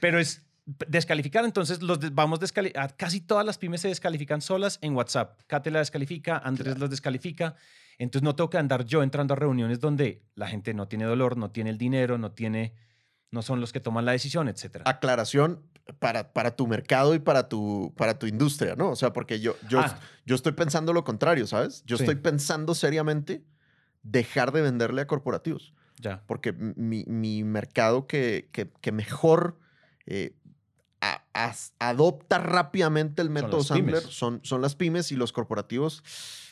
Pero 0.00 0.18
es 0.18 0.42
descalificar, 0.88 1.44
entonces 1.44 1.82
los 1.82 1.98
vamos 2.14 2.40
descali 2.40 2.72
a- 2.74 2.88
casi 2.88 3.20
todas 3.20 3.44
las 3.46 3.58
pymes 3.58 3.80
se 3.82 3.88
descalifican 3.88 4.40
solas 4.40 4.78
en 4.82 4.94
WhatsApp. 4.96 5.40
Kate 5.46 5.70
la 5.70 5.78
descalifica, 5.80 6.38
Andrés 6.38 6.78
los 6.78 6.90
descalifica. 6.90 7.54
Entonces 7.98 8.22
no 8.24 8.34
tengo 8.34 8.50
que 8.50 8.58
andar 8.58 8.84
yo 8.84 9.02
entrando 9.02 9.34
a 9.34 9.36
reuniones 9.36 9.80
donde 9.80 10.22
la 10.34 10.48
gente 10.48 10.74
no 10.74 10.88
tiene 10.88 11.04
dolor, 11.04 11.36
no 11.36 11.50
tiene 11.50 11.70
el 11.70 11.78
dinero, 11.78 12.18
no 12.18 12.32
tiene, 12.32 12.74
no 13.30 13.40
son 13.42 13.60
los 13.60 13.72
que 13.72 13.80
toman 13.80 14.04
la 14.04 14.12
decisión, 14.12 14.48
etcétera. 14.48 14.84
Aclaración 14.86 15.62
para, 15.98 16.32
para 16.32 16.56
tu 16.56 16.66
mercado 16.66 17.14
y 17.14 17.18
para 17.18 17.48
tu, 17.48 17.92
para 17.96 18.18
tu 18.18 18.26
industria, 18.26 18.74
¿no? 18.76 18.90
O 18.90 18.96
sea, 18.96 19.12
porque 19.12 19.40
yo, 19.40 19.56
yo, 19.68 19.80
Ah. 19.80 19.98
yo 20.24 20.34
estoy 20.34 20.52
pensando 20.52 20.92
lo 20.92 21.04
contrario, 21.04 21.46
¿sabes? 21.46 21.82
Yo 21.86 21.96
Sí. 21.96 22.02
estoy 22.02 22.16
pensando 22.16 22.74
seriamente 22.74 23.44
dejar 24.02 24.52
de 24.52 24.62
venderle 24.62 25.02
a 25.02 25.06
corporativos. 25.06 25.72
Ya. 25.98 26.22
porque 26.26 26.52
mi, 26.52 27.04
mi 27.06 27.42
mercado 27.42 28.06
que, 28.06 28.50
que, 28.52 28.70
que 28.82 28.92
mejor 28.92 29.58
eh, 30.04 30.36
a- 31.00 31.24
adopta 31.78 32.36
rápidamente 32.36 33.22
el 33.22 33.30
método 33.30 33.58
las 33.58 33.66
Sandler 33.68 34.02
son, 34.02 34.40
son 34.42 34.60
las 34.60 34.74
pymes 34.76 35.10
y 35.10 35.16
los 35.16 35.32
corporativos 35.32 36.02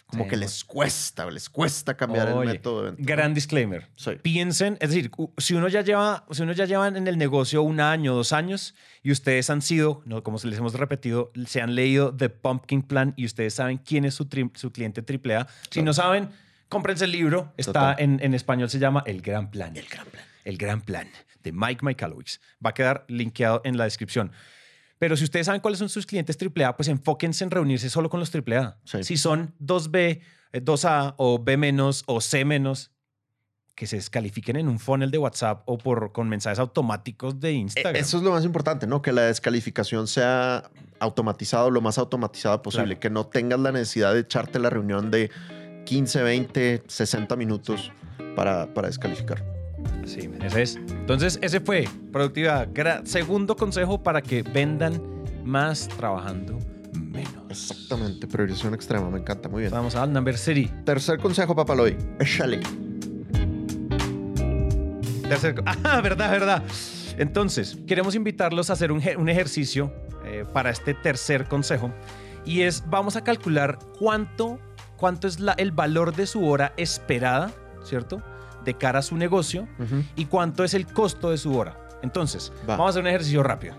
como 0.06 0.24
Sí, 0.24 0.30
que 0.30 0.36
les 0.36 0.64
cuesta, 0.64 1.28
les 1.30 1.48
cuesta 1.48 1.96
cambiar 1.96 2.28
el 2.28 2.34
Oye, 2.34 2.52
método 2.52 2.92
de. 2.92 3.02
Gran 3.02 3.34
disclaimer. 3.34 3.88
Sí. 3.96 4.12
Piensen, 4.22 4.76
es 4.80 4.90
decir, 4.90 5.10
si 5.38 5.54
uno 5.54 5.66
ya 5.68 5.80
lleva, 5.80 6.24
si 6.30 6.42
uno 6.42 6.52
ya 6.52 6.66
lleva 6.66 6.86
en 6.88 7.06
el 7.08 7.18
negocio 7.18 7.62
un 7.62 7.80
año, 7.80 8.14
dos 8.14 8.32
años, 8.32 8.74
y 9.02 9.10
ustedes 9.10 9.50
han 9.50 9.62
sido, 9.62 10.02
no, 10.04 10.22
como 10.22 10.38
se 10.38 10.46
les 10.46 10.58
hemos 10.58 10.74
repetido, 10.74 11.32
se 11.46 11.60
han 11.62 11.74
leído 11.74 12.14
The 12.14 12.28
Pumpkin 12.28 12.82
Plan 12.82 13.14
y 13.16 13.24
ustedes 13.26 13.54
saben 13.54 13.78
quién 13.78 14.04
es 14.04 14.14
su, 14.14 14.26
tri- 14.26 14.50
su 14.54 14.70
cliente 14.72 15.02
AAA. 15.02 15.46
Si 15.70 15.82
no 15.82 15.92
saben, 15.92 16.28
cómprense 16.68 17.04
el 17.06 17.12
libro. 17.12 17.52
Está 17.56 17.94
en, 17.98 18.20
en 18.22 18.34
español, 18.34 18.68
se 18.70 18.78
llama 18.78 19.02
El 19.06 19.20
Gran 19.22 19.50
Plan. 19.50 19.76
El 19.76 19.86
Gran 19.86 20.06
Plan. 20.06 20.24
El 20.44 20.56
Gran 20.58 20.80
Plan 20.82 21.08
de 21.42 21.52
Mike 21.52 21.84
Michalowicz. 21.84 22.38
Va 22.64 22.70
a 22.70 22.74
quedar 22.74 23.04
linkeado 23.08 23.60
en 23.64 23.76
la 23.78 23.84
descripción. 23.84 24.32
Pero 25.04 25.18
si 25.18 25.24
ustedes 25.24 25.44
saben 25.44 25.60
cuáles 25.60 25.78
son 25.78 25.90
sus 25.90 26.06
clientes 26.06 26.34
AAA, 26.40 26.76
pues 26.76 26.88
enfóquense 26.88 27.44
en 27.44 27.50
reunirse 27.50 27.90
solo 27.90 28.08
con 28.08 28.20
los 28.20 28.34
AAA. 28.34 28.78
Sí. 28.84 29.04
Si 29.04 29.16
son 29.18 29.54
2B, 29.60 30.22
eh, 30.54 30.64
2A 30.64 31.14
o 31.18 31.44
B 31.44 31.58
menos 31.58 32.04
o 32.06 32.22
C 32.22 32.46
menos, 32.46 32.90
que 33.74 33.86
se 33.86 33.96
descalifiquen 33.96 34.56
en 34.56 34.66
un 34.66 34.78
funnel 34.78 35.10
de 35.10 35.18
WhatsApp 35.18 35.62
o 35.66 35.76
por, 35.76 36.12
con 36.12 36.26
mensajes 36.30 36.58
automáticos 36.58 37.38
de 37.38 37.50
E- 37.50 37.52
Instagram. 37.52 37.96
Eso 37.96 38.16
es 38.16 38.22
lo 38.22 38.30
más 38.30 38.46
importante, 38.46 38.86
¿no? 38.86 39.02
Que 39.02 39.12
la 39.12 39.24
descalificación 39.26 40.06
sea 40.06 40.70
automatizada 41.00 41.64
o 41.66 41.70
lo 41.70 41.82
más 41.82 41.98
automatizada 41.98 42.62
posible. 42.62 42.94
Claro. 42.94 43.00
Que 43.00 43.10
no 43.10 43.26
tengas 43.26 43.60
la 43.60 43.72
necesidad 43.72 44.14
de 44.14 44.20
echarte 44.20 44.58
la 44.58 44.70
reunión 44.70 45.10
de 45.10 45.30
15, 45.84 46.22
20, 46.22 46.82
60 46.88 47.36
minutos 47.36 47.92
para, 48.34 48.72
para 48.72 48.88
descalificar. 48.88 49.44
Sí, 50.04 50.30
ese 50.42 50.62
es. 50.62 50.76
Entonces, 50.76 51.38
ese 51.42 51.60
fue 51.60 51.88
productividad. 52.12 52.68
Segundo 53.04 53.56
consejo 53.56 54.02
para 54.02 54.20
que 54.22 54.42
vendan 54.42 55.00
más 55.44 55.88
trabajando 55.88 56.58
menos. 56.92 57.32
Exactamente, 57.48 58.26
priorización 58.26 58.74
extrema, 58.74 59.08
me 59.10 59.18
encanta, 59.18 59.48
muy 59.48 59.62
bien. 59.62 59.72
Vamos 59.72 59.94
al 59.94 60.12
number 60.12 60.36
city. 60.36 60.70
Tercer 60.84 61.18
consejo, 61.18 61.54
Papaloy. 61.54 61.96
Échale. 62.18 62.60
Tercer 65.28 65.54
Ah, 65.84 66.00
verdad, 66.00 66.30
verdad. 66.30 66.62
Entonces, 67.16 67.78
queremos 67.86 68.14
invitarlos 68.14 68.70
a 68.70 68.72
hacer 68.74 68.90
un, 68.92 69.00
ejercicio 69.28 69.92
eh, 70.24 70.44
para 70.52 70.70
este 70.70 70.94
tercer 70.94 71.46
consejo. 71.46 71.92
Y 72.44 72.62
es, 72.62 72.84
vamos 72.88 73.16
a 73.16 73.24
calcular 73.24 73.78
cuánto, 73.98 74.58
cuánto 74.96 75.28
es 75.28 75.40
la- 75.40 75.52
el 75.52 75.70
valor 75.72 76.14
de 76.14 76.26
su 76.26 76.44
hora 76.46 76.72
esperada, 76.76 77.52
¿cierto? 77.84 78.22
De 78.64 78.74
cara 78.74 78.98
a 79.00 79.02
su 79.02 79.16
negocio 79.16 79.68
Ujú. 79.78 80.02
y 80.16 80.24
cuánto 80.26 80.64
es 80.64 80.74
el 80.74 80.86
costo 80.86 81.30
de 81.30 81.38
su 81.38 81.56
hora. 81.56 81.78
Entonces, 82.02 82.52
Va. 82.68 82.76
vamos 82.76 82.86
a 82.86 82.90
hacer 82.90 83.02
un 83.02 83.08
ejercicio 83.08 83.42
rápido. 83.42 83.74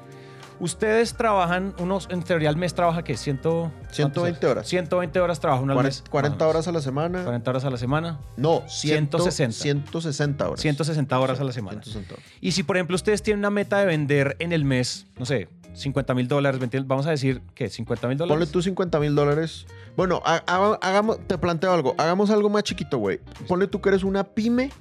Ustedes 0.58 1.16
trabajan, 1.16 1.74
unos, 1.80 2.08
en 2.10 2.24
teoría 2.24 2.48
al 2.48 2.56
mes 2.56 2.74
trabaja 2.74 3.04
que 3.04 3.18
120 3.18 4.48
horas. 4.48 4.68
120 4.68 5.20
horas 5.20 5.40
trabaja 5.42 5.62
uno 5.62 5.78
al 5.78 5.84
mes. 5.84 6.02
40, 6.10 6.38
40 6.38 6.38
más 6.38 6.42
o 6.42 6.46
menos. 6.46 6.56
horas 6.56 6.68
a 6.68 6.72
la 6.72 6.82
semana. 6.82 7.24
40 7.24 7.50
horas 7.52 7.66
a 7.66 7.70
la 7.72 7.78
semana. 7.78 8.20
No, 8.38 8.64
100, 8.68 9.10
160. 9.10 9.52
160 9.62 10.48
horas. 10.48 10.62
160 10.62 11.20
horas 11.20 11.40
a 11.42 11.44
la 11.44 11.52
semana. 11.52 11.82
160 11.84 12.14
horas. 12.14 12.26
Y 12.40 12.54
si, 12.54 12.64
por 12.64 12.78
ejemplo, 12.78 12.96
ustedes 12.96 13.22
tienen 13.22 13.40
una 13.40 13.50
meta 13.50 13.80
de 13.80 13.86
vender 13.86 14.38
en 14.40 14.54
el 14.54 14.64
mes, 14.64 15.08
no 15.20 15.26
sé, 15.26 15.50
50 15.76 16.14
mil 16.14 16.28
dólares, 16.28 16.60
20, 16.60 16.80
vamos 16.82 17.06
a 17.06 17.12
decir, 17.12 17.42
¿qué? 17.54 17.66
¿50 17.68 17.88
mil 18.08 18.18
Ponle 18.18 18.18
dólares? 18.18 18.52
tú 18.52 18.62
50 18.62 19.00
mil 19.00 19.14
dólares. 19.16 19.66
Bueno, 19.96 20.22
ha- 20.26 20.44
haga- 20.48 20.80
hagamos, 20.82 21.20
te 21.28 21.38
planteo 21.38 21.72
algo. 21.74 21.94
Hagamos 21.98 22.30
algo 22.32 22.50
más 22.50 22.64
chiquito, 22.64 22.98
güey. 22.98 23.20
Ponle 23.48 23.68
tú 23.68 23.82
que 23.82 23.90
eres 23.90 24.04
una 24.04 24.24
pyme. 24.24 24.72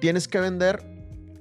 Tienes 0.00 0.28
que 0.28 0.40
vender 0.40 0.82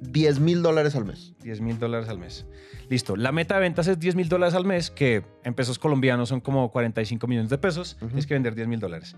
10 0.01 0.39
mil 0.39 0.62
dólares 0.62 0.95
al 0.95 1.05
mes. 1.05 1.34
10 1.43 1.62
mil 1.62 1.77
dólares 1.79 2.10
al 2.10 2.17
mes. 2.17 2.45
Listo. 2.89 3.15
La 3.15 3.31
meta 3.31 3.55
de 3.55 3.62
ventas 3.62 3.88
es 3.88 3.99
10 3.99 4.15
mil 4.15 4.27
dólares 4.29 4.53
al 4.55 4.65
mes, 4.65 4.91
que 4.91 5.23
en 5.43 5.53
pesos 5.53 5.79
colombianos 5.79 6.29
son 6.29 6.41
como 6.41 6.71
45 6.71 7.25
millones 7.27 7.49
de 7.49 7.57
pesos. 7.57 7.95
Ujú. 7.97 8.07
Tienes 8.07 8.27
que 8.27 8.34
vender 8.34 8.55
10 8.55 8.67
mil 8.67 8.79
dólares. 8.79 9.15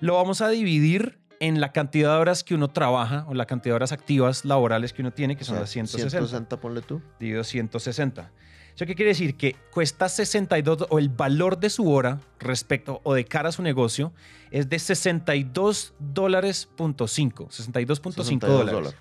Lo 0.00 0.14
vamos 0.14 0.40
a 0.40 0.48
dividir 0.48 1.18
en 1.40 1.60
la 1.60 1.72
cantidad 1.72 2.14
de 2.14 2.20
horas 2.20 2.44
que 2.44 2.54
uno 2.54 2.68
trabaja 2.68 3.24
o 3.28 3.34
la 3.34 3.46
cantidad 3.46 3.72
de 3.72 3.76
horas 3.76 3.92
activas 3.92 4.44
laborales 4.44 4.92
que 4.92 5.02
uno 5.02 5.10
tiene, 5.12 5.36
que 5.36 5.44
son 5.44 5.54
O 5.54 5.56
sea, 5.56 5.60
las 5.62 5.70
160. 5.70 6.10
160, 6.10 6.60
ponle 6.60 6.82
tú. 6.82 7.00
dividido 7.18 7.44
160. 7.44 8.30
¿Eso 8.74 8.86
qué 8.86 8.94
quiere 8.94 9.10
decir? 9.10 9.36
Que 9.36 9.56
cuesta 9.70 10.08
62 10.08 10.86
o 10.90 10.98
el 10.98 11.08
valor 11.08 11.58
de 11.58 11.70
su 11.70 11.90
hora 11.90 12.20
respecto 12.38 13.00
o 13.04 13.14
de 13.14 13.24
cara 13.24 13.50
a 13.50 13.52
su 13.52 13.62
negocio 13.62 14.12
es 14.50 14.68
de 14.68 14.78
62 14.78 15.94
dólares 15.98 16.68
punto 16.76 17.06
5, 17.08 17.48
62.5 17.48 18.12
62 18.12 18.40
dólares. 18.58 18.72
dólares. 18.72 19.00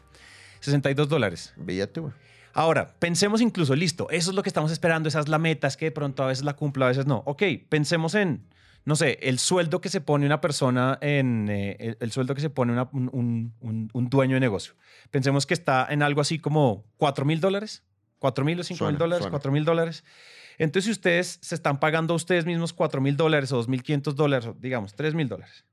62 0.59 1.09
dólares. 1.09 1.53
Billete, 1.57 1.99
güey. 2.01 2.13
Ahora, 2.53 2.95
pensemos 2.99 3.41
incluso, 3.41 3.75
listo, 3.75 4.09
eso 4.09 4.31
es 4.31 4.35
lo 4.35 4.43
que 4.43 4.49
estamos 4.49 4.71
esperando, 4.71 5.07
esa 5.07 5.19
es 5.19 5.29
la 5.29 5.37
meta, 5.37 5.67
es 5.67 5.77
que 5.77 5.85
de 5.85 5.91
pronto 5.91 6.23
a 6.23 6.27
veces 6.27 6.43
la 6.43 6.55
cumplo, 6.55 6.83
a 6.85 6.89
veces 6.89 7.05
no. 7.05 7.21
Ok, 7.25 7.43
pensemos 7.69 8.15
en, 8.15 8.43
no 8.85 8.95
sé, 8.95 9.19
el 9.21 9.37
sueldo 9.39 9.79
que 9.81 9.87
se 9.89 10.01
pone 10.01 10.25
una 10.25 10.41
persona 10.41 10.97
en, 11.01 11.47
eh, 11.49 11.77
el, 11.79 11.97
el 11.99 12.11
sueldo 12.11 12.33
que 12.35 12.41
se 12.41 12.49
pone 12.49 12.73
una- 12.73 12.89
un- 12.91 13.53
un- 13.61 13.89
un 13.93 14.09
dueño 14.09 14.33
de 14.33 14.39
negocio. 14.39 14.73
Pensemos 15.11 15.45
que 15.45 15.53
está 15.53 15.87
en 15.89 16.01
algo 16.01 16.21
así 16.21 16.39
como 16.39 16.85
4 16.97 17.23
mil 17.23 17.39
dólares, 17.39 17.83
4 18.19 18.45
mil 18.45 18.59
o 18.59 18.63
5 18.63 18.85
mil 18.87 18.97
dólares, 18.97 19.23
suena. 19.23 19.31
4 19.31 19.51
mil 19.51 19.65
dólares. 19.65 20.03
Entonces, 20.57 20.85
si 20.85 20.91
ustedes 20.91 21.39
se 21.41 21.55
están 21.55 21.79
pagando 21.79 22.13
a 22.13 22.17
ustedes 22.17 22.45
mismos 22.45 22.73
4 22.73 22.99
mil 23.01 23.15
dólares 23.15 23.51
o 23.53 23.63
2.500 23.63 24.13
dólares, 24.13 24.49
digamos 24.59 24.93
3 24.93 25.15
mil 25.15 25.27
dólares, 25.29 25.65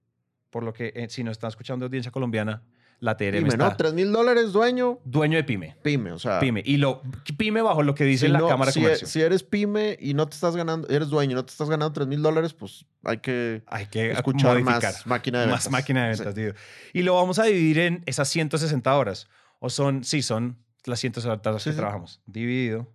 por 0.50 0.62
lo 0.62 0.72
que 0.72 0.92
eh, 0.94 1.08
si 1.10 1.24
nos 1.24 1.32
están 1.32 1.48
escuchando 1.48 1.86
audiencia 1.86 2.12
colombiana, 2.12 2.62
la 2.98 3.14
TRM 3.16 3.32
Pyme, 3.32 3.48
está 3.48 3.68
¿no? 3.70 3.76
3 3.76 3.92
mil 3.92 4.10
dólares, 4.10 4.52
dueño. 4.52 5.00
dueño 5.04 5.36
de 5.36 5.44
pyme. 5.44 5.76
Pyme, 5.82 6.12
o 6.12 6.18
sea. 6.18 6.38
Pyme. 6.40 6.62
Y 6.64 6.78
lo 6.78 7.02
pyme 7.36 7.60
bajo 7.60 7.82
lo 7.82 7.94
que 7.94 8.04
dice 8.04 8.24
si 8.26 8.32
la 8.32 8.38
no- 8.38 8.48
Cámara 8.48 8.70
de 8.70 8.72
si, 8.72 8.80
Comercio. 8.80 9.06
si 9.06 9.20
eres 9.20 9.42
pyme 9.42 9.98
y 10.00 10.14
no 10.14 10.26
te 10.26 10.34
estás 10.34 10.56
ganando, 10.56 10.88
eres 10.88 11.08
dueño 11.08 11.32
y 11.32 11.34
no 11.34 11.44
te 11.44 11.50
estás 11.50 11.68
ganando 11.68 11.92
3 11.92 12.06
mil 12.06 12.22
dólares, 12.22 12.54
pues 12.54 12.86
hay 13.04 13.18
que 13.18 13.62
Hay 13.66 13.88
que 13.88 14.12
escuchar 14.12 14.52
modificar. 14.62 14.94
más 14.94 15.06
máquina 15.06 15.40
de 15.40 15.46
Más 15.48 15.64
ventas. 15.64 15.72
máquina 15.72 16.02
de 16.04 16.08
ventas, 16.10 16.34
tío. 16.34 16.54
Y 16.94 17.02
lo 17.02 17.14
vamos 17.16 17.38
a 17.38 17.44
dividir 17.44 17.80
en 17.80 18.02
esas 18.06 18.28
160 18.28 18.96
horas. 18.96 19.28
O 19.58 19.68
son, 19.68 20.02
sí, 20.04 20.22
son 20.22 20.56
las 20.86 21.00
160 21.00 21.50
horas 21.50 21.62
Sí, 21.62 21.70
que 21.70 21.74
sí. 21.74 21.78
trabajamos. 21.78 22.20
Dividido 22.26 22.92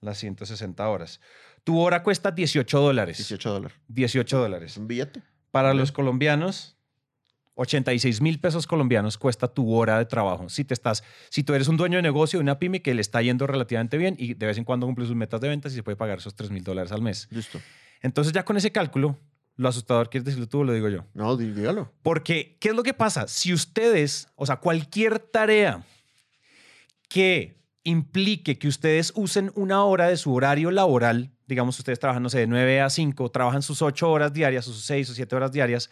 las 0.00 0.18
160 0.18 0.88
horas. 0.88 1.20
Tu 1.64 1.78
hora 1.78 2.02
cuesta 2.02 2.30
18 2.30 2.80
dólares. 2.80 3.18
18 3.18 3.50
dólares. 3.50 3.76
18 3.88 4.36
Es 4.36 4.42
dólares. 4.42 4.76
un 4.76 4.88
billete. 4.88 5.22
Para 5.50 5.74
los 5.74 5.92
colombianos, 5.92 6.76
86 7.54 8.20
mil 8.22 8.38
pesos 8.40 8.66
colombianos 8.66 9.18
cuesta 9.18 9.48
tu 9.48 9.74
hora 9.74 9.98
de 9.98 10.06
trabajo. 10.06 10.48
Si 10.48 10.64
te 10.64 10.72
estás, 10.72 11.02
si 11.28 11.42
tú 11.42 11.52
eres 11.54 11.68
un 11.68 11.76
dueño 11.76 11.96
de 11.96 12.02
negocio 12.02 12.38
de 12.38 12.42
una 12.42 12.58
pyme 12.58 12.80
que 12.80 12.94
le 12.94 13.00
está 13.02 13.20
yendo 13.20 13.46
relativamente 13.46 13.98
bien 13.98 14.14
y 14.18 14.34
de 14.34 14.46
vez 14.46 14.56
en 14.56 14.64
cuando 14.64 14.86
cumple 14.86 15.06
sus 15.06 15.16
metas 15.16 15.40
de 15.40 15.48
ventas 15.48 15.72
y 15.72 15.74
se 15.76 15.82
puede 15.82 15.96
pagar 15.96 16.18
esos 16.18 16.34
3 16.34 16.50
mil 16.50 16.64
dólares 16.64 16.92
al 16.92 17.02
mes. 17.02 17.28
Listo. 17.30 17.60
Entonces 18.00 18.32
ya 18.32 18.44
con 18.44 18.56
ese 18.56 18.72
cálculo, 18.72 19.18
lo 19.56 19.68
asustador 19.68 20.08
quieres 20.08 20.24
decirlo 20.24 20.48
tú 20.48 20.60
o 20.60 20.64
lo 20.64 20.72
digo 20.72 20.88
yo. 20.88 21.04
No, 21.12 21.36
dí- 21.36 21.52
dígalo. 21.52 21.92
Porque, 22.02 22.56
¿qué 22.60 22.70
es 22.70 22.74
lo 22.74 22.82
que 22.82 22.94
pasa? 22.94 23.28
Si 23.28 23.52
ustedes, 23.52 24.28
o 24.36 24.46
sea, 24.46 24.56
cualquier 24.56 25.18
tarea 25.18 25.84
que 27.10 27.60
implique 27.82 28.58
que 28.58 28.68
ustedes 28.68 29.12
usen 29.16 29.52
una 29.56 29.84
hora 29.84 30.06
de 30.08 30.16
su 30.16 30.32
horario 30.32 30.70
laboral, 30.70 31.32
digamos, 31.46 31.78
ustedes 31.78 31.98
trabajan, 31.98 32.22
no 32.22 32.30
sé, 32.30 32.38
de 32.38 32.46
9 32.46 32.80
a 32.80 32.88
5, 32.88 33.30
trabajan 33.30 33.62
sus 33.62 33.82
8 33.82 34.10
horas 34.10 34.32
diarias, 34.32 34.64
sus 34.64 34.84
6 34.84 35.10
o 35.10 35.14
7 35.14 35.36
horas 35.36 35.50
diarias, 35.50 35.90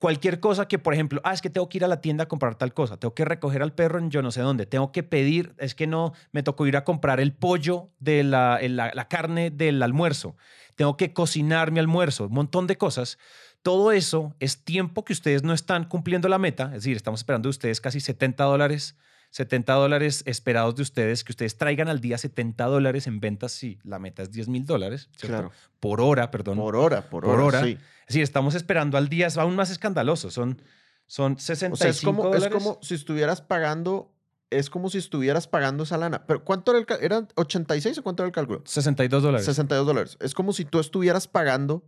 cualquier 0.00 0.40
cosa 0.40 0.66
que, 0.66 0.80
por 0.80 0.92
ejemplo, 0.92 1.20
ah, 1.22 1.32
es 1.32 1.40
que 1.40 1.50
tengo 1.50 1.68
que 1.68 1.78
ir 1.78 1.84
a 1.84 1.88
la 1.88 2.00
tienda 2.00 2.24
a 2.24 2.28
comprar 2.28 2.56
tal 2.56 2.74
cosa, 2.74 2.96
tengo 2.96 3.14
que 3.14 3.24
recoger 3.24 3.62
al 3.62 3.74
perro 3.74 4.00
en 4.00 4.10
yo 4.10 4.22
no 4.22 4.32
sé 4.32 4.40
dónde, 4.40 4.66
tengo 4.66 4.90
que 4.90 5.04
pedir, 5.04 5.54
es 5.58 5.76
que 5.76 5.86
no, 5.86 6.14
me 6.32 6.42
tocó 6.42 6.66
ir 6.66 6.76
a 6.76 6.84
comprar 6.84 7.20
el 7.20 7.32
pollo 7.32 7.90
de 8.00 8.24
la, 8.24 8.58
la, 8.60 8.90
la 8.92 9.08
carne 9.08 9.50
del 9.50 9.80
almuerzo, 9.82 10.36
tengo 10.74 10.96
que 10.96 11.12
cocinar 11.12 11.70
mi 11.70 11.78
almuerzo, 11.78 12.26
un 12.26 12.32
montón 12.32 12.66
de 12.66 12.76
cosas. 12.76 13.18
Todo 13.62 13.92
eso 13.92 14.34
es 14.40 14.64
tiempo 14.64 15.04
que 15.04 15.12
ustedes 15.12 15.42
no 15.42 15.52
están 15.52 15.84
cumpliendo 15.84 16.28
la 16.28 16.38
meta, 16.38 16.64
es 16.64 16.82
decir, 16.82 16.96
estamos 16.96 17.20
esperando 17.20 17.46
de 17.46 17.50
ustedes 17.50 17.80
casi 17.80 18.00
70 18.00 18.42
dólares 18.44 18.96
70 19.30 19.72
dólares 19.74 20.22
esperados 20.26 20.74
de 20.76 20.82
ustedes, 20.82 21.22
que 21.24 21.32
ustedes 21.32 21.56
traigan 21.56 21.88
al 21.88 22.00
día 22.00 22.18
70 22.18 22.64
dólares 22.66 23.06
en 23.06 23.20
ventas 23.20 23.52
si 23.52 23.78
la 23.84 23.98
meta 23.98 24.22
es 24.22 24.30
10 24.32 24.48
mil 24.48 24.64
dólares, 24.66 25.08
Claro. 25.20 25.52
Por 25.78 26.00
hora, 26.00 26.30
perdón. 26.30 26.58
Por 26.58 26.76
hora, 26.76 27.08
por, 27.08 27.24
Por 27.24 27.34
hora. 27.40 27.44
hora. 27.58 27.64
sí. 27.64 27.72
Es 28.02 28.06
decir, 28.14 28.22
estamos 28.22 28.54
esperando 28.56 28.98
al 28.98 29.08
día, 29.08 29.28
es 29.28 29.36
aún 29.38 29.54
más 29.54 29.70
escandaloso, 29.70 30.30
son, 30.30 30.60
son 31.06 31.38
65 31.38 31.74
O 31.74 31.76
sea, 31.76 31.88
es 31.90 32.00
como, 32.02 32.24
es 32.34 32.40
dólares. 32.42 32.52
como 32.64 32.78
si 32.82 32.94
estuvieras 32.94 33.40
pagando, 33.40 34.12
es 34.50 34.68
como 34.68 34.90
si 34.90 34.98
estuvieras 34.98 35.46
pagando 35.46 35.84
esa 35.84 35.96
lana. 35.96 36.26
Pero 36.26 36.44
¿cuánto 36.44 36.72
era 36.72 36.80
el? 36.80 37.02
¿Eran 37.04 37.28
86 37.36 37.98
o 37.98 38.02
cuánto 38.02 38.24
era 38.24 38.26
el 38.28 38.32
cálculo? 38.34 38.62
62 38.64 39.22
dólares. 39.22 39.46
62 39.46 39.86
dólares. 39.86 40.16
Es 40.20 40.34
como 40.34 40.52
si 40.52 40.64
tú 40.64 40.80
estuvieras 40.80 41.28
pagando 41.28 41.84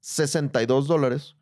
62 0.00 0.86
dólares 0.88 1.36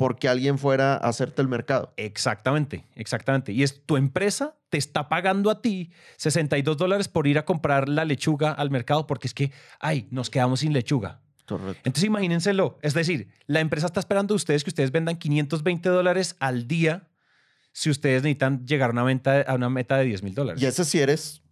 porque 0.00 0.30
alguien 0.30 0.56
fuera 0.56 0.94
a 0.94 0.96
hacerte 0.96 1.42
el 1.42 1.48
mercado. 1.48 1.92
Exactamente, 1.98 2.86
exactamente. 2.94 3.52
Y 3.52 3.62
es 3.62 3.84
tu 3.84 3.98
empresa 3.98 4.56
te 4.70 4.78
está 4.78 5.10
pagando 5.10 5.50
a 5.50 5.60
ti 5.60 5.90
62 6.16 6.78
dólares 6.78 7.06
por 7.06 7.26
ir 7.26 7.36
a 7.36 7.44
comprar 7.44 7.86
la 7.86 8.06
lechuga 8.06 8.50
al 8.50 8.70
mercado 8.70 9.06
porque 9.06 9.26
es 9.26 9.34
que, 9.34 9.52
ay, 9.78 10.08
nos 10.10 10.30
quedamos 10.30 10.60
sin 10.60 10.72
lechuga. 10.72 11.20
Correcto. 11.44 11.82
Entonces 11.84 12.04
imagínenselo. 12.04 12.78
Es 12.80 12.94
decir, 12.94 13.28
la 13.46 13.60
empresa 13.60 13.88
está 13.88 14.00
esperando 14.00 14.32
de 14.32 14.36
ustedes 14.36 14.64
que 14.64 14.70
ustedes 14.70 14.90
vendan 14.90 15.18
520 15.18 15.90
dólares 15.90 16.34
al 16.38 16.66
día 16.66 17.10
si 17.72 17.90
ustedes 17.90 18.22
necesitan 18.22 18.66
llegar 18.66 18.88
a 18.88 18.92
una, 18.94 19.02
venta, 19.02 19.42
a 19.42 19.54
una 19.54 19.68
meta 19.68 19.98
de 19.98 20.06
10 20.06 20.22
mil 20.22 20.34
dólares. 20.34 20.62
Y 20.62 20.64
ese 20.64 20.86
si 20.86 20.98
eres 21.00 21.42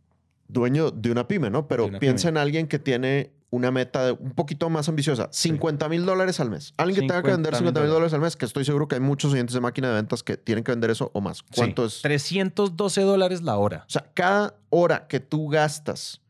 dueño 0.46 0.90
de 0.90 1.10
una 1.10 1.28
pyme, 1.28 1.50
¿no? 1.50 1.68
Pero 1.68 1.90
piensa 1.98 2.28
pyme. 2.28 2.38
en 2.40 2.42
alguien 2.42 2.66
que 2.66 2.78
tiene 2.78 3.30
una 3.50 3.70
meta 3.70 4.12
un 4.12 4.32
poquito 4.32 4.68
más 4.68 4.88
ambiciosa. 4.88 5.28
50 5.32 5.88
mil 5.88 6.04
dólares 6.04 6.38
al 6.40 6.50
mes. 6.50 6.74
Alguien 6.76 7.02
que 7.02 7.08
tenga 7.08 7.22
que 7.22 7.30
vender 7.30 7.54
50,000 7.54 7.58
50 7.58 7.80
mil 7.80 7.90
dólares 7.90 8.12
al 8.14 8.20
mes, 8.20 8.36
que 8.36 8.44
estoy 8.44 8.64
seguro 8.64 8.88
que 8.88 8.96
hay 8.96 9.00
muchos 9.00 9.32
oyentes 9.32 9.54
de 9.54 9.60
máquina 9.60 9.88
de 9.88 9.94
ventas 9.94 10.22
que 10.22 10.36
tienen 10.36 10.64
que 10.64 10.72
vender 10.72 10.90
eso 10.90 11.10
o 11.14 11.20
más. 11.20 11.38
Sí, 11.38 11.44
¿Cuánto 11.56 11.86
es? 11.86 12.02
312 12.02 13.00
dólares 13.02 13.42
la 13.42 13.56
hora. 13.56 13.84
O 13.86 13.90
sea, 13.90 14.10
cada 14.14 14.56
hora 14.70 15.06
que 15.08 15.20
tú 15.20 15.48
gastas 15.48 16.20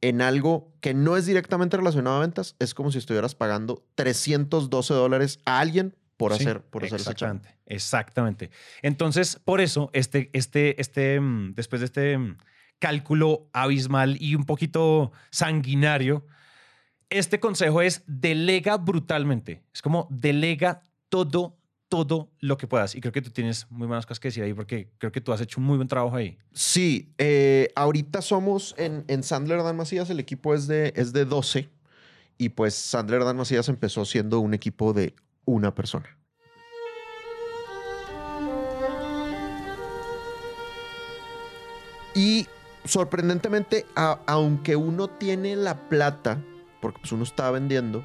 en 0.00 0.22
algo 0.22 0.72
que 0.80 0.94
no 0.94 1.16
es 1.16 1.26
directamente 1.26 1.76
relacionado 1.76 2.16
a 2.16 2.20
ventas, 2.20 2.56
es 2.58 2.74
como 2.74 2.92
si 2.92 2.98
estuvieras 2.98 3.34
pagando 3.34 3.84
312 3.94 4.94
dólares 4.94 5.40
a 5.44 5.60
alguien 5.60 5.94
por 6.16 6.34
Sí, 6.34 6.42
hacer, 6.42 6.62
por 6.62 6.84
hacer 6.84 7.00
esa 7.00 7.10
exactamente, 7.10 7.56
exactamente. 7.66 8.50
Entonces, 8.82 9.40
por 9.42 9.60
eso, 9.60 9.90
este, 9.92 10.30
este, 10.32 10.80
este, 10.80 11.20
mm, 11.20 11.54
después 11.54 11.80
de 11.80 11.86
este 11.86 12.18
mm, 12.18 12.36
cálculo 12.78 13.48
abismal 13.52 14.16
y 14.20 14.34
un 14.34 14.44
poquito 14.44 15.12
sanguinario, 15.30 16.26
este 17.14 17.38
consejo 17.38 17.80
es 17.80 18.02
delega 18.06 18.76
brutalmente. 18.76 19.62
Es 19.72 19.82
como 19.82 20.08
delega 20.10 20.82
todo, 21.08 21.56
todo 21.88 22.32
lo 22.40 22.58
que 22.58 22.66
puedas. 22.66 22.96
Y 22.96 23.00
creo 23.00 23.12
que 23.12 23.22
tú 23.22 23.30
tienes 23.30 23.70
muy 23.70 23.86
buenas 23.86 24.04
cosas 24.04 24.18
que 24.18 24.28
decir 24.28 24.42
ahí 24.42 24.52
porque 24.52 24.90
creo 24.98 25.12
que 25.12 25.20
tú 25.20 25.32
has 25.32 25.40
hecho 25.40 25.60
un 25.60 25.66
muy 25.66 25.76
buen 25.76 25.86
trabajo 25.86 26.16
ahí. 26.16 26.36
Sí, 26.52 27.14
eh, 27.18 27.70
ahorita 27.76 28.20
somos 28.20 28.74
en, 28.78 29.04
en 29.06 29.22
Sandler 29.22 29.62
Dan 29.62 29.76
Macías, 29.76 30.10
el 30.10 30.18
equipo 30.18 30.54
es 30.54 30.66
de, 30.66 30.92
es 30.96 31.12
de 31.12 31.24
12 31.24 31.70
y 32.36 32.48
pues 32.48 32.74
Sandler 32.74 33.22
Dan 33.22 33.36
Macías 33.36 33.68
empezó 33.68 34.04
siendo 34.04 34.40
un 34.40 34.52
equipo 34.52 34.92
de 34.92 35.14
una 35.44 35.72
persona. 35.72 36.08
Y 42.16 42.46
sorprendentemente, 42.84 43.86
aunque 43.94 44.74
uno 44.74 45.08
tiene 45.08 45.54
la 45.54 45.88
plata, 45.88 46.40
porque 46.84 46.98
pues 47.00 47.12
uno 47.12 47.22
está 47.22 47.50
vendiendo, 47.50 48.04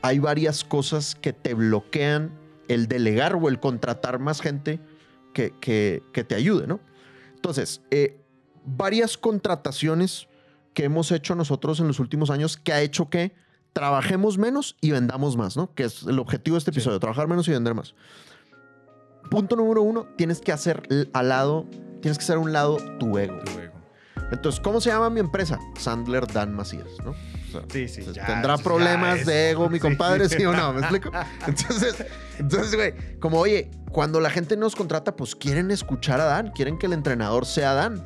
hay 0.00 0.20
varias 0.20 0.62
cosas 0.62 1.16
que 1.16 1.32
te 1.32 1.54
bloquean 1.54 2.30
el 2.68 2.86
delegar 2.86 3.34
o 3.34 3.48
el 3.48 3.58
contratar 3.58 4.20
más 4.20 4.40
gente 4.40 4.78
que, 5.34 5.52
que- 5.60 6.04
que 6.12 6.22
te 6.22 6.36
ayude, 6.36 6.68
¿no? 6.68 6.78
Entonces, 7.34 7.82
eh, 7.90 8.20
varias 8.64 9.18
contrataciones 9.18 10.28
que 10.72 10.84
hemos 10.84 11.10
hecho 11.10 11.34
nosotros 11.34 11.80
en 11.80 11.88
los 11.88 11.98
últimos 11.98 12.30
años 12.30 12.56
que 12.56 12.72
ha 12.72 12.80
hecho 12.80 13.10
que 13.10 13.34
trabajemos 13.72 14.38
menos 14.38 14.76
y 14.80 14.92
vendamos 14.92 15.36
más, 15.36 15.56
¿no? 15.56 15.74
Que 15.74 15.82
es 15.82 16.04
el 16.04 16.20
objetivo 16.20 16.54
de 16.54 16.58
este 16.58 16.70
Sí. 16.70 16.78
episodio, 16.78 17.00
trabajar 17.00 17.26
menos 17.26 17.48
y 17.48 17.50
vender 17.50 17.74
más. 17.74 17.96
Punto 19.32 19.56
número 19.56 19.82
uno, 19.82 20.06
tienes 20.16 20.40
que 20.40 20.52
hacer 20.52 21.08
al 21.12 21.28
lado, 21.28 21.66
tienes 22.02 22.18
que 22.18 22.22
hacer 22.24 22.36
a 22.36 22.38
un 22.38 22.52
lado 22.52 22.76
tu 23.00 23.18
ego. 23.18 23.40
Entonces, 24.30 24.60
¿cómo 24.60 24.80
se 24.80 24.90
llama 24.90 25.10
mi 25.10 25.18
empresa? 25.20 25.58
Sandler 25.76 26.26
Dan 26.26 26.54
Macías, 26.54 26.88
¿no? 27.04 27.14
Sea, 27.52 27.62
Sí, 27.70 27.88
sí. 27.88 28.00
entonces, 28.00 28.14
ya, 28.22 28.26
¿Tendrá 28.26 28.56
ya 28.56 28.62
problemas 28.62 29.24
de 29.26 29.50
ego 29.50 29.68
mi 29.68 29.78
compadre, 29.78 30.28
sí. 30.28 30.36
sí 30.38 30.44
o 30.44 30.52
no? 30.52 30.72
¿Me 30.72 30.80
explico? 30.80 31.10
Entonces, 31.46 32.04
entonces, 32.38 32.74
güey, 32.74 33.18
como 33.20 33.38
oye, 33.38 33.70
cuando 33.90 34.20
la 34.20 34.30
gente 34.30 34.56
nos 34.56 34.74
contrata, 34.74 35.14
pues 35.16 35.34
quieren 35.36 35.70
escuchar 35.70 36.20
a 36.20 36.24
Dan, 36.24 36.50
quieren 36.50 36.78
que 36.78 36.86
el 36.86 36.92
entrenador 36.94 37.46
sea 37.46 37.74
Dan. 37.74 38.04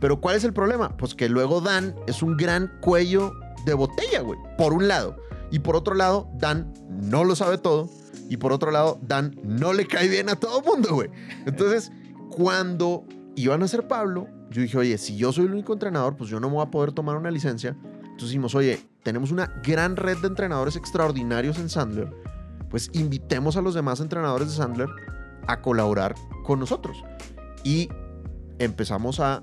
Pero 0.00 0.20
¿cuál 0.20 0.36
es 0.36 0.44
el 0.44 0.52
problema? 0.52 0.96
Pues 0.96 1.14
que 1.14 1.28
luego 1.28 1.60
Dan 1.60 1.94
es 2.06 2.22
un 2.22 2.36
gran 2.36 2.72
cuello 2.80 3.32
de 3.66 3.74
botella, 3.74 4.20
güey, 4.22 4.38
por 4.56 4.72
un 4.72 4.88
lado. 4.88 5.16
Y 5.50 5.58
por 5.60 5.76
otro 5.76 5.94
lado, 5.94 6.28
Dan 6.34 6.72
no 6.88 7.24
lo 7.24 7.36
sabe 7.36 7.58
todo. 7.58 7.88
Y 8.28 8.36
por 8.36 8.52
otro 8.52 8.70
lado, 8.70 8.98
Dan 9.02 9.38
no 9.42 9.72
le 9.72 9.86
cae 9.86 10.08
bien 10.08 10.28
a 10.28 10.36
todo 10.36 10.62
mundo, 10.62 10.94
güey. 10.94 11.10
Entonces, 11.46 11.90
cuando 12.30 13.04
iban 13.36 13.62
a 13.62 13.68
ser 13.68 13.86
Pablo, 13.88 14.28
yo 14.50 14.62
dije, 14.62 14.78
oye, 14.78 14.98
si 14.98 15.16
yo 15.16 15.32
soy 15.32 15.44
el 15.46 15.52
único 15.52 15.72
entrenador, 15.72 16.16
pues 16.16 16.30
yo 16.30 16.40
no 16.40 16.48
me 16.48 16.54
voy 16.54 16.66
a 16.66 16.70
poder 16.70 16.92
tomar 16.92 17.16
una 17.16 17.30
licencia. 17.30 17.76
Entonces 18.20 18.32
dijimos, 18.32 18.54
oye, 18.54 18.78
tenemos 19.02 19.30
una 19.30 19.46
gran 19.64 19.96
red 19.96 20.18
de 20.18 20.26
entrenadores 20.26 20.76
extraordinarios 20.76 21.58
en 21.58 21.70
Sandler. 21.70 22.12
Pues 22.68 22.90
invitemos 22.92 23.56
a 23.56 23.62
los 23.62 23.72
demás 23.72 23.98
entrenadores 24.00 24.48
de 24.48 24.56
Sandler 24.56 24.90
a 25.46 25.62
colaborar 25.62 26.14
con 26.44 26.60
nosotros. 26.60 27.02
Y 27.64 27.88
empezamos 28.58 29.20
a 29.20 29.42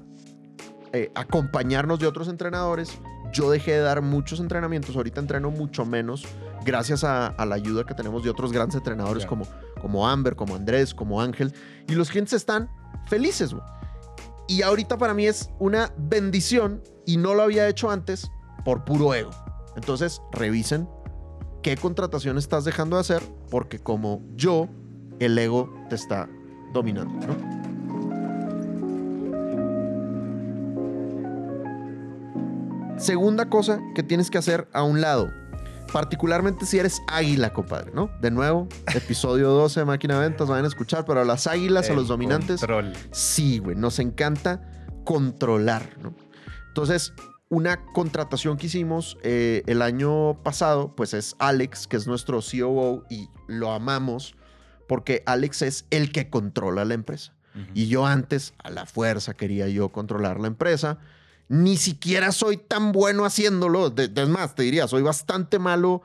eh, 0.93 1.11
acompañarnos 1.15 1.97
de 1.97 2.05
otros 2.05 2.27
entrenadores. 2.27 2.99
Yo 3.33 3.49
dejé 3.49 3.71
de 3.71 3.79
dar 3.79 4.03
muchos 4.03 4.39
entrenamientos, 4.39 4.95
ahorita 4.95 5.21
entreno 5.21 5.49
mucho 5.49 5.83
menos 5.83 6.27
gracias 6.63 7.03
a, 7.03 7.25
a 7.25 7.45
la 7.47 7.55
ayuda 7.55 7.83
que 7.83 7.95
tenemos 7.95 8.23
de 8.23 8.29
otros 8.29 8.53
grandes 8.53 8.75
entrenadores 8.75 9.25
como, 9.25 9.47
como 9.81 10.07
Amber, 10.07 10.35
como 10.35 10.55
Andrés, 10.55 10.93
como 10.93 11.19
Ángel. 11.19 11.51
Y 11.87 11.95
los 11.95 12.11
clientes 12.11 12.33
están 12.33 12.69
felices, 13.07 13.55
güey. 13.55 13.65
Y 14.47 14.61
ahorita 14.61 14.99
para 14.99 15.15
mí 15.15 15.25
es 15.25 15.49
una 15.57 15.91
bendición 15.97 16.83
y 17.07 17.17
no 17.17 17.33
lo 17.33 17.41
había 17.41 17.67
hecho 17.67 17.89
antes 17.89 18.29
por 18.67 18.83
puro 18.83 19.13
ego. 19.13 19.31
Entonces, 19.77 20.21
revisen 20.33 20.89
qué 21.63 21.77
contratación 21.77 22.37
estás 22.37 22.65
dejando 22.65 22.97
de 22.97 22.99
hacer 22.99 23.23
porque 23.49 23.79
como 23.79 24.21
yo, 24.35 24.67
el 25.21 25.39
ego 25.39 25.73
te 25.89 25.95
está 25.95 26.27
dominando, 26.73 27.13
¿no? 27.25 27.33
Segunda 32.99 33.49
cosa 33.49 33.79
que 33.95 34.03
tienes 34.03 34.29
que 34.29 34.37
hacer 34.37 34.67
a 34.73 34.83
un 34.83 34.99
lado, 34.99 35.31
particularmente 35.93 36.65
si 36.65 36.77
eres 36.77 37.01
águila, 37.07 37.53
compadre, 37.53 37.93
¿no? 37.93 38.11
De 38.19 38.31
nuevo, 38.31 38.67
episodio 38.93 39.47
12 39.51 39.79
de 39.79 39.85
Máquina 39.85 40.15
de 40.15 40.27
Ventas, 40.27 40.49
vayan 40.49 40.65
a 40.65 40.67
escuchar, 40.67 41.05
pero 41.05 41.21
a 41.21 41.23
las 41.23 41.47
águilas, 41.47 41.89
a 41.89 41.93
los 41.93 42.09
dominantes, 42.09 42.59
control. 42.59 42.91
Sí, 43.11 43.59
güey, 43.59 43.77
nos 43.77 43.99
encanta 43.99 44.85
controlar, 45.05 45.97
¿no? 46.03 46.13
Entonces, 46.67 47.13
una 47.49 47.85
contratación 47.93 48.57
que 48.57 48.67
hicimos 48.67 49.17
eh, 49.23 49.63
el 49.67 49.81
año 49.81 50.41
pasado, 50.43 50.93
pues 50.95 51.13
es 51.13 51.35
Alex, 51.39 51.87
que 51.87 51.95
es 51.97 52.05
nuestro 52.07 52.39
COO 52.41 53.05
y 53.09 53.29
lo 53.47 53.71
amamos 53.71 54.35
porque 54.87 55.23
Alex 55.25 55.61
es 55.61 55.85
el 55.89 56.11
que 56.11 56.29
controla 56.29 56.85
la 56.85 56.93
empresa. 56.93 57.33
Y 57.73 57.87
yo 57.87 58.05
antes, 58.05 58.53
a 58.63 58.69
la 58.69 58.85
fuerza, 58.85 59.33
quería 59.33 59.67
yo 59.67 59.89
controlar 59.89 60.39
la 60.39 60.45
empresa. 60.45 60.99
Ni 61.49 61.75
siquiera 61.77 62.31
soy 62.31 62.57
tan 62.57 62.91
bueno 62.91 63.25
haciéndolo. 63.25 63.89
De- 63.89 64.07
de- 64.09 64.21
es 64.21 64.29
más, 64.29 64.53
te 64.53 64.61
diría, 64.61 64.87
soy 64.87 65.01
bastante 65.01 65.57
malo 65.57 66.03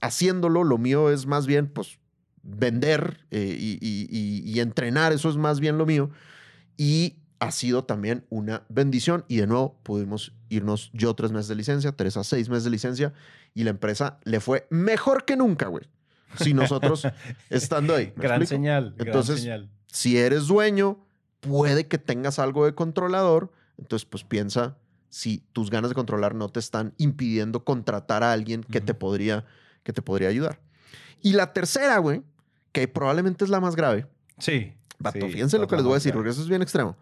haciéndolo. 0.00 0.64
Lo 0.64 0.78
mío 0.78 1.10
es 1.10 1.26
más 1.26 1.46
bien, 1.46 1.68
pues, 1.68 2.00
vender 2.42 3.24
eh, 3.30 3.56
y, 3.56 3.78
y- 3.80 4.08
y- 4.10 4.50
y 4.52 4.58
entrenar. 4.58 5.12
Eso 5.12 5.30
es 5.30 5.36
más 5.36 5.60
bien 5.60 5.78
lo 5.78 5.86
mío. 5.86 6.10
Y 6.76 7.18
ha 7.40 7.50
sido 7.50 7.84
también 7.84 8.24
una 8.30 8.62
bendición. 8.68 9.24
Y 9.28 9.38
de 9.38 9.46
nuevo, 9.46 9.78
pudimos 9.82 10.32
irnos 10.48 10.90
yo 10.92 11.14
tres 11.14 11.32
meses 11.32 11.48
de 11.48 11.56
licencia, 11.56 11.92
Teresa 11.92 12.22
seis 12.22 12.48
meses 12.48 12.64
de 12.64 12.70
licencia. 12.70 13.12
Y 13.54 13.64
la 13.64 13.70
empresa 13.70 14.20
le 14.24 14.40
fue 14.40 14.66
mejor 14.70 15.24
que 15.24 15.36
nunca, 15.36 15.66
güey. 15.66 15.84
Si 16.36 16.54
nosotros 16.54 17.06
estando 17.50 17.94
ahí. 17.96 18.12
¿me 18.14 18.22
Gran 18.22 18.40
explico? 18.42 18.60
señal. 18.60 18.94
gran 18.96 19.08
Entonces, 19.08 19.40
señal. 19.40 19.68
si 19.88 20.16
eres 20.16 20.46
dueño, 20.46 21.04
puede 21.40 21.88
que 21.88 21.98
tengas 21.98 22.38
algo 22.38 22.64
de 22.66 22.74
controlador. 22.74 23.50
Entonces, 23.78 24.06
pues 24.06 24.22
piensa 24.22 24.76
si 25.08 25.38
tus 25.52 25.70
ganas 25.70 25.90
de 25.90 25.94
controlar 25.96 26.34
no 26.36 26.50
te 26.50 26.60
están 26.60 26.94
impidiendo 26.98 27.64
contratar 27.64 28.22
a 28.22 28.32
alguien 28.32 28.62
que, 28.62 28.80
te, 28.80 28.94
podría, 28.94 29.44
que 29.82 29.92
te 29.92 30.02
podría 30.02 30.28
ayudar. 30.28 30.60
Y 31.20 31.32
la 31.32 31.52
tercera, 31.52 31.98
güey, 31.98 32.22
que 32.72 32.86
probablemente 32.86 33.44
es 33.44 33.50
la 33.50 33.58
más 33.60 33.74
grave, 33.74 34.06
Sí. 34.38 34.72
Vato, 34.98 35.26
sí, 35.26 35.32
fíjense 35.32 35.58
lo 35.58 35.66
que 35.66 35.76
les 35.76 35.84
voy 35.84 35.92
a 35.92 35.96
decir, 35.96 36.12
porque 36.12 36.28
eso 36.30 36.42
es 36.42 36.48
bien 36.48 36.62
extremo. 36.62 36.96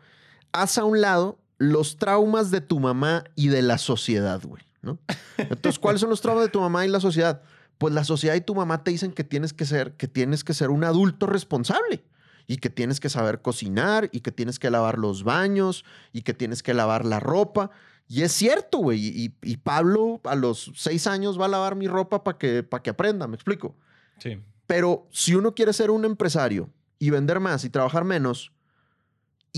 Haz 0.53 0.78
a 0.78 0.84
un 0.84 1.01
lado 1.01 1.38
los 1.59 1.96
traumas 1.96 2.51
de 2.51 2.61
tu 2.61 2.80
mamá 2.80 3.24
y 3.34 3.49
de 3.49 3.62
la 3.62 3.78
sociedad, 3.78 4.40
güey, 4.42 4.62
¿no? 4.82 4.99
Entonces, 5.36 5.78
¿cuáles 5.78 6.01
son 6.01 6.11
los 6.11 6.20
traumas 6.20 6.44
de 6.44 6.51
tu 6.51 6.61
mamá 6.61 6.86
y 6.86 6.88
la 6.88 7.01
sociedad? 7.01 7.42
Pues 7.78 7.94
la 7.94 8.05
sociedad 8.05 8.34
y 8.34 8.40
tu 8.40 8.55
mamá 8.55 8.82
te 8.82 8.90
dicen 8.90 9.12
que 9.12 9.24
tienes 9.24 9.53
que 9.53 9.64
ser, 9.64 9.94
que 9.94 10.09
tienes 10.09 10.44
que 10.44 10.55
ser 10.55 10.70
un 10.70 10.84
adulto 10.84 11.26
responsable 11.26 12.05
y 12.46 12.57
que 12.57 12.70
tienes 12.70 12.99
que 12.99 13.09
saber 13.09 13.42
cocinar 13.42 14.09
y 14.12 14.20
que 14.20 14.32
tienes 14.32 14.59
que 14.59 14.70
lavar 14.70 14.99
los 14.99 15.22
baños 15.22 15.84
y 16.12 16.22
que 16.22 16.34
tienes 16.34 16.62
que 16.62 16.74
lavar 16.74 17.05
la 17.05 17.20
ropa. 17.20 17.70
Y 18.09 18.22
es 18.22 18.32
cierto, 18.32 18.78
güey. 18.78 19.01
Y, 19.05 19.34
y 19.42 19.59
Pablo 19.59 20.20
a 20.24 20.34
los 20.34 20.72
seis 20.74 21.07
años 21.07 21.38
va 21.38 21.44
a 21.44 21.49
lavar 21.49 21.76
mi 21.76 21.86
ropa 21.88 22.24
para 22.24 22.38
que, 22.38 22.66
que 22.82 22.90
aprenda, 22.90 23.26
¿me 23.26 23.34
explico? 23.34 23.76
Sí. 24.18 24.40
Pero 24.66 25.07
si 25.11 25.34
uno 25.34 25.55
quiere 25.55 25.72
ser 25.72 25.90
un 25.90 26.05
empresario 26.05 26.70
y 26.99 27.11
vender 27.11 27.38
más 27.38 27.64
y 27.64 27.70
trabajar 27.70 28.05
menos, 28.05 28.53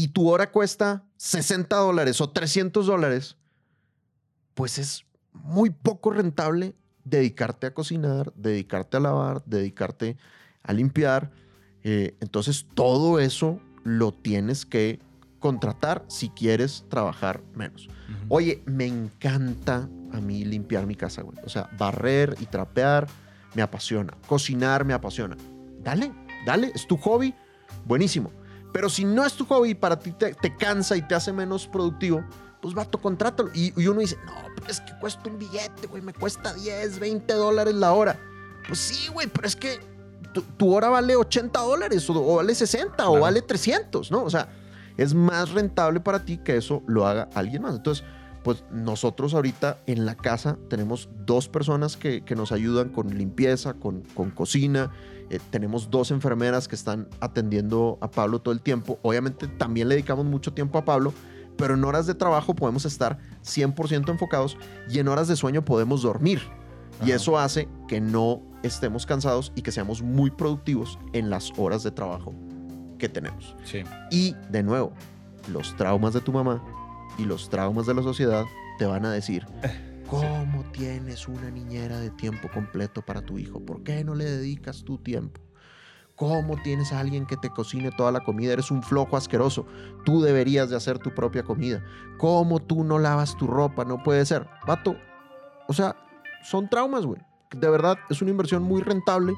y 0.01 0.09
tu 0.09 0.31
hora 0.31 0.51
cuesta 0.51 1.05
60 1.19 1.77
dólares 1.77 2.23
o 2.23 2.31
300 2.31 2.87
dólares, 2.87 3.37
pues 4.55 4.79
es 4.79 5.05
muy 5.35 5.69
poco 5.69 6.11
rentable 6.11 6.75
dedicarte 7.05 7.67
a 7.67 7.75
cocinar, 7.75 8.33
dedicarte 8.35 8.97
a 8.97 9.01
lavar, 9.01 9.45
dedicarte 9.45 10.17
a 10.63 10.73
limpiar. 10.73 11.31
Eh, 11.85 12.17
entonces 12.21 12.67
todo 12.75 13.21
eso 13.21 13.61
lo 13.85 14.13
tienes 14.13 14.65
que 14.65 15.01
contratar 15.39 16.07
si 16.09 16.31
quieres 16.31 16.87
trabajar 16.89 17.43
menos. 17.55 17.91
Oye, 18.31 18.63
me 18.65 18.87
encanta 18.87 19.87
a 20.15 20.21
mí 20.23 20.47
limpiar 20.47 20.87
mi 20.87 20.95
casa, 20.95 21.21
güey. 21.21 21.37
O 21.45 21.51
sea, 21.51 21.69
barrer 21.77 22.37
y 22.41 22.47
trapear 22.47 23.07
me 23.55 23.61
apasiona. 23.61 24.15
Cocinar 24.27 24.87
me 24.87 24.95
apasiona. 24.95 25.37
Dale, 25.83 26.11
dale, 26.47 26.73
es 26.75 26.87
tu 26.87 26.97
hobby, 26.97 27.35
buenísimo. 27.85 28.33
Pero 28.73 28.89
si 28.89 29.05
no 29.05 29.25
es 29.25 29.35
tu 29.35 29.45
hobby 29.47 29.71
y 29.71 29.75
para 29.75 29.99
ti 29.99 30.13
te, 30.13 30.35
te 30.35 30.57
cansa 30.57 30.97
y 30.97 31.03
te 31.03 31.15
hace 31.15 31.33
menos 31.33 31.67
productivo, 31.67 32.25
pues 32.61 32.75
vato, 32.75 32.99
contrátalo. 32.99 33.51
Y, 33.55 33.73
y 33.81 33.87
uno 33.87 34.01
dice, 34.01 34.17
no, 34.27 34.33
pero 34.55 34.69
es 34.69 34.81
que 34.81 34.93
cuesta 34.99 35.29
un 35.29 35.39
billete, 35.39 35.87
güey, 35.89 36.03
me 36.03 36.13
cuesta 36.13 36.53
10, 36.55 36.99
20 36.99 37.33
dólares 37.35 37.75
la 37.75 37.93
hora. 37.93 38.19
Pues 38.67 38.79
sí, 38.79 39.09
güey, 39.09 39.27
pero 39.27 39.47
es 39.47 39.57
que 39.57 39.81
tu, 40.33 40.43
tu 40.43 40.73
hora 40.75 40.89
vale 40.89 41.17
80 41.17 41.59
dólares 41.61 42.09
o, 42.11 42.13
o 42.15 42.37
vale 42.37 42.55
60 42.55 43.09
o 43.09 43.21
vale 43.21 43.43
300, 43.43 44.11
¿no? 44.11 44.23
O 44.23 44.31
sea, 44.31 44.49
es 44.97 45.15
más 45.15 45.51
rentable 45.51 46.01
para 46.01 46.25
ti 46.25 46.39
que 46.39 46.57
eso 46.57 46.83
lo 46.87 47.07
haga 47.07 47.29
alguien 47.35 47.63
más. 47.63 47.77
Entonces, 47.77 48.05
pues 48.43 48.65
nosotros 48.71 49.35
ahorita 49.35 49.79
en 49.87 50.07
la 50.07 50.15
casa 50.15 50.59
tenemos 50.69 51.09
dos 51.27 51.49
personas 51.49 51.97
que, 51.97 52.23
que 52.23 52.35
nos 52.35 52.53
ayudan 52.53 52.91
con 52.91 53.17
limpieza, 53.17 53.75
con, 53.75 54.03
con 54.15 54.31
cocina. 54.31 54.91
Eh, 55.31 55.39
tenemos 55.51 55.91
dos 55.91 56.11
enfermeras 56.11 56.67
que 56.67 56.75
están 56.75 57.09
atendiendo 57.21 57.99
a 58.01 58.11
Pablo 58.11 58.41
todo 58.41 58.53
el 58.53 58.61
tiempo. 58.61 58.99
Obviamente 59.03 59.47
también 59.47 59.89
le 59.89 59.95
dedicamos 59.95 60.27
mucho 60.27 60.53
tiempo 60.53 60.77
a 60.77 60.85
Pablo, 60.85 61.15
pero 61.57 61.75
en 61.75 61.85
horas 61.85 62.07
de 62.07 62.15
trabajo 62.15 62.55
podemos 62.55 62.85
estar 62.85 63.19
100% 63.45 64.11
enfocados 64.11 64.57
y 64.91 64.99
en 64.99 65.09
horas 65.09 65.29
de 65.29 65.37
sueño 65.37 65.65
podemos 65.65 66.03
dormir. 66.03 66.41
Y 67.05 67.13
eso 67.13 67.39
hace 67.39 67.69
que 67.89 68.01
no 68.01 68.43
estemos 68.63 69.07
cansados 69.07 69.53
y 69.55 69.63
que 69.63 69.73
seamos 69.73 70.03
muy 70.03 70.31
productivos 70.31 70.99
en 71.13 71.31
las 71.31 71.53
horas 71.57 71.83
de 71.83 71.93
trabajo 71.93 72.35
que 72.99 73.09
tenemos. 73.09 73.57
Sí. 73.65 73.85
Y 74.11 74.35
de 74.51 74.63
nuevo, 74.63 74.93
los 75.49 75.75
traumas 75.77 76.13
de 76.13 76.21
tu 76.21 76.33
mamá 76.33 76.63
y 77.19 77.25
los 77.25 77.49
traumas 77.49 77.87
de 77.87 77.95
la 77.95 78.03
sociedad 78.03 78.45
te 78.79 78.85
van 78.85 79.07
a 79.07 79.13
decir, 79.13 79.47
¿cómo 80.11 80.65
tienes 80.73 81.29
una 81.29 81.51
niñera 81.51 81.99
de 81.99 82.11
tiempo 82.11 82.49
completo 82.53 83.03
para 83.03 83.23
tu 83.23 83.39
hijo? 83.39 83.61
¿Por 83.61 83.83
qué 83.85 84.05
no 84.05 84.15
le 84.15 84.25
dedicas 84.25 84.83
tu 84.83 84.99
tiempo? 84.99 85.41
¿Cómo 86.17 86.61
tienes 86.63 86.93
a 86.93 87.01
alguien 87.01 87.25
que 87.25 87.37
te 87.37 87.49
cocine 87.49 87.91
toda 87.93 88.13
la 88.13 88.21
comida? 88.21 88.53
Eres 88.53 88.71
un 88.71 88.83
flojo 88.83 89.17
asqueroso. 89.17 89.67
Tú 90.05 90.21
deberías 90.21 90.69
de 90.69 90.77
hacer 90.77 90.99
tu 90.99 91.15
propia 91.15 91.45
comida. 91.45 91.83
¿Cómo 92.19 92.61
tú 92.61 92.85
no 92.85 92.99
lavas 92.99 93.37
tu 93.37 93.47
ropa? 93.47 93.85
No 93.85 94.03
puede 94.03 94.27
ser. 94.27 94.47
Vato, 94.67 94.97
o 95.67 95.73
sea, 95.73 95.97
son 96.43 96.69
traumas, 96.69 97.07
güey. 97.07 97.23
De 97.57 97.71
verdad, 97.71 97.97
es 98.11 98.21
una 98.21 98.33
inversión 98.33 98.63
muy 98.63 98.83
rentable 98.83 99.33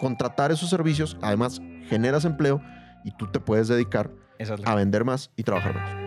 contratar 0.00 0.52
esos 0.52 0.70
servicios. 0.70 1.18
Además, 1.20 1.60
generas 1.88 2.24
empleo 2.24 2.62
y 3.04 3.10
tú 3.10 3.26
te 3.30 3.40
puedes 3.40 3.68
dedicar 3.68 4.10
a 4.64 4.74
vender 4.74 5.04
más 5.04 5.30
y 5.36 5.42
trabajar 5.42 5.74
menos. 5.74 6.05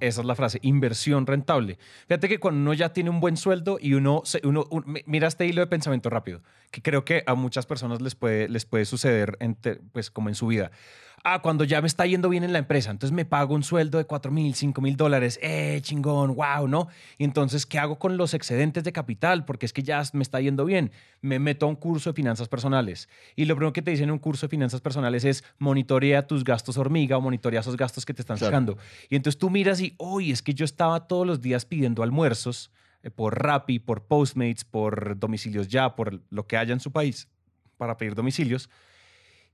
Esa 0.00 0.20
es 0.22 0.26
la 0.26 0.34
frase, 0.34 0.58
inversión 0.62 1.26
rentable. 1.26 1.78
Fíjate 2.08 2.28
que 2.28 2.40
cuando 2.40 2.60
uno 2.60 2.74
ya 2.74 2.92
tiene 2.92 3.10
un 3.10 3.20
buen 3.20 3.36
sueldo 3.36 3.78
y 3.80 3.94
uno, 3.94 4.22
se- 4.24 4.40
mira 5.06 5.28
este 5.28 5.46
hilo 5.46 5.60
de 5.60 5.66
pensamiento 5.66 6.10
rápido, 6.10 6.42
que 6.70 6.82
creo 6.82 7.04
que 7.04 7.22
a 7.26 7.34
muchas 7.34 7.66
personas 7.66 8.00
les 8.00 8.14
puede, 8.14 8.48
les 8.48 8.64
puede 8.64 8.84
suceder 8.86 9.36
en 9.40 9.56
pues 9.92 10.10
como 10.10 10.28
en 10.28 10.34
su 10.34 10.46
vida. 10.46 10.70
Ah, 11.22 11.42
cuando 11.42 11.64
ya 11.64 11.82
me 11.82 11.86
está 11.86 12.06
yendo 12.06 12.30
bien 12.30 12.44
en 12.44 12.52
la 12.54 12.58
empresa, 12.60 12.90
entonces 12.90 13.14
me 13.14 13.26
pago 13.26 13.54
un 13.54 13.62
sueldo 13.62 13.98
de 13.98 14.06
4 14.06 14.32
mil, 14.32 14.54
5 14.54 14.80
mil 14.80 14.96
dólares, 14.96 15.38
eh, 15.42 15.78
chingón, 15.82 16.34
wow, 16.34 16.66
¿no? 16.66 16.88
Y 17.18 17.24
entonces, 17.24 17.66
¿qué 17.66 17.78
hago 17.78 17.98
con 17.98 18.16
los 18.16 18.32
excedentes 18.32 18.84
de 18.84 18.92
capital? 18.92 19.44
Porque 19.44 19.66
es 19.66 19.74
que 19.74 19.82
ya 19.82 20.02
me 20.14 20.22
está 20.22 20.40
yendo 20.40 20.64
bien. 20.64 20.92
Me 21.20 21.38
meto 21.38 21.66
a 21.66 21.68
un 21.68 21.76
curso 21.76 22.10
de 22.10 22.14
finanzas 22.14 22.48
personales. 22.48 23.10
Y 23.36 23.44
lo 23.44 23.54
primero 23.54 23.74
que 23.74 23.82
te 23.82 23.90
dicen 23.90 24.04
en 24.04 24.12
un 24.12 24.18
curso 24.18 24.46
de 24.46 24.50
finanzas 24.50 24.80
personales 24.80 25.24
es 25.26 25.44
monitorea 25.58 26.26
tus 26.26 26.42
gastos 26.42 26.78
hormiga 26.78 27.18
o 27.18 27.20
monitorea 27.20 27.60
esos 27.60 27.76
gastos 27.76 28.06
que 28.06 28.14
te 28.14 28.22
están 28.22 28.38
Claro. 28.38 28.50
sacando. 28.50 28.78
Y 29.10 29.16
entonces 29.16 29.38
tú 29.38 29.50
miras 29.50 29.80
y, 29.82 29.94
hoy 29.98 30.30
es 30.30 30.40
que 30.40 30.54
yo 30.54 30.64
estaba 30.64 31.06
todos 31.06 31.26
los 31.26 31.42
días 31.42 31.66
pidiendo 31.66 32.02
almuerzos 32.02 32.70
eh, 33.02 33.10
por 33.10 33.42
Rappi, 33.42 33.78
por 33.78 34.04
Postmates, 34.04 34.64
por 34.64 35.18
domicilios 35.18 35.68
ya, 35.68 35.94
por 35.96 36.22
lo 36.30 36.46
que 36.46 36.56
haya 36.56 36.72
en 36.72 36.80
su 36.80 36.92
país 36.92 37.28
para 37.76 37.98
pedir 37.98 38.14
domicilios. 38.14 38.70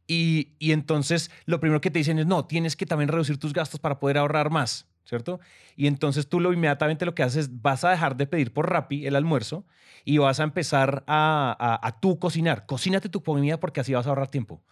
Y, 0.06 0.54
y 0.58 0.72
entonces 0.72 1.30
lo 1.46 1.58
primero 1.60 1.80
que 1.80 1.90
te 1.90 1.98
dicen 1.98 2.18
es, 2.18 2.26
no, 2.26 2.44
tienes 2.44 2.76
que 2.76 2.86
también 2.86 3.08
reducir 3.08 3.38
tus 3.38 3.52
gastos 3.52 3.80
para 3.80 3.98
poder 3.98 4.18
ahorrar 4.18 4.50
más, 4.50 4.86
¿cierto? 5.04 5.40
Y 5.74 5.86
entonces 5.88 6.28
tú 6.28 6.38
lo 6.40 6.52
inmediatamente 6.52 7.04
lo 7.04 7.14
que 7.14 7.22
haces 7.24 7.46
es, 7.46 7.62
vas 7.62 7.82
a 7.84 7.90
dejar 7.90 8.16
de 8.16 8.26
pedir 8.26 8.52
por 8.52 8.70
Rappi 8.70 9.06
el 9.06 9.16
almuerzo 9.16 9.66
y 10.04 10.18
vas 10.18 10.38
a 10.38 10.44
empezar 10.44 11.02
a, 11.08 11.56
a, 11.58 11.86
a 11.88 12.00
tú 12.00 12.18
cocinar. 12.20 12.66
Cocínate 12.66 13.08
tu 13.08 13.22
comida 13.22 13.58
porque 13.58 13.80
así 13.80 13.92
vas 13.94 14.06
a 14.06 14.10
ahorrar 14.10 14.28
tiempo. 14.28 14.62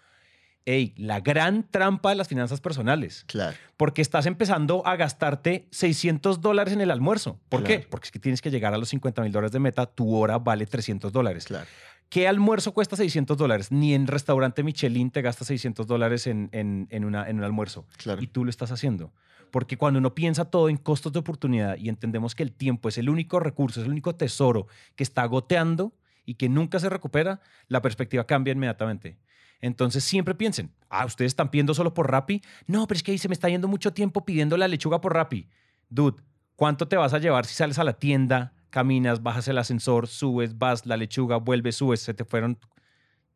Ey, 0.66 0.95
la 0.97 1.20
gran 1.20 1.68
trampa 1.70 2.09
de 2.09 2.14
las 2.14 2.26
finanzas 2.28 2.62
personales 2.62 3.24
Claro. 3.26 3.55
porque 3.76 4.01
estás 4.01 4.24
empezando 4.24 4.87
a 4.87 4.97
gastarte 4.97 5.68
600 5.72 6.41
dólares 6.41 6.72
en 6.72 6.80
el 6.80 6.91
almuerzo. 6.91 7.39
¿Por 7.51 7.64
qué? 7.64 7.80
Porque 7.80 8.07
es 8.07 8.11
que 8.11 8.18
tienes 8.18 8.41
que 8.41 8.51
llegar 8.51 8.72
a 8.72 8.78
los 8.78 8.89
50 8.89 9.20
mil 9.20 9.30
dólares 9.30 9.53
de 9.53 9.59
meta, 9.61 9.85
tu 9.85 10.14
hora 10.16 10.39
vale 10.39 10.64
300 10.64 11.12
dólares. 11.12 11.45
Claro. 11.45 11.66
¿Qué 12.09 12.29
almuerzo 12.29 12.73
cuesta 12.73 12.97
600 12.97 13.37
dólares? 13.37 13.73
Ni 13.73 13.95
en 13.95 14.07
restaurante 14.07 14.63
Michelin 14.63 15.11
te 15.11 15.23
gastas 15.23 15.49
600 15.49 15.87
dólares 15.87 16.27
en, 16.27 16.49
en, 16.53 16.87
en 16.91 17.05
una, 17.05 17.29
en 17.29 17.39
un 17.39 17.45
almuerzo. 17.45 17.87
Claro. 17.97 18.23
Y 18.23 18.27
tú 18.27 18.45
lo 18.45 18.51
estás 18.51 18.71
haciendo. 18.71 19.13
Porque 19.51 19.77
cuando 19.77 19.99
uno 19.99 20.15
piensa 20.15 20.45
todo 20.45 20.69
en 20.69 20.77
costos 20.77 21.13
de 21.13 21.19
oportunidad 21.21 21.77
y 21.77 21.89
entendemos 21.89 22.35
que 22.35 22.43
el 22.43 22.53
tiempo 22.53 22.89
es 22.89 22.99
el 22.99 23.09
único 23.09 23.41
recurso, 23.41 23.81
es 23.81 23.87
el 23.87 23.93
único 23.93 24.15
tesoro 24.15 24.67
que 24.97 25.05
está 25.05 25.25
goteando 25.27 25.95
y 26.25 26.35
que 26.35 26.49
nunca 26.49 26.79
se 26.79 26.89
recupera, 26.89 27.41
la 27.69 27.83
perspectiva 27.83 28.27
cambia 28.27 28.53
inmediatamente. 28.53 29.19
Entonces 29.61 30.05
siempre 30.05 30.35
piensen, 30.35 30.73
ah, 30.89 31.07
ustedes 31.07 31.31
están 31.31 31.51
pidiendo 31.51 31.75
solo 31.75 31.95
por 31.95 32.11
Rappi. 32.11 32.43
No, 32.67 32.87
pero 32.87 32.97
es 32.97 33.03
que 33.03 33.13
ahí 33.13 33.19
se 33.19 33.29
me 33.29 33.35
está 33.35 33.49
yendo 33.49 33.69
mucho 33.69 33.93
tiempo 33.93 34.25
pidiendo 34.25 34.57
la 34.57 34.69
lechuga 34.69 35.01
por 35.01 35.15
Rappi. 35.15 35.49
Dude, 35.89 36.23
¿cuánto 36.57 36.89
te 36.89 36.97
vas 36.97 37.15
a 37.15 37.19
llevar 37.19 37.47
si 37.47 37.55
sales 37.55 37.79
a 37.79 37.85
la 37.85 37.95
tienda, 37.95 38.54
caminas, 38.75 39.22
bajas 39.22 39.47
el 39.47 39.57
ascensor, 39.57 40.09
subes, 40.09 40.59
vas, 40.59 40.85
la 40.85 40.97
lechuga, 40.97 41.37
vuelves, 41.37 41.77
subes? 41.77 42.01
Se 42.01 42.12
te 42.12 42.25
fueron 42.25 42.59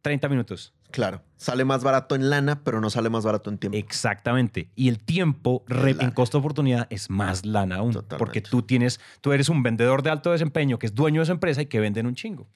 30 0.02 0.28
minutos. 0.28 0.74
Claro. 0.90 1.22
Sale 1.36 1.64
más 1.64 1.84
barato 1.84 2.16
en 2.16 2.28
lana, 2.28 2.64
pero 2.64 2.80
no 2.80 2.90
sale 2.90 3.08
más 3.08 3.24
barato 3.24 3.48
en 3.48 3.58
tiempo. 3.58 3.78
Exactamente. 3.78 4.68
Y 4.74 4.88
el 4.88 4.98
tiempo 4.98 5.64
en 5.68 6.10
costo 6.10 6.38
de 6.38 6.40
oportunidad 6.40 6.88
es 6.90 7.08
más 7.08 7.46
lana 7.46 7.76
aún. 7.76 7.92
Totalmente. 7.92 8.18
Porque 8.18 8.40
tú 8.40 8.62
tienes, 8.62 8.98
tú 9.20 9.30
eres 9.30 9.48
un 9.48 9.62
vendedor 9.62 10.02
de 10.02 10.10
alto 10.10 10.32
desempeño 10.32 10.80
que 10.80 10.86
es 10.86 10.94
dueño 10.96 11.20
de 11.20 11.26
su 11.26 11.32
empresa 11.32 11.62
y 11.62 11.66
que 11.66 11.78
venden 11.78 12.08
un 12.08 12.16
chingo. 12.16 12.48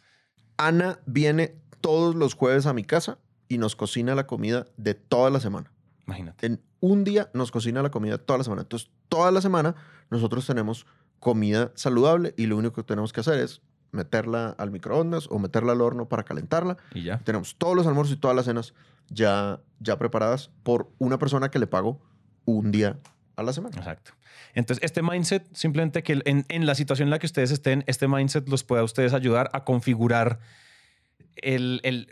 Ana 0.57 0.99
viene 1.07 1.55
todos 1.81 2.17
los 2.17 2.35
jueves 2.35 2.67
a 2.67 2.73
mi 2.73 2.83
casa 2.83 3.19
y 3.47 3.59
nos 3.59 3.77
cocina 3.77 4.17
la 4.17 4.27
comida 4.27 4.67
de 4.77 4.95
toda 4.95 5.31
la 5.31 5.39
semana. 5.39 5.73
Imagínate. 6.05 6.47
En 6.47 6.61
un 6.81 7.05
día 7.05 7.31
nos 7.33 7.53
cocina 7.53 7.81
la 7.81 7.93
comida 7.93 8.19
toda 8.19 8.39
la 8.39 8.45
semana. 8.45 8.63
Entonces, 8.63 8.91
toda 9.09 9.31
la 9.31 9.41
semana 9.41 9.77
nosotros 10.11 10.45
tenemos 10.45 10.85
comida 11.23 11.71
saludable 11.77 12.35
y 12.37 12.47
lo 12.47 12.57
único 12.57 12.75
que 12.75 12.83
tenemos 12.83 13.13
que 13.13 13.21
hacer 13.21 13.39
es 13.39 13.63
meterla 13.93 14.57
al 14.59 14.73
microondas 14.73 15.29
o 15.31 15.39
meterla 15.39 15.71
al 15.73 15.81
horno 15.81 16.09
para 16.09 16.25
calentarla. 16.25 16.77
Y 16.93 17.05
ya. 17.05 17.19
Tenemos 17.21 17.55
todos 17.57 17.77
los 17.77 17.87
almuerzos 17.87 18.17
y 18.17 18.19
todas 18.19 18.35
las 18.37 18.47
cenas 18.47 18.75
ya, 19.09 19.61
ya 19.79 19.97
preparadas 19.99 20.51
por 20.65 20.91
una 20.99 21.19
persona 21.19 21.49
que 21.51 21.61
le 21.61 21.69
pago 21.69 22.01
un 22.45 22.73
día 22.73 22.99
a 23.37 23.43
la 23.45 23.53
semana. 23.53 23.77
Exacto. 23.79 24.11
Entonces, 24.55 24.83
este 24.85 25.01
mindset, 25.03 25.47
simplemente 25.55 26.03
que 26.03 26.21
en, 26.25 26.45
en 26.49 26.67
la 26.67 26.75
situación 26.75 27.07
en 27.07 27.11
la 27.11 27.19
que 27.21 27.27
ustedes 27.27 27.53
estén, 27.53 27.85
este 27.87 28.09
mindset 28.09 28.49
los 28.49 28.65
puede 28.65 28.81
a 28.83 28.85
ustedes 28.85 29.13
ayudar 29.13 29.49
a 29.53 29.63
configurar 29.65 30.41
el, 31.37 31.81
el- 31.85 32.09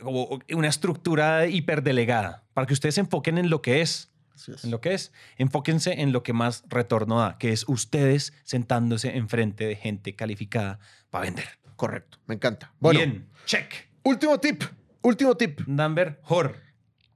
una 0.55 0.69
estructura 0.69 1.47
hiperdelegada 1.47 2.45
para 2.55 2.67
que 2.67 2.75
ustedes 2.75 2.95
se 2.95 3.01
enfoquen 3.01 3.39
en 3.39 3.51
lo 3.51 3.61
que 3.63 3.81
es. 3.81 4.10
En 4.49 4.71
lo 4.71 4.81
que 4.81 4.95
es. 4.95 5.13
Enfóquense 5.37 6.01
en 6.01 6.13
lo 6.13 6.23
que 6.23 6.33
más 6.33 6.65
retorno 6.69 7.21
da, 7.21 7.39
que 7.39 7.53
es 7.53 7.65
ustedes 7.69 8.33
sentándose 8.45 9.17
enfrente 9.17 9.65
de 9.67 9.77
gente 9.77 10.15
calificada 10.15 10.79
para 11.11 11.25
vender. 11.25 11.49
Correcto, 11.77 12.19
me 12.27 12.35
encanta. 12.35 12.73
Bueno, 12.79 12.99
Bien, 13.01 13.29
check. 13.47 13.73
último 14.03 14.39
tip, 14.39 14.63
último 15.03 15.37
tip. 15.37 15.61
Number 15.67 16.21
Hor. 16.27 16.57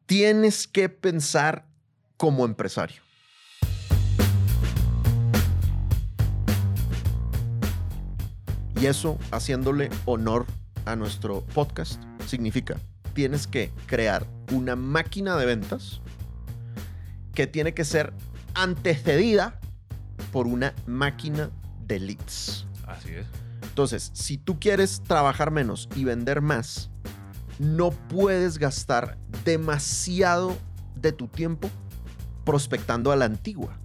Tienes 0.07 0.67
que 0.67 0.89
pensar 0.89 1.67
como 2.17 2.45
empresario. 2.45 3.03
Y 8.81 8.87
eso, 8.87 9.19
haciéndole 9.31 9.89
honor 10.05 10.47
a 10.85 10.97
nuestro 10.97 11.43
podcast, 11.55 12.03
significa, 12.27 12.77
tienes 13.15 13.47
que 13.47 13.71
crear 13.87 14.27
una 14.53 14.77
máquina 14.77 15.37
de 15.37 15.47
ventas 15.47 16.01
que 17.35 17.47
tiene 17.47 17.75
que 17.75 17.85
ser 17.85 18.13
antecedida 18.55 19.59
por 20.33 20.47
una 20.47 20.75
máquina 20.87 21.51
de 21.87 22.01
leads. 22.01 22.67
Así 22.87 23.11
es. 23.15 23.27
Entonces, 23.63 24.11
si 24.15 24.39
tú 24.39 24.61
quieres 24.61 25.03
trabajar 25.03 25.51
menos 25.51 25.89
y 25.97 26.05
vender 26.05 26.41
más, 26.41 26.91
no 27.59 27.91
puedes 27.91 28.59
gastar 28.59 29.19
demasiado 29.45 30.57
de 30.97 31.13
tu 31.13 31.29
tiempo 31.29 31.69
prospectando 32.45 33.11
a 33.11 33.17
la 33.17 33.25
antigua. 33.25 33.77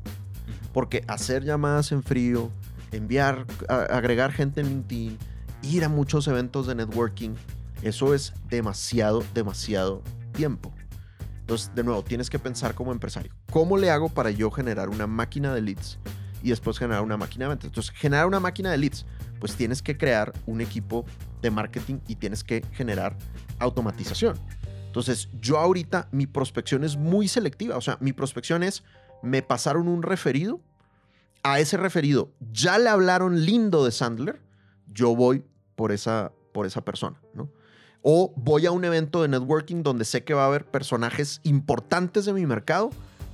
Porque 0.74 1.04
hacer 1.08 1.44
llamadas 1.44 1.92
en 1.92 2.04
frío, 2.04 2.52
enviar, 2.92 3.46
agregar 3.68 4.32
gente 4.32 4.62
en 4.62 4.70
LinkedIn, 4.70 5.18
ir 5.64 5.84
a 5.84 5.90
muchos 5.90 6.28
eventos 6.28 6.68
de 6.68 6.76
networking, 6.76 7.32
eso 7.82 8.14
es 8.14 8.34
demasiado, 8.50 9.24
demasiado 9.34 10.04
tiempo. 10.34 10.72
Entonces, 11.50 11.74
de 11.74 11.84
nuevo, 11.84 12.04
tienes 12.04 12.30
que 12.30 12.38
pensar 12.38 12.76
como 12.76 12.92
empresario. 12.92 13.32
¿Cómo 13.50 13.76
le 13.76 13.90
hago 13.90 14.10
para 14.10 14.30
yo 14.30 14.52
generar 14.52 14.88
una 14.88 15.08
máquina 15.08 15.52
de 15.52 15.62
leads 15.62 15.98
y 16.44 16.50
después 16.50 16.78
generar 16.78 17.02
una 17.02 17.18
máquina 17.18 17.46
de 17.46 17.50
ventas? 17.50 17.66
Entonces, 17.70 17.92
generar 17.92 18.28
una 18.28 18.40
máquina 18.40 18.70
de 18.70 18.78
leads, 18.78 19.04
pues 19.40 19.56
tienes 19.56 19.82
que 19.82 19.98
crear 19.98 20.32
un 20.46 20.62
equipo 20.62 21.06
de 21.42 21.50
marketing 21.50 22.02
y 22.08 22.18
tienes 22.18 22.44
que 22.44 22.64
generar 22.74 23.18
automatización. 23.58 24.38
Entonces, 24.86 25.28
yo 25.42 25.58
ahorita 25.58 26.08
mi 26.12 26.28
prospección 26.28 26.84
es 26.84 26.98
muy 26.98 27.28
selectiva. 27.28 27.78
O 27.78 27.82
sea, 27.82 27.98
mi 28.00 28.14
prospección 28.14 28.62
es, 28.62 28.84
me 29.24 29.42
pasaron 29.42 29.88
un 29.88 30.04
referido, 30.04 30.62
a 31.42 31.60
ese 31.60 31.78
referido 31.78 32.32
ya 32.52 32.78
le 32.78 32.90
hablaron 32.90 33.44
lindo 33.44 33.84
de 33.86 33.92
Sandler, 33.92 34.40
yo 34.86 35.16
voy 35.16 35.44
por 35.76 35.92
esa, 35.92 36.32
por 36.54 36.68
esa 36.68 36.86
persona, 36.86 37.20
¿no? 37.34 37.50
O 38.02 38.34
voy 38.36 38.66
a 38.66 38.72
un 38.72 38.86
evento 38.86 39.22
de 39.22 39.28
networking 39.28 39.84
donde 39.84 40.06
sé 40.06 40.24
que 40.24 40.34
va 40.34 40.44
a 40.44 40.48
haber 40.48 40.66
personajes 40.66 41.42
importantes 41.44 42.26
de 42.26 42.34
mi 42.34 42.46
mercado 42.46 42.92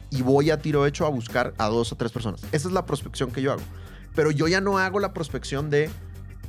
y 0.10 0.22
voy 0.22 0.50
a 0.50 0.60
tiro 0.60 0.86
hecho 0.86 1.06
a 1.06 1.10
buscar 1.10 1.54
a 1.58 1.68
dos 1.68 1.92
o 1.92 1.96
tres 1.96 2.12
personas. 2.12 2.42
Esa 2.52 2.68
es 2.68 2.74
la 2.74 2.86
prospección 2.86 3.32
que 3.32 3.42
yo 3.42 3.52
hago. 3.52 3.62
Pero 4.16 4.32
yo 4.32 4.48
ya 4.48 4.62
no 4.62 4.80
hago 4.80 5.00
la 5.00 5.14
prospección 5.14 5.70
de 5.70 5.90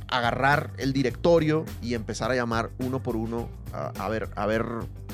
agarrar 0.07 0.71
el 0.77 0.93
directorio 0.93 1.65
y 1.81 1.93
empezar 1.93 2.31
a 2.31 2.35
llamar 2.35 2.71
uno 2.79 3.03
por 3.03 3.15
uno 3.15 3.49
a, 3.73 4.07
ver, 4.09 4.29
a 4.35 4.45
ver, 4.45 4.65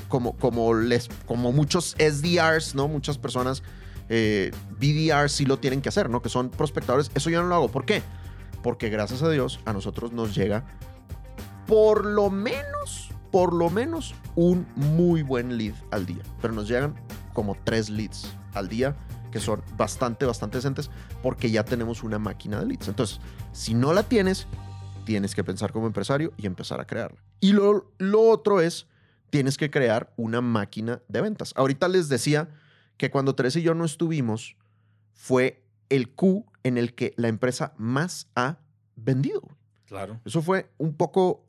como, 0.08 0.38
como, 0.38 0.74
les, 0.76 1.10
como 1.26 1.52
muchos 1.52 1.96
SDRs, 1.98 2.76
¿no? 2.76 2.88
Muchas 2.88 3.18
personas, 3.18 3.64
eh, 4.10 4.52
BDRs 4.80 5.32
sí 5.32 5.46
lo 5.46 5.58
tienen 5.58 5.82
que 5.82 5.90
hacer, 5.90 6.10
¿no? 6.10 6.22
Que 6.22 6.30
son 6.30 6.50
prospectadores. 6.50 7.12
Eso 7.16 7.30
yo 7.30 7.42
no 7.42 7.48
lo 7.48 7.56
hago. 7.56 7.70
¿Por 7.70 7.86
qué? 7.86 8.04
Porque 8.62 8.90
gracias 8.90 9.24
a 9.24 9.30
Dios 9.30 9.60
a 9.66 9.74
nosotros 9.74 10.12
nos 10.12 10.36
llega 10.36 10.64
por 11.68 12.06
lo 12.06 12.30
menos, 12.30 13.10
por 13.32 13.54
lo 13.54 13.70
menos 13.70 14.16
un 14.36 14.68
muy 14.76 15.24
buen 15.24 15.58
lead 15.58 15.76
al 15.92 16.06
día. 16.06 16.24
Pero 16.42 16.54
nos 16.54 16.68
llegan 16.68 16.96
como 17.34 17.56
tres 17.64 17.90
leads 17.90 18.36
al 18.54 18.68
día 18.70 18.96
que 19.32 19.40
son 19.40 19.64
bastante, 19.76 20.26
bastante 20.26 20.60
decentes 20.60 20.92
porque 21.24 21.50
ya 21.50 21.66
tenemos 21.66 22.04
una 22.04 22.20
máquina 22.20 22.60
de 22.60 22.68
leads. 22.68 22.88
Entonces, 22.88 23.20
si 23.52 23.74
no 23.74 23.92
la 23.92 24.04
tienes, 24.04 24.46
tienes 25.06 25.34
que 25.34 25.44
pensar 25.44 25.72
como 25.72 25.88
empresario 25.88 26.34
y 26.38 26.46
empezar 26.46 26.80
a 26.80 26.86
crearla. 26.86 27.20
Y 27.40 27.54
lo, 27.54 27.92
lo 27.98 28.22
otro 28.22 28.62
es, 28.62 28.88
tienes 29.32 29.58
que 29.58 29.72
crear 29.72 30.14
una 30.18 30.42
máquina 30.42 31.02
de 31.08 31.22
ventas. 31.22 31.52
Ahorita 31.56 31.88
les 31.88 32.10
decía 32.10 32.50
que 32.98 33.10
cuando 33.10 33.34
Teresa 33.34 33.58
y 33.58 33.64
yo 33.64 33.74
no 33.74 33.86
estuvimos, 33.86 34.56
fue 35.14 35.66
el 35.90 36.14
Q 36.14 36.46
en 36.64 36.78
el 36.78 36.94
que 36.94 37.14
la 37.18 37.28
empresa 37.28 37.74
más 37.78 38.30
ha 38.36 38.60
vendido. 38.96 39.42
Claro. 39.88 40.22
Eso 40.26 40.44
fue 40.44 40.72
un 40.78 40.96
poco 40.96 41.46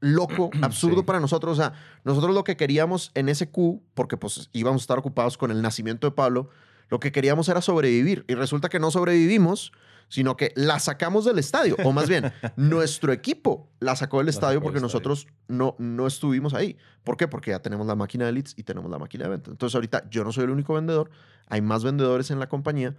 loco, 0.00 0.50
absurdo 0.62 0.98
Sí. 1.00 1.04
para 1.04 1.20
nosotros. 1.20 1.58
O 1.58 1.60
sea, 1.60 1.72
nosotros 2.04 2.34
lo 2.34 2.44
que 2.44 2.56
queríamos 2.56 3.10
en 3.14 3.28
ese 3.28 3.50
Q, 3.50 3.82
porque 3.94 4.16
pues 4.16 4.48
íbamos 4.52 4.82
a 4.82 4.84
estar 4.84 4.98
ocupados 4.98 5.36
con 5.38 5.50
el 5.50 5.62
nacimiento 5.62 6.06
de 6.06 6.10
Pablo, 6.12 6.48
lo 6.88 7.00
que 7.00 7.12
queríamos 7.12 7.48
era 7.48 7.60
sobrevivir. 7.60 8.24
Y 8.28 8.34
resulta 8.34 8.68
que 8.68 8.78
no 8.78 8.90
sobrevivimos, 8.90 9.72
sino 10.08 10.36
que 10.36 10.52
la 10.54 10.78
sacamos 10.78 11.24
del 11.24 11.38
estadio. 11.40 11.74
O 11.84 11.92
más 11.92 12.08
bien, 12.08 12.32
nuestro 12.56 13.12
equipo 13.12 13.68
la 13.80 13.96
sacó 13.96 14.18
del 14.18 14.26
La 14.26 14.30
estadio 14.30 14.58
sacó 14.58 14.64
porque 14.64 14.78
estadio. 14.78 14.86
nosotros 14.86 15.26
no, 15.48 15.74
no 15.78 16.06
estuvimos 16.06 16.54
ahí. 16.54 16.76
¿Por 17.02 17.16
qué? 17.16 17.26
Porque 17.26 17.50
ya 17.50 17.58
tenemos 17.60 17.86
la 17.88 17.96
máquina 17.96 18.24
de 18.26 18.32
leads 18.32 18.54
y 18.56 18.62
tenemos 18.62 18.88
la 18.90 18.98
máquina 18.98 19.24
de 19.24 19.30
ventas. 19.30 19.50
Entonces 19.52 19.74
ahorita 19.74 20.08
yo 20.10 20.22
no 20.22 20.30
soy 20.32 20.44
el 20.44 20.50
único 20.50 20.74
vendedor, 20.74 21.10
hay 21.48 21.60
más 21.60 21.82
vendedores 21.82 22.30
en 22.30 22.38
la 22.38 22.48
compañía 22.48 22.94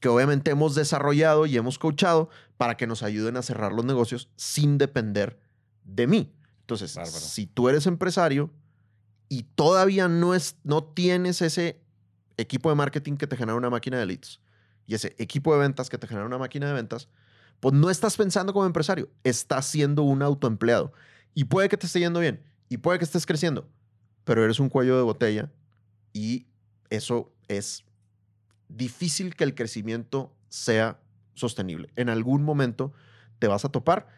que 0.00 0.08
obviamente 0.08 0.50
hemos 0.50 0.74
desarrollado 0.74 1.46
y 1.46 1.56
hemos 1.56 1.78
coachado 1.78 2.28
para 2.58 2.76
que 2.76 2.86
nos 2.88 3.02
ayuden 3.04 3.36
a 3.36 3.42
cerrar 3.42 3.72
los 3.72 3.84
negocios 3.84 4.28
sin 4.36 4.76
depender 4.76 5.38
de 5.84 6.06
mí. 6.06 6.32
Entonces, 6.60 6.94
Bárbaro. 6.94 7.18
si 7.18 7.46
tú 7.46 7.68
eres 7.68 7.86
empresario 7.86 8.50
y 9.28 9.42
todavía 9.42 10.08
no, 10.08 10.34
es, 10.34 10.56
no 10.64 10.84
tienes 10.84 11.42
ese 11.42 11.80
equipo 12.36 12.68
de 12.70 12.76
marketing 12.76 13.16
que 13.16 13.26
te 13.26 13.36
genera 13.36 13.56
una 13.56 13.70
máquina 13.70 13.98
de 13.98 14.06
leads 14.06 14.40
y 14.86 14.94
ese 14.94 15.14
equipo 15.18 15.52
de 15.54 15.60
ventas 15.60 15.88
que 15.88 15.98
te 15.98 16.06
genera 16.06 16.26
una 16.26 16.38
máquina 16.38 16.66
de 16.66 16.72
ventas, 16.72 17.08
pues 17.60 17.74
no 17.74 17.90
estás 17.90 18.16
pensando 18.16 18.52
como 18.52 18.66
empresario, 18.66 19.08
estás 19.24 19.66
siendo 19.66 20.02
un 20.02 20.22
autoempleado. 20.22 20.92
Y 21.34 21.44
puede 21.44 21.68
que 21.68 21.76
te 21.76 21.86
esté 21.86 22.00
yendo 22.00 22.20
bien 22.20 22.42
y 22.68 22.78
puede 22.78 22.98
que 22.98 23.04
estés 23.04 23.26
creciendo, 23.26 23.68
pero 24.24 24.44
eres 24.44 24.60
un 24.60 24.68
cuello 24.68 24.96
de 24.96 25.02
botella 25.02 25.50
y 26.12 26.46
eso 26.90 27.32
es 27.48 27.84
difícil 28.68 29.34
que 29.34 29.44
el 29.44 29.54
crecimiento 29.54 30.34
sea 30.48 31.00
sostenible. 31.34 31.90
En 31.96 32.08
algún 32.08 32.42
momento 32.42 32.92
te 33.38 33.46
vas 33.46 33.64
a 33.64 33.70
topar 33.70 34.08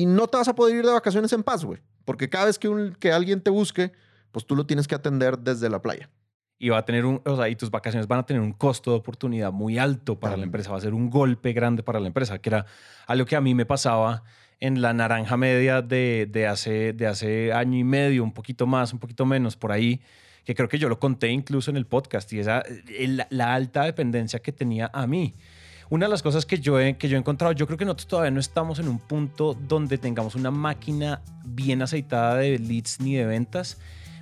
y 0.00 0.06
no 0.06 0.26
te 0.28 0.36
vas 0.36 0.48
a 0.48 0.54
poder 0.54 0.76
ir 0.76 0.84
de 0.86 0.92
vacaciones 0.92 1.32
en 1.32 1.42
paz, 1.42 1.64
güey. 1.64 1.80
Porque 2.04 2.28
cada 2.28 2.46
vez 2.46 2.58
que, 2.58 2.68
un- 2.68 2.94
que 2.94 3.12
alguien 3.12 3.40
te 3.40 3.50
busque, 3.50 3.92
pues 4.32 4.46
tú 4.46 4.54
lo 4.56 4.66
tienes 4.66 4.86
que 4.86 4.94
atender 4.94 5.38
desde 5.38 5.68
la 5.70 5.80
playa. 5.82 6.08
Y 6.58 6.70
va 6.70 6.78
a 6.78 6.84
tener 6.84 7.04
un, 7.04 7.20
o 7.24 7.36
sea, 7.36 7.48
y 7.48 7.56
tus 7.56 7.70
vacaciones 7.70 8.06
van 8.08 8.20
a 8.20 8.26
tener 8.26 8.40
un 8.42 8.52
costo 8.52 8.90
de 8.92 8.96
oportunidad 8.98 9.52
muy 9.52 9.76
alto 9.78 10.18
para 10.18 10.30
la 10.30 10.34
También. 10.36 10.48
empresa. 10.48 10.70
Va 10.70 10.78
a 10.78 10.80
ser 10.80 10.94
un 10.94 11.10
golpe 11.10 11.52
grande 11.52 11.82
para 11.82 12.00
la 12.00 12.06
empresa, 12.06 12.38
que 12.38 12.48
era 12.48 12.64
algo 13.06 13.26
que 13.26 13.36
a 13.36 13.40
mí 13.40 13.54
me 13.54 13.66
pasaba 13.66 14.22
en 14.58 14.80
la 14.80 14.94
naranja 14.94 15.36
media 15.36 15.82
de, 15.82 16.26
de 16.30 16.46
hace, 16.46 16.94
de 16.94 17.06
hace 17.06 17.52
año 17.52 17.76
y 17.78 17.84
medio, 17.84 18.24
un 18.24 18.32
poquito 18.32 18.66
más, 18.66 18.92
un 18.94 18.98
poquito 18.98 19.26
menos, 19.26 19.54
por 19.56 19.70
ahí, 19.70 20.00
que 20.44 20.54
creo 20.54 20.68
que 20.68 20.78
yo 20.78 20.88
lo 20.88 20.98
conté 20.98 21.28
incluso 21.28 21.70
en 21.70 21.76
el 21.76 21.84
podcast, 21.86 22.32
y 22.32 22.38
esa, 22.38 22.62
el- 22.98 23.26
la 23.28 23.52
alta 23.52 23.82
dependencia 23.82 24.38
que 24.40 24.52
tenía 24.52 24.90
a 24.94 25.06
mí. 25.06 25.34
Una 25.88 26.06
de 26.06 26.10
las 26.10 26.22
cosas 26.22 26.44
que 26.44 26.58
yo, 26.58 26.80
he, 26.80 26.96
que 26.96 27.08
yo 27.08 27.16
he 27.16 27.20
encontrado, 27.20 27.52
yo 27.52 27.66
creo 27.66 27.78
que 27.78 27.84
nosotros 27.84 28.08
todavía 28.08 28.32
no 28.32 28.40
estamos 28.40 28.80
en 28.80 28.88
un 28.88 28.98
punto 28.98 29.54
donde 29.54 29.98
tengamos 29.98 30.34
una 30.34 30.50
máquina 30.50 31.22
bien 31.44 31.80
aceitada 31.80 32.36
de 32.36 32.58
leads 32.58 33.00
ni 33.00 33.14
de 33.14 33.24
ventas, 33.24 33.78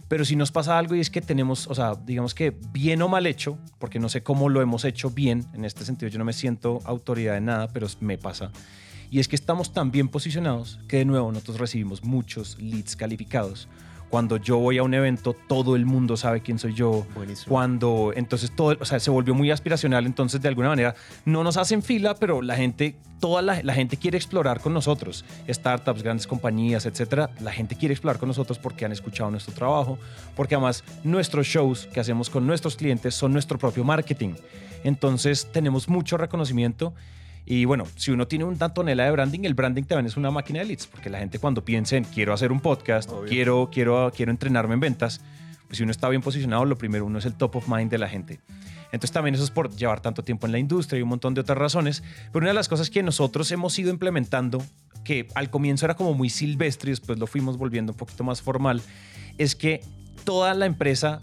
pero 0.09 0.27
si 0.27 0.37
nos 0.37 0.53
pasa 0.53 0.79
algo 0.79 0.95
y 0.95 1.01
es 1.01 1.09
que 1.09 1.23
tenemos, 1.23 1.67
o 1.67 1.75
sea, 1.75 1.95
digamos 1.95 2.35
que 2.35 2.55
bien 2.73 3.01
o 3.01 3.09
mal 3.09 3.27
hecho, 3.27 3.57
porque 3.79 3.99
no 3.99 4.11
sé 4.11 4.23
cómo 4.23 4.51
lo 4.51 4.61
hemos 4.61 4.85
hecho 4.85 5.11
bien, 5.11 5.47
en 5.55 5.65
este 5.65 5.87
sentido 5.87 6.11
yo 6.11 6.19
no 6.19 6.27
me 6.27 6.35
siento 6.35 6.81
autoridad 6.85 7.39
en 7.39 7.47
nada, 7.47 7.69
pero 7.69 7.87
me 8.01 8.19
pasa. 8.19 8.51
Y 9.11 9.21
es 9.21 9.29
que 9.29 9.37
estamos 9.37 9.73
tan 9.73 9.91
bien 9.91 10.09
posicionados 10.09 10.81
que 10.87 10.99
de 10.99 11.05
nuevo 11.07 11.33
nosotros 11.33 11.59
recibimos 11.59 12.05
muchos 12.05 12.59
leads 12.61 12.95
calificados. 12.95 13.69
Cuando 14.15 14.37
yo 14.37 14.59
voy 14.59 14.79
a 14.79 14.85
un 14.85 14.95
evento, 14.95 15.35
todo 15.49 15.75
el 15.75 15.87
mundo 15.87 16.17
sabe 16.17 16.41
quién 16.41 16.61
soy 16.61 16.73
yo. 16.73 17.05
Buenísimo. 17.17 17.49
Cuando, 17.49 18.13
entonces 18.15 18.53
todo, 18.55 18.77
o 18.81 18.85
sea, 18.85 19.01
se 19.01 19.11
volvió 19.11 19.35
muy 19.35 19.51
aspiracional, 19.51 20.07
entonces 20.07 20.41
de 20.41 20.47
alguna 20.47 20.69
manera 20.69 20.95
no 21.25 21.43
nos 21.43 21.57
hacen 21.57 21.83
fila, 21.83 22.15
pero 22.15 22.41
la 22.41 22.55
gente, 22.55 22.95
toda 23.19 23.43
la, 23.43 23.61
la 23.65 23.75
gente 23.75 23.97
quiere 23.97 24.17
explorar 24.17 24.61
con 24.61 24.73
nosotros. 24.73 25.25
Startups, 25.49 26.05
grandes 26.05 26.29
compañías, 26.29 26.87
etcétera. 26.87 27.31
La 27.41 27.51
gente 27.51 27.75
quiere 27.75 27.93
explorar 27.93 28.21
con 28.21 28.29
nosotros 28.29 28.57
porque 28.61 28.85
han 28.85 28.93
escuchado 28.93 29.33
nuestro 29.33 29.53
trabajo, 29.53 29.99
porque 30.37 30.55
además 30.55 30.85
nuestros 31.03 31.49
shows 31.49 31.89
que 31.93 31.99
hacemos 31.99 32.31
con 32.31 32.47
nuestros 32.47 32.77
clientes 32.77 33.17
son 33.17 33.33
nuestro 33.33 33.59
propio 33.59 33.83
marketing. 33.83 34.35
Entonces 34.85 35.49
tenemos 35.51 35.89
mucho 35.89 36.17
reconocimiento. 36.19 36.95
Y 37.47 37.67
bueno, 37.67 37.85
si 37.97 38.11
uno 38.11 38.27
tiene 38.27 38.45
una 38.45 38.73
tonelada 38.73 39.11
de 39.11 39.13
branding, 39.13 39.41
el 39.45 39.55
branding 39.55 39.83
también 39.85 40.07
es 40.07 40.17
una 40.17 40.31
máquina 40.31 40.61
de 40.61 40.67
leads, 40.67 40.87
porque 40.87 41.11
la 41.11 41.19
gente 41.19 41.39
cuando 41.39 41.65
piensa 41.65 41.97
en 41.97 42.05
quiero 42.05 42.33
hacer 42.33 42.53
un 42.53 42.61
podcast, 42.61 43.11
Obvio. 43.11 43.29
quiero, 43.29 43.71
quiero, 43.71 44.11
quiero 44.15 44.31
entrenarme 44.31 44.75
en 44.75 44.81
ventas, 44.81 45.21
pues 45.67 45.77
si 45.79 45.83
uno 45.83 45.93
está 45.93 46.09
bien 46.09 46.23
posicionado, 46.23 46.65
lo 46.65 46.77
primero, 46.77 47.05
uno 47.05 47.19
es 47.19 47.27
el 47.27 47.35
top 47.35 47.57
of 47.57 47.69
mind 47.69 47.91
de 47.91 47.99
la 47.99 48.09
gente. 48.09 48.41
Entonces 48.93 49.13
también 49.13 49.35
eso 49.35 49.43
es 49.43 49.51
por 49.51 49.75
llevar 49.75 50.01
tanto 50.01 50.23
tiempo 50.23 50.47
en 50.47 50.53
la 50.53 50.59
industria 50.59 51.01
y 51.01 51.03
un 51.03 51.09
montón 51.09 51.35
de 51.35 51.41
otras 51.41 51.59
razones. 51.59 52.05
Pero 52.33 52.45
una 52.45 52.51
de 52.51 52.55
las 52.55 52.69
cosas 52.69 52.91
que 52.91 53.03
nosotros 53.03 53.51
hemos 53.51 53.77
ido 53.79 53.91
implementando, 53.91 54.65
que 55.05 55.27
al 55.35 55.51
comienzo 55.51 55.85
era 55.85 55.97
como 55.97 56.15
muy 56.15 56.31
silvestre 56.31 56.91
y 56.91 56.93
después 56.93 57.19
lo 57.19 57.27
fuimos 57.27 57.59
volviendo 57.59 57.93
un 57.93 57.99
poquito 57.99 58.23
más 58.23 58.41
formal, 58.41 58.81
es 59.37 59.57
que 59.57 59.81
toda 60.25 60.55
la 60.55 60.67
empresa 60.67 61.21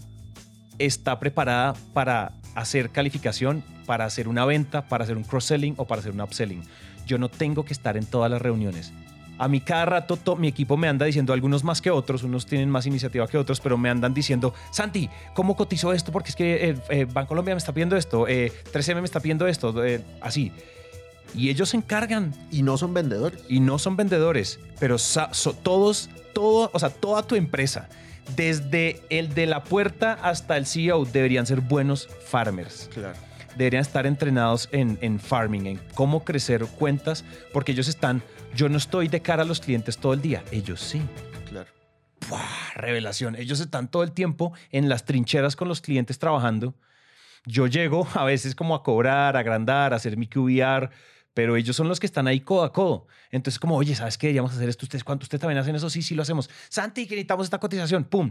está 0.78 1.18
preparada 1.18 1.72
para 1.94 2.32
hacer 2.54 2.90
calificación, 2.90 3.62
para 3.86 4.04
hacer 4.04 4.28
una 4.28 4.44
venta, 4.44 4.82
para 4.88 5.04
hacer 5.04 5.16
un 5.16 5.24
cross-selling 5.24 5.74
o 5.76 5.86
para 5.86 6.00
hacer 6.00 6.12
un 6.12 6.20
upselling. 6.20 6.62
Yo 7.06 7.18
no 7.18 7.28
tengo 7.28 7.64
que 7.64 7.72
estar 7.72 7.96
en 7.96 8.06
todas 8.06 8.30
las 8.30 8.40
reuniones. 8.40 8.92
A 9.38 9.48
mí 9.48 9.60
cada 9.60 9.86
rato 9.86 10.16
to- 10.16 10.36
mi 10.36 10.46
equipo 10.46 10.76
me 10.76 10.86
anda 10.88 11.04
diciendo, 11.06 11.32
algunos 11.32 11.64
más 11.64 11.80
que 11.82 11.90
otros, 11.90 12.22
unos 12.22 12.46
tienen 12.46 12.70
más 12.70 12.86
iniciativa 12.86 13.26
que 13.26 13.38
otros, 13.38 13.60
pero 13.60 13.76
me 13.76 13.90
andan 13.90 14.14
diciendo, 14.14 14.54
Santi, 14.70 15.08
¿cómo 15.34 15.56
cotizó 15.56 15.92
esto? 15.92 16.12
Porque 16.12 16.30
es 16.30 16.36
que 16.36 16.68
eh, 16.70 16.76
eh, 16.90 17.06
Bancolombia 17.10 17.54
me 17.54 17.58
está 17.58 17.72
pidiendo 17.72 17.96
esto, 17.96 18.28
eh, 18.28 18.52
3M 18.72 19.00
me 19.00 19.04
está 19.06 19.18
pidiendo 19.20 19.46
esto, 19.48 19.84
eh, 19.84 20.04
así. 20.20 20.52
Y 21.34 21.48
ellos 21.48 21.70
se 21.70 21.78
encargan 21.78 22.32
Y 22.50 22.62
no 22.62 22.76
son 22.76 22.92
vendedores. 22.94 23.42
y 23.48 23.58
no 23.60 23.78
son 23.78 23.96
vendedores, 23.96 24.60
pero 24.78 24.98
so- 24.98 25.28
todos, 25.62 26.10
todo, 26.34 26.70
o 26.72 26.78
sea, 26.78 26.90
toda 26.90 27.22
tu 27.22 27.34
empresa, 27.34 27.88
desde 28.36 29.00
el 29.10 29.34
de 29.34 29.46
la 29.46 29.64
puerta 29.64 30.14
hasta 30.22 30.56
el 30.56 30.66
CEO, 30.66 31.04
deberían 31.04 31.46
ser 31.46 31.60
buenos 31.60 32.08
farmers. 32.26 32.88
Claro. 32.92 33.18
Deberían 33.56 33.82
estar 33.82 34.06
entrenados 34.06 34.68
en, 34.72 34.98
en 35.02 35.20
farming, 35.20 35.66
en 35.66 35.80
cómo 35.94 36.24
crecer 36.24 36.64
cuentas, 36.66 37.24
porque 37.52 37.72
ellos 37.72 37.88
están, 37.88 38.22
yo 38.54 38.68
no 38.68 38.78
estoy 38.78 39.08
de 39.08 39.20
cara 39.20 39.42
a 39.42 39.46
los 39.46 39.60
clientes 39.60 39.98
todo 39.98 40.14
el 40.14 40.22
día, 40.22 40.42
ellos 40.50 40.80
sí. 40.80 41.02
Claro. 41.48 41.70
¡Buah! 42.28 42.40
Revelación, 42.74 43.36
ellos 43.36 43.60
están 43.60 43.88
todo 43.88 44.02
el 44.04 44.12
tiempo 44.12 44.52
en 44.70 44.88
las 44.88 45.04
trincheras 45.04 45.54
con 45.54 45.68
los 45.68 45.82
clientes 45.82 46.18
trabajando. 46.18 46.74
Yo 47.44 47.66
llego 47.66 48.08
a 48.14 48.24
veces 48.24 48.54
como 48.54 48.74
a 48.74 48.82
cobrar, 48.82 49.36
a 49.36 49.40
agrandar, 49.40 49.92
a 49.92 49.96
hacer 49.96 50.16
mi 50.16 50.26
QBR, 50.26 50.90
pero 51.34 51.56
ellos 51.56 51.74
son 51.76 51.88
los 51.88 51.98
que 52.00 52.06
están 52.06 52.26
ahí 52.26 52.40
codo 52.40 52.64
a 52.64 52.72
codo. 52.72 53.06
Entonces, 53.30 53.58
como, 53.58 53.76
oye, 53.76 53.94
¿sabes 53.94 54.18
qué? 54.18 54.26
Deberíamos 54.28 54.52
hacer 54.52 54.68
esto. 54.68 54.84
¿Ustedes 54.86 55.04
cuánto? 55.04 55.24
¿Ustedes 55.24 55.40
también 55.40 55.58
hacen 55.58 55.74
eso? 55.74 55.88
Sí, 55.90 56.02
sí, 56.02 56.14
lo 56.14 56.22
hacemos. 56.22 56.50
Santi, 56.68 57.06
que 57.06 57.14
necesitamos 57.14 57.44
esta 57.44 57.58
cotización. 57.58 58.04
¡Pum! 58.04 58.30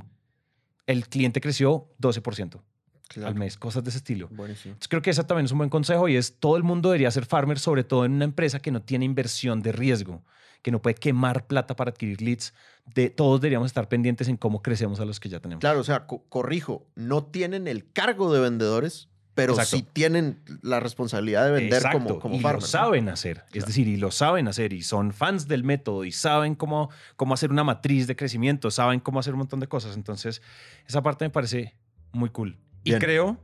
El 0.87 1.07
cliente 1.07 1.41
creció 1.41 1.87
12% 1.99 2.61
Claro. 3.07 3.27
al 3.27 3.35
mes, 3.35 3.57
cosas 3.57 3.83
de 3.83 3.89
ese 3.89 3.97
estilo. 3.97 4.29
Buenísimo. 4.31 4.71
Entonces, 4.73 4.87
creo 4.87 5.01
que 5.01 5.09
ese 5.09 5.23
también 5.25 5.45
es 5.45 5.51
un 5.51 5.57
buen 5.57 5.69
consejo 5.69 6.07
y 6.07 6.15
es 6.15 6.39
todo 6.39 6.55
el 6.55 6.63
mundo 6.63 6.89
debería 6.89 7.11
ser 7.11 7.25
farmer, 7.25 7.59
sobre 7.59 7.83
todo 7.83 8.05
en 8.05 8.13
una 8.13 8.23
empresa 8.25 8.59
que 8.59 8.71
no 8.71 8.81
tiene 8.81 9.03
inversión 9.03 9.61
de 9.61 9.73
riesgo, 9.73 10.23
que 10.61 10.71
no 10.71 10.81
puede 10.81 10.95
quemar 10.95 11.45
plata 11.45 11.75
para 11.75 11.91
adquirir 11.91 12.21
leads. 12.21 12.53
De, 12.95 13.09
todos 13.09 13.41
deberíamos 13.41 13.65
estar 13.67 13.89
pendientes 13.89 14.29
en 14.29 14.37
cómo 14.37 14.61
crecemos 14.61 14.99
a 15.01 15.05
los 15.05 15.19
que 15.19 15.27
ya 15.27 15.41
tenemos. 15.41 15.59
Claro, 15.59 15.81
o 15.81 15.83
sea, 15.83 16.07
co- 16.07 16.23
corrijo, 16.29 16.87
no 16.95 17.25
tienen 17.25 17.67
el 17.67 17.91
cargo 17.91 18.31
de 18.33 18.39
vendedores, 18.39 19.09
pero 19.33 19.53
Exacto. 19.53 19.77
sí 19.77 19.85
tienen 19.93 20.39
la 20.61 20.79
responsabilidad 20.81 21.45
de 21.45 21.51
vender 21.51 21.73
Exacto, 21.75 21.99
como, 21.99 22.19
como 22.19 22.35
y 22.35 22.39
farmer. 22.41 22.55
lo 22.61 22.61
¿no? 22.61 22.67
saben 22.67 23.09
hacer, 23.09 23.37
es 23.47 23.51
Claro. 23.53 23.67
decir, 23.67 23.87
y 23.87 23.95
lo 23.97 24.11
saben 24.11 24.47
hacer 24.47 24.73
y 24.73 24.81
son 24.83 25.13
fans 25.13 25.47
del 25.47 25.63
método 25.63 26.03
y 26.03 26.11
saben 26.11 26.55
cómo, 26.55 26.89
cómo 27.15 27.33
hacer 27.33 27.49
una 27.51 27.63
matriz 27.63 28.07
de 28.07 28.15
crecimiento, 28.15 28.69
saben 28.71 28.99
cómo 28.99 29.19
hacer 29.19 29.33
un 29.33 29.39
montón 29.39 29.59
de 29.61 29.67
cosas. 29.67 29.95
Entonces, 29.95 30.41
esa 30.87 31.01
parte 31.01 31.23
me 31.25 31.29
parece 31.29 31.75
muy 32.11 32.29
cool. 32.29 32.57
Y 32.83 32.93
creo 32.95 33.37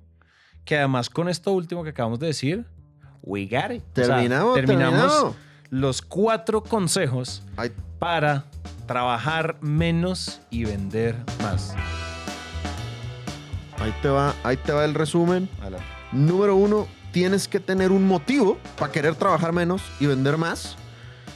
que 0.65 0.77
además 0.77 1.09
con 1.09 1.29
esto 1.29 1.53
último 1.53 1.83
que 1.83 1.91
acabamos 1.91 2.19
de 2.19 2.27
decir, 2.27 2.65
we 3.23 3.45
got 3.45 3.71
it. 3.71 3.83
O 3.97 4.03
sea, 4.03 4.53
Terminamos, 4.55 5.35
los 5.69 6.01
cuatro 6.01 6.63
consejos 6.63 7.43
Ay, 7.55 7.71
para 7.99 8.45
trabajar 8.87 9.57
menos 9.61 10.41
y 10.49 10.65
vender 10.65 11.15
más. 11.41 11.73
Ahí, 13.79 13.93
te 14.01 14.09
va, 14.09 14.33
ahí 14.43 14.57
te 14.57 14.71
va 14.71 14.85
el 14.85 14.93
resumen. 14.93 15.49
Número 16.11 16.55
uno, 16.55 16.87
tienes 17.11 17.47
que 17.47 17.59
tener 17.59 17.91
un 17.91 18.05
motivo 18.07 18.57
para 18.77 18.91
querer 18.91 19.15
trabajar 19.15 19.51
menos 19.53 19.81
y 19.99 20.05
vender 20.05 20.37
más. 20.37 20.75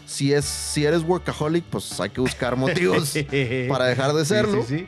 Si, 0.06 0.34
es, 0.34 0.46
si 0.46 0.86
eres 0.86 1.04
workaholic, 1.04 1.64
pues 1.66 2.00
hay 2.00 2.10
que 2.10 2.20
buscar 2.22 2.56
motivos 2.56 3.14
para 3.70 3.86
dejar 3.86 4.14
de 4.14 4.24
Sí, 4.26 4.30
serlo. 4.30 4.64
sí, 4.64 4.80
sí. 4.80 4.88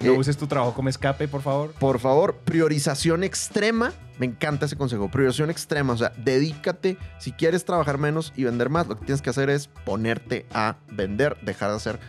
No 0.00 0.14
Eh, 0.14 0.18
uses 0.18 0.36
tu 0.38 0.46
trabajo 0.46 0.72
como 0.72 0.88
escape, 0.88 1.28
por 1.28 1.42
favor. 1.42 1.72
Por 1.72 1.98
favor, 1.98 2.36
priorización 2.44 3.22
extrema. 3.22 3.92
Me 4.18 4.26
encanta 4.26 4.64
ese 4.66 4.76
consejo. 4.76 5.10
Priorización 5.10 5.50
extrema. 5.50 5.92
O 5.92 5.96
sea, 5.98 6.12
dedícate. 6.16 6.96
Si 7.18 7.32
quieres 7.32 7.64
trabajar 7.66 7.98
menos 7.98 8.32
y 8.36 8.44
vender 8.44 8.70
más, 8.70 8.86
lo 8.86 8.98
que 8.98 9.04
tienes 9.04 9.20
que 9.20 9.28
hacer 9.30 9.50
es 9.50 9.66
ponerte 9.84 10.46
a 10.54 10.76
vender, 10.90 11.36
dejar 11.42 11.70
de 11.70 11.76
hacer 11.76 12.00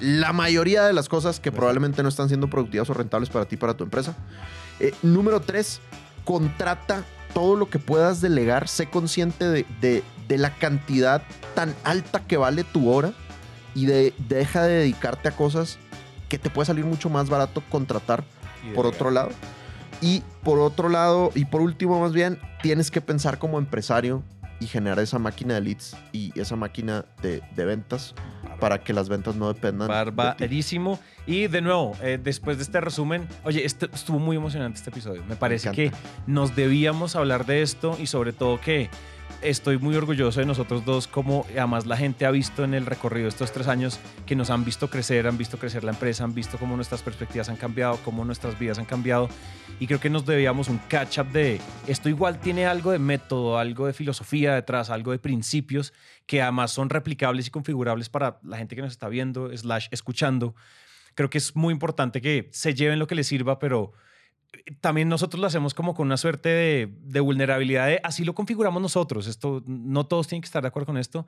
la 0.00 0.32
mayoría 0.32 0.84
de 0.84 0.92
las 0.92 1.08
cosas 1.08 1.38
que 1.40 1.52
probablemente 1.52 2.02
no 2.02 2.08
están 2.08 2.28
siendo 2.28 2.48
productivas 2.48 2.88
o 2.90 2.94
rentables 2.94 3.28
para 3.30 3.44
ti, 3.44 3.56
para 3.56 3.74
tu 3.74 3.84
empresa. 3.84 4.14
Eh, 4.80 4.92
número 5.02 5.40
tres, 5.40 5.80
contrata 6.24 7.04
todo 7.34 7.56
lo 7.56 7.68
que 7.70 7.78
puedas 7.78 8.20
delegar. 8.20 8.68
Sé 8.68 8.86
consciente 8.88 9.48
de, 9.48 9.66
de- 9.80 10.02
de 10.28 10.38
la 10.38 10.54
cantidad 10.54 11.22
tan 11.54 11.74
alta 11.84 12.20
que 12.20 12.36
vale 12.36 12.64
tu 12.64 12.88
hora 12.90 13.12
y 13.74 13.86
de, 13.86 14.14
deja 14.28 14.62
de 14.62 14.74
dedicarte 14.78 15.28
a 15.28 15.32
cosas 15.36 15.78
que 16.28 16.38
te 16.38 16.48
puede 16.48 16.66
salir 16.66 16.84
mucho 16.86 17.10
más 17.10 17.28
barato 17.28 17.62
contratar 17.70 18.24
por 18.74 18.86
otro 18.86 19.10
lado. 19.10 19.30
Y 20.00 20.22
por 20.42 20.58
otro 20.58 20.88
lado, 20.88 21.30
y 21.34 21.44
por 21.44 21.60
último 21.60 22.00
más 22.00 22.12
bien, 22.12 22.38
tienes 22.62 22.90
que 22.90 23.00
pensar 23.00 23.38
como 23.38 23.58
empresario 23.58 24.22
y 24.58 24.66
generar 24.68 24.98
esa 25.00 25.18
máquina 25.18 25.54
de 25.54 25.60
leads 25.60 25.96
y 26.12 26.32
esa 26.40 26.56
máquina 26.56 27.04
de, 27.20 27.42
de 27.54 27.64
ventas 27.64 28.14
para 28.62 28.78
que 28.78 28.92
las 28.92 29.08
ventas 29.08 29.34
no 29.34 29.52
dependan 29.52 29.88
de. 29.88 29.92
Barbarísimo. 29.92 31.00
Y 31.26 31.48
de 31.48 31.60
nuevo, 31.60 31.96
eh, 32.00 32.16
después 32.22 32.58
de 32.58 32.62
este 32.62 32.80
resumen, 32.80 33.26
oye, 33.42 33.64
este, 33.64 33.86
estuvo 33.92 34.20
muy 34.20 34.36
emocionante 34.36 34.78
este 34.78 34.90
episodio. 34.90 35.24
Me 35.28 35.34
parece 35.34 35.72
que 35.72 35.90
nos 36.28 36.54
debíamos 36.54 37.16
hablar 37.16 37.44
de 37.44 37.62
esto 37.62 37.96
y 38.00 38.06
sobre 38.06 38.32
todo 38.32 38.60
que 38.60 38.88
estoy 39.42 39.78
muy 39.78 39.94
orgulloso 39.96 40.40
de 40.40 40.46
nosotros 40.46 40.84
dos, 40.84 41.06
como 41.06 41.44
además 41.50 41.86
la 41.86 41.96
gente 41.96 42.24
ha 42.24 42.30
visto 42.30 42.64
en 42.64 42.74
el 42.74 42.86
recorrido 42.86 43.24
de 43.24 43.30
estos 43.30 43.52
tres 43.52 43.68
años 43.68 43.98
que 44.26 44.36
nos 44.36 44.50
han 44.50 44.64
visto 44.64 44.88
crecer, 44.88 45.26
han 45.26 45.36
visto 45.36 45.58
crecer 45.58 45.84
la 45.84 45.92
empresa, 45.92 46.24
han 46.24 46.34
visto 46.34 46.58
cómo 46.58 46.76
nuestras 46.76 47.02
perspectivas 47.02 47.48
han 47.48 47.56
cambiado, 47.56 47.98
cómo 48.04 48.24
nuestras 48.24 48.58
vidas 48.58 48.78
han 48.78 48.84
cambiado. 48.84 49.28
Y 49.80 49.86
creo 49.86 50.00
que 50.00 50.10
nos 50.10 50.24
debíamos 50.24 50.68
un 50.68 50.78
catch-up 50.88 51.30
de 51.32 51.60
esto 51.86 52.08
igual 52.08 52.38
tiene 52.38 52.66
algo 52.66 52.92
de 52.92 52.98
método, 52.98 53.58
algo 53.58 53.86
de 53.86 53.92
filosofía 53.92 54.54
detrás, 54.54 54.90
algo 54.90 55.12
de 55.12 55.18
principios 55.18 55.92
que 56.26 56.40
además 56.40 56.70
son 56.70 56.88
replicables 56.88 57.48
y 57.48 57.50
configurables 57.50 58.08
para 58.08 58.38
la 58.42 58.58
gente 58.58 58.76
que 58.76 58.82
nos 58.82 58.92
está 58.92 59.08
viendo, 59.08 59.50
escuchando. 59.90 60.54
Creo 61.14 61.30
que 61.30 61.38
es 61.38 61.56
muy 61.56 61.72
importante 61.72 62.20
que 62.20 62.48
se 62.52 62.74
lleven 62.74 62.98
lo 62.98 63.06
que 63.06 63.14
les 63.14 63.26
sirva, 63.26 63.58
pero 63.58 63.92
también 64.80 65.08
nosotros 65.08 65.40
lo 65.40 65.46
hacemos 65.46 65.74
como 65.74 65.94
con 65.94 66.06
una 66.06 66.16
suerte 66.16 66.48
de, 66.48 67.20
vulnerabilidad. 67.20 67.98
así 68.02 68.24
lo 68.24 68.34
configuramos 68.34 68.82
nosotros. 68.82 69.26
Esto, 69.26 69.62
no 69.66 70.06
todos 70.06 70.28
tienen 70.28 70.42
que 70.42 70.46
estar 70.46 70.62
de 70.62 70.68
acuerdo 70.68 70.86
con 70.86 70.98
esto, 70.98 71.26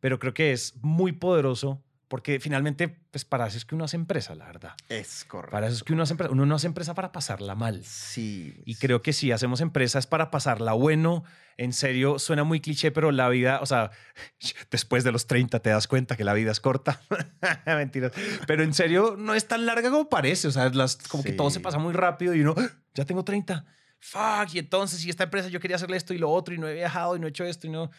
pero 0.00 0.18
creo 0.18 0.34
que 0.34 0.52
es 0.52 0.74
muy 0.82 1.12
poderoso 1.12 1.82
porque 2.08 2.38
finalmente, 2.38 2.88
pues 2.88 3.24
para 3.24 3.46
eso 3.48 3.58
es 3.58 3.64
que 3.64 3.74
uno 3.74 3.84
hace 3.84 3.96
empresa, 3.96 4.34
la 4.36 4.46
verdad. 4.46 4.74
Es 4.88 5.24
correcto. 5.24 5.50
Para 5.52 5.66
eso 5.66 5.76
es 5.76 5.82
que 5.82 5.92
uno 5.92 6.04
hace 6.04 6.12
empresa. 6.12 6.32
Uno 6.32 6.46
no 6.46 6.54
hace 6.54 6.68
empresa 6.68 6.94
para 6.94 7.10
pasarla 7.10 7.54
mal. 7.56 7.84
Sí. 7.84 8.54
Y 8.64 8.76
creo 8.76 9.02
que 9.02 9.12
si 9.12 9.32
hacemos 9.32 9.60
empresa 9.60 9.98
es 9.98 10.06
para 10.06 10.30
pasarla 10.30 10.72
bueno. 10.72 11.24
En 11.56 11.72
serio, 11.72 12.18
suena 12.18 12.44
muy 12.44 12.60
cliché, 12.60 12.92
pero 12.92 13.10
la 13.10 13.28
vida, 13.28 13.58
o 13.60 13.66
sea, 13.66 13.90
después 14.70 15.02
de 15.02 15.10
los 15.10 15.26
30 15.26 15.58
te 15.60 15.70
das 15.70 15.88
cuenta 15.88 16.16
que 16.16 16.22
la 16.22 16.34
vida 16.34 16.52
es 16.52 16.60
corta. 16.60 17.00
Mentiras. 17.66 18.12
Pero 18.46 18.62
en 18.62 18.72
serio, 18.74 19.16
no 19.18 19.34
es 19.34 19.48
tan 19.48 19.66
larga 19.66 19.90
como 19.90 20.08
parece. 20.08 20.46
O 20.48 20.52
sea, 20.52 20.68
las, 20.68 20.96
como 20.96 21.24
que 21.24 21.32
todo 21.32 21.50
se 21.50 21.58
pasa 21.60 21.78
muy 21.78 21.92
rápido 21.92 22.34
y 22.34 22.40
uno, 22.42 22.54
"Ah, 22.56 22.68
ya 22.94 23.04
tengo 23.04 23.24
30. 23.24 23.64
Fuck. 23.98 24.54
Y 24.54 24.58
entonces, 24.60 25.00
si 25.00 25.10
esta 25.10 25.24
empresa 25.24 25.48
yo 25.48 25.58
quería 25.58 25.74
hacerle 25.76 25.96
esto 25.96 26.14
y 26.14 26.18
lo 26.18 26.30
otro 26.30 26.54
y 26.54 26.58
no 26.58 26.68
he 26.68 26.74
viajado 26.74 27.16
y 27.16 27.18
no 27.18 27.26
he 27.26 27.30
hecho 27.30 27.44
esto 27.44 27.66
y 27.66 27.70
no. 27.70 27.90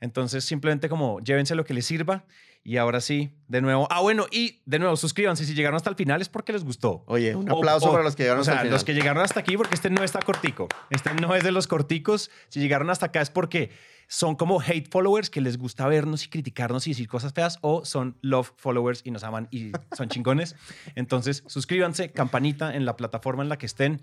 Entonces, 0.00 0.44
simplemente 0.44 0.88
como 0.88 1.20
llévense 1.20 1.54
lo 1.54 1.64
que 1.64 1.74
les 1.74 1.86
sirva. 1.86 2.24
Y 2.68 2.76
ahora 2.76 3.00
sí, 3.00 3.30
de 3.46 3.62
nuevo. 3.62 3.88
Ah, 3.90 4.00
bueno, 4.02 4.26
y 4.30 4.60
de 4.66 4.78
nuevo, 4.78 4.94
suscríbanse. 4.94 5.46
Si 5.46 5.54
llegaron 5.54 5.76
hasta 5.76 5.88
el 5.88 5.96
final 5.96 6.20
es 6.20 6.28
porque 6.28 6.52
les 6.52 6.64
gustó. 6.64 7.02
Oye, 7.06 7.34
un 7.34 7.50
O- 7.50 7.56
aplauso 7.56 7.88
o- 7.88 7.92
para 7.92 8.04
los 8.04 8.14
que 8.14 8.24
llegaron 8.24 8.42
o 8.42 8.44
sea, 8.44 8.52
hasta 8.54 8.60
el 8.62 8.66
final. 8.66 8.74
los 8.74 8.84
que 8.84 8.92
llegaron 8.92 9.22
hasta 9.22 9.40
aquí, 9.40 9.56
porque 9.56 9.74
este 9.74 9.88
no 9.88 10.04
está 10.04 10.20
cortico. 10.20 10.68
Este 10.90 11.14
no 11.14 11.34
es 11.34 11.42
de 11.44 11.50
los 11.50 11.66
corticos. 11.66 12.30
Si 12.50 12.60
llegaron 12.60 12.90
hasta 12.90 13.06
acá 13.06 13.22
es 13.22 13.30
porque 13.30 13.70
son 14.06 14.36
como 14.36 14.60
hate 14.60 14.86
followers 14.90 15.30
que 15.30 15.40
les 15.40 15.56
gusta 15.56 15.86
vernos 15.88 16.26
y 16.26 16.28
criticarnos 16.28 16.86
y 16.86 16.90
decir 16.90 17.08
cosas 17.08 17.32
feas, 17.32 17.58
o 17.62 17.86
son 17.86 18.18
love 18.20 18.52
followers 18.58 19.00
y 19.02 19.12
nos 19.12 19.24
aman 19.24 19.48
y 19.50 19.72
son 19.96 20.10
chingones. 20.10 20.54
Entonces, 20.94 21.44
suscríbanse, 21.46 22.10
campanita 22.12 22.74
en 22.74 22.84
la 22.84 22.96
plataforma 22.98 23.42
en 23.42 23.48
la 23.48 23.56
que 23.56 23.64
estén. 23.64 24.02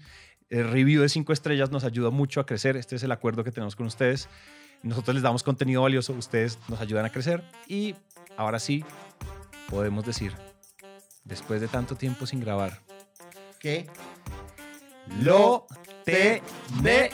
El 0.49 0.71
review 0.71 1.03
de 1.03 1.09
cinco 1.09 1.33
estrellas 1.33 1.69
nos 1.69 1.83
ayuda 1.83 2.09
mucho 2.09 2.39
a 2.39 2.47
crecer. 2.47 2.77
Este 2.77 2.95
es 2.95 3.03
el 3.03 3.11
acuerdo 3.11 3.43
que 3.43 3.51
tenemos 3.51 3.75
con 3.75 3.85
ustedes. 3.85 4.27
Nosotros 4.83 5.13
les 5.15 5.23
damos 5.23 5.41
contenido 5.43 5.81
valioso, 5.83 6.13
ustedes 6.13 6.59
nos 6.67 6.79
ayudan 6.81 7.05
a 7.05 7.11
crecer. 7.11 7.43
Y 7.67 7.95
ahora 8.37 8.59
sí, 8.59 8.83
podemos 9.69 10.05
decir, 10.05 10.33
después 11.23 11.61
de 11.61 11.67
tanto 11.67 11.95
tiempo 11.95 12.25
sin 12.25 12.39
grabar, 12.39 12.81
¿Qué? 13.59 13.87
lo 15.21 15.65
tenemos. 16.03 17.11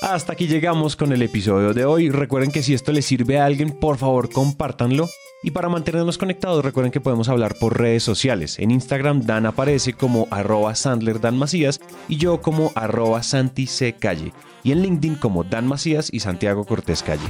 Hasta 0.00 0.32
aquí 0.32 0.46
llegamos 0.46 0.96
con 0.96 1.12
el 1.12 1.22
episodio 1.22 1.74
de 1.74 1.84
hoy. 1.84 2.08
Recuerden 2.08 2.50
que 2.50 2.62
si 2.62 2.72
esto 2.72 2.92
les 2.92 3.04
sirve 3.04 3.38
a 3.38 3.44
alguien, 3.44 3.78
por 3.78 3.98
favor 3.98 4.30
compártanlo. 4.30 5.08
Y 5.40 5.52
para 5.52 5.68
mantenernos 5.68 6.18
conectados, 6.18 6.64
recuerden 6.64 6.90
que 6.90 7.00
podemos 7.00 7.28
hablar 7.28 7.54
por 7.60 7.78
redes 7.78 8.02
sociales. 8.02 8.58
En 8.58 8.72
Instagram, 8.72 9.22
Dan 9.22 9.46
aparece 9.46 9.92
como 9.92 10.26
arroba 10.30 10.74
Sandler 10.74 11.20
Dan 11.20 11.38
Macías 11.38 11.80
y 12.08 12.16
yo 12.16 12.40
como 12.40 12.72
arroba 12.74 13.22
Santi 13.22 13.66
C. 13.66 13.92
Calle. 13.92 14.32
Y 14.64 14.72
en 14.72 14.82
LinkedIn 14.82 15.14
como 15.14 15.44
Dan 15.44 15.68
Macías 15.68 16.08
y 16.12 16.20
Santiago 16.20 16.64
Cortés 16.64 17.04
Calle. 17.04 17.28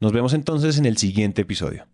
Nos 0.00 0.12
vemos 0.12 0.32
entonces 0.32 0.78
en 0.78 0.86
el 0.86 0.96
siguiente 0.96 1.42
episodio. 1.42 1.86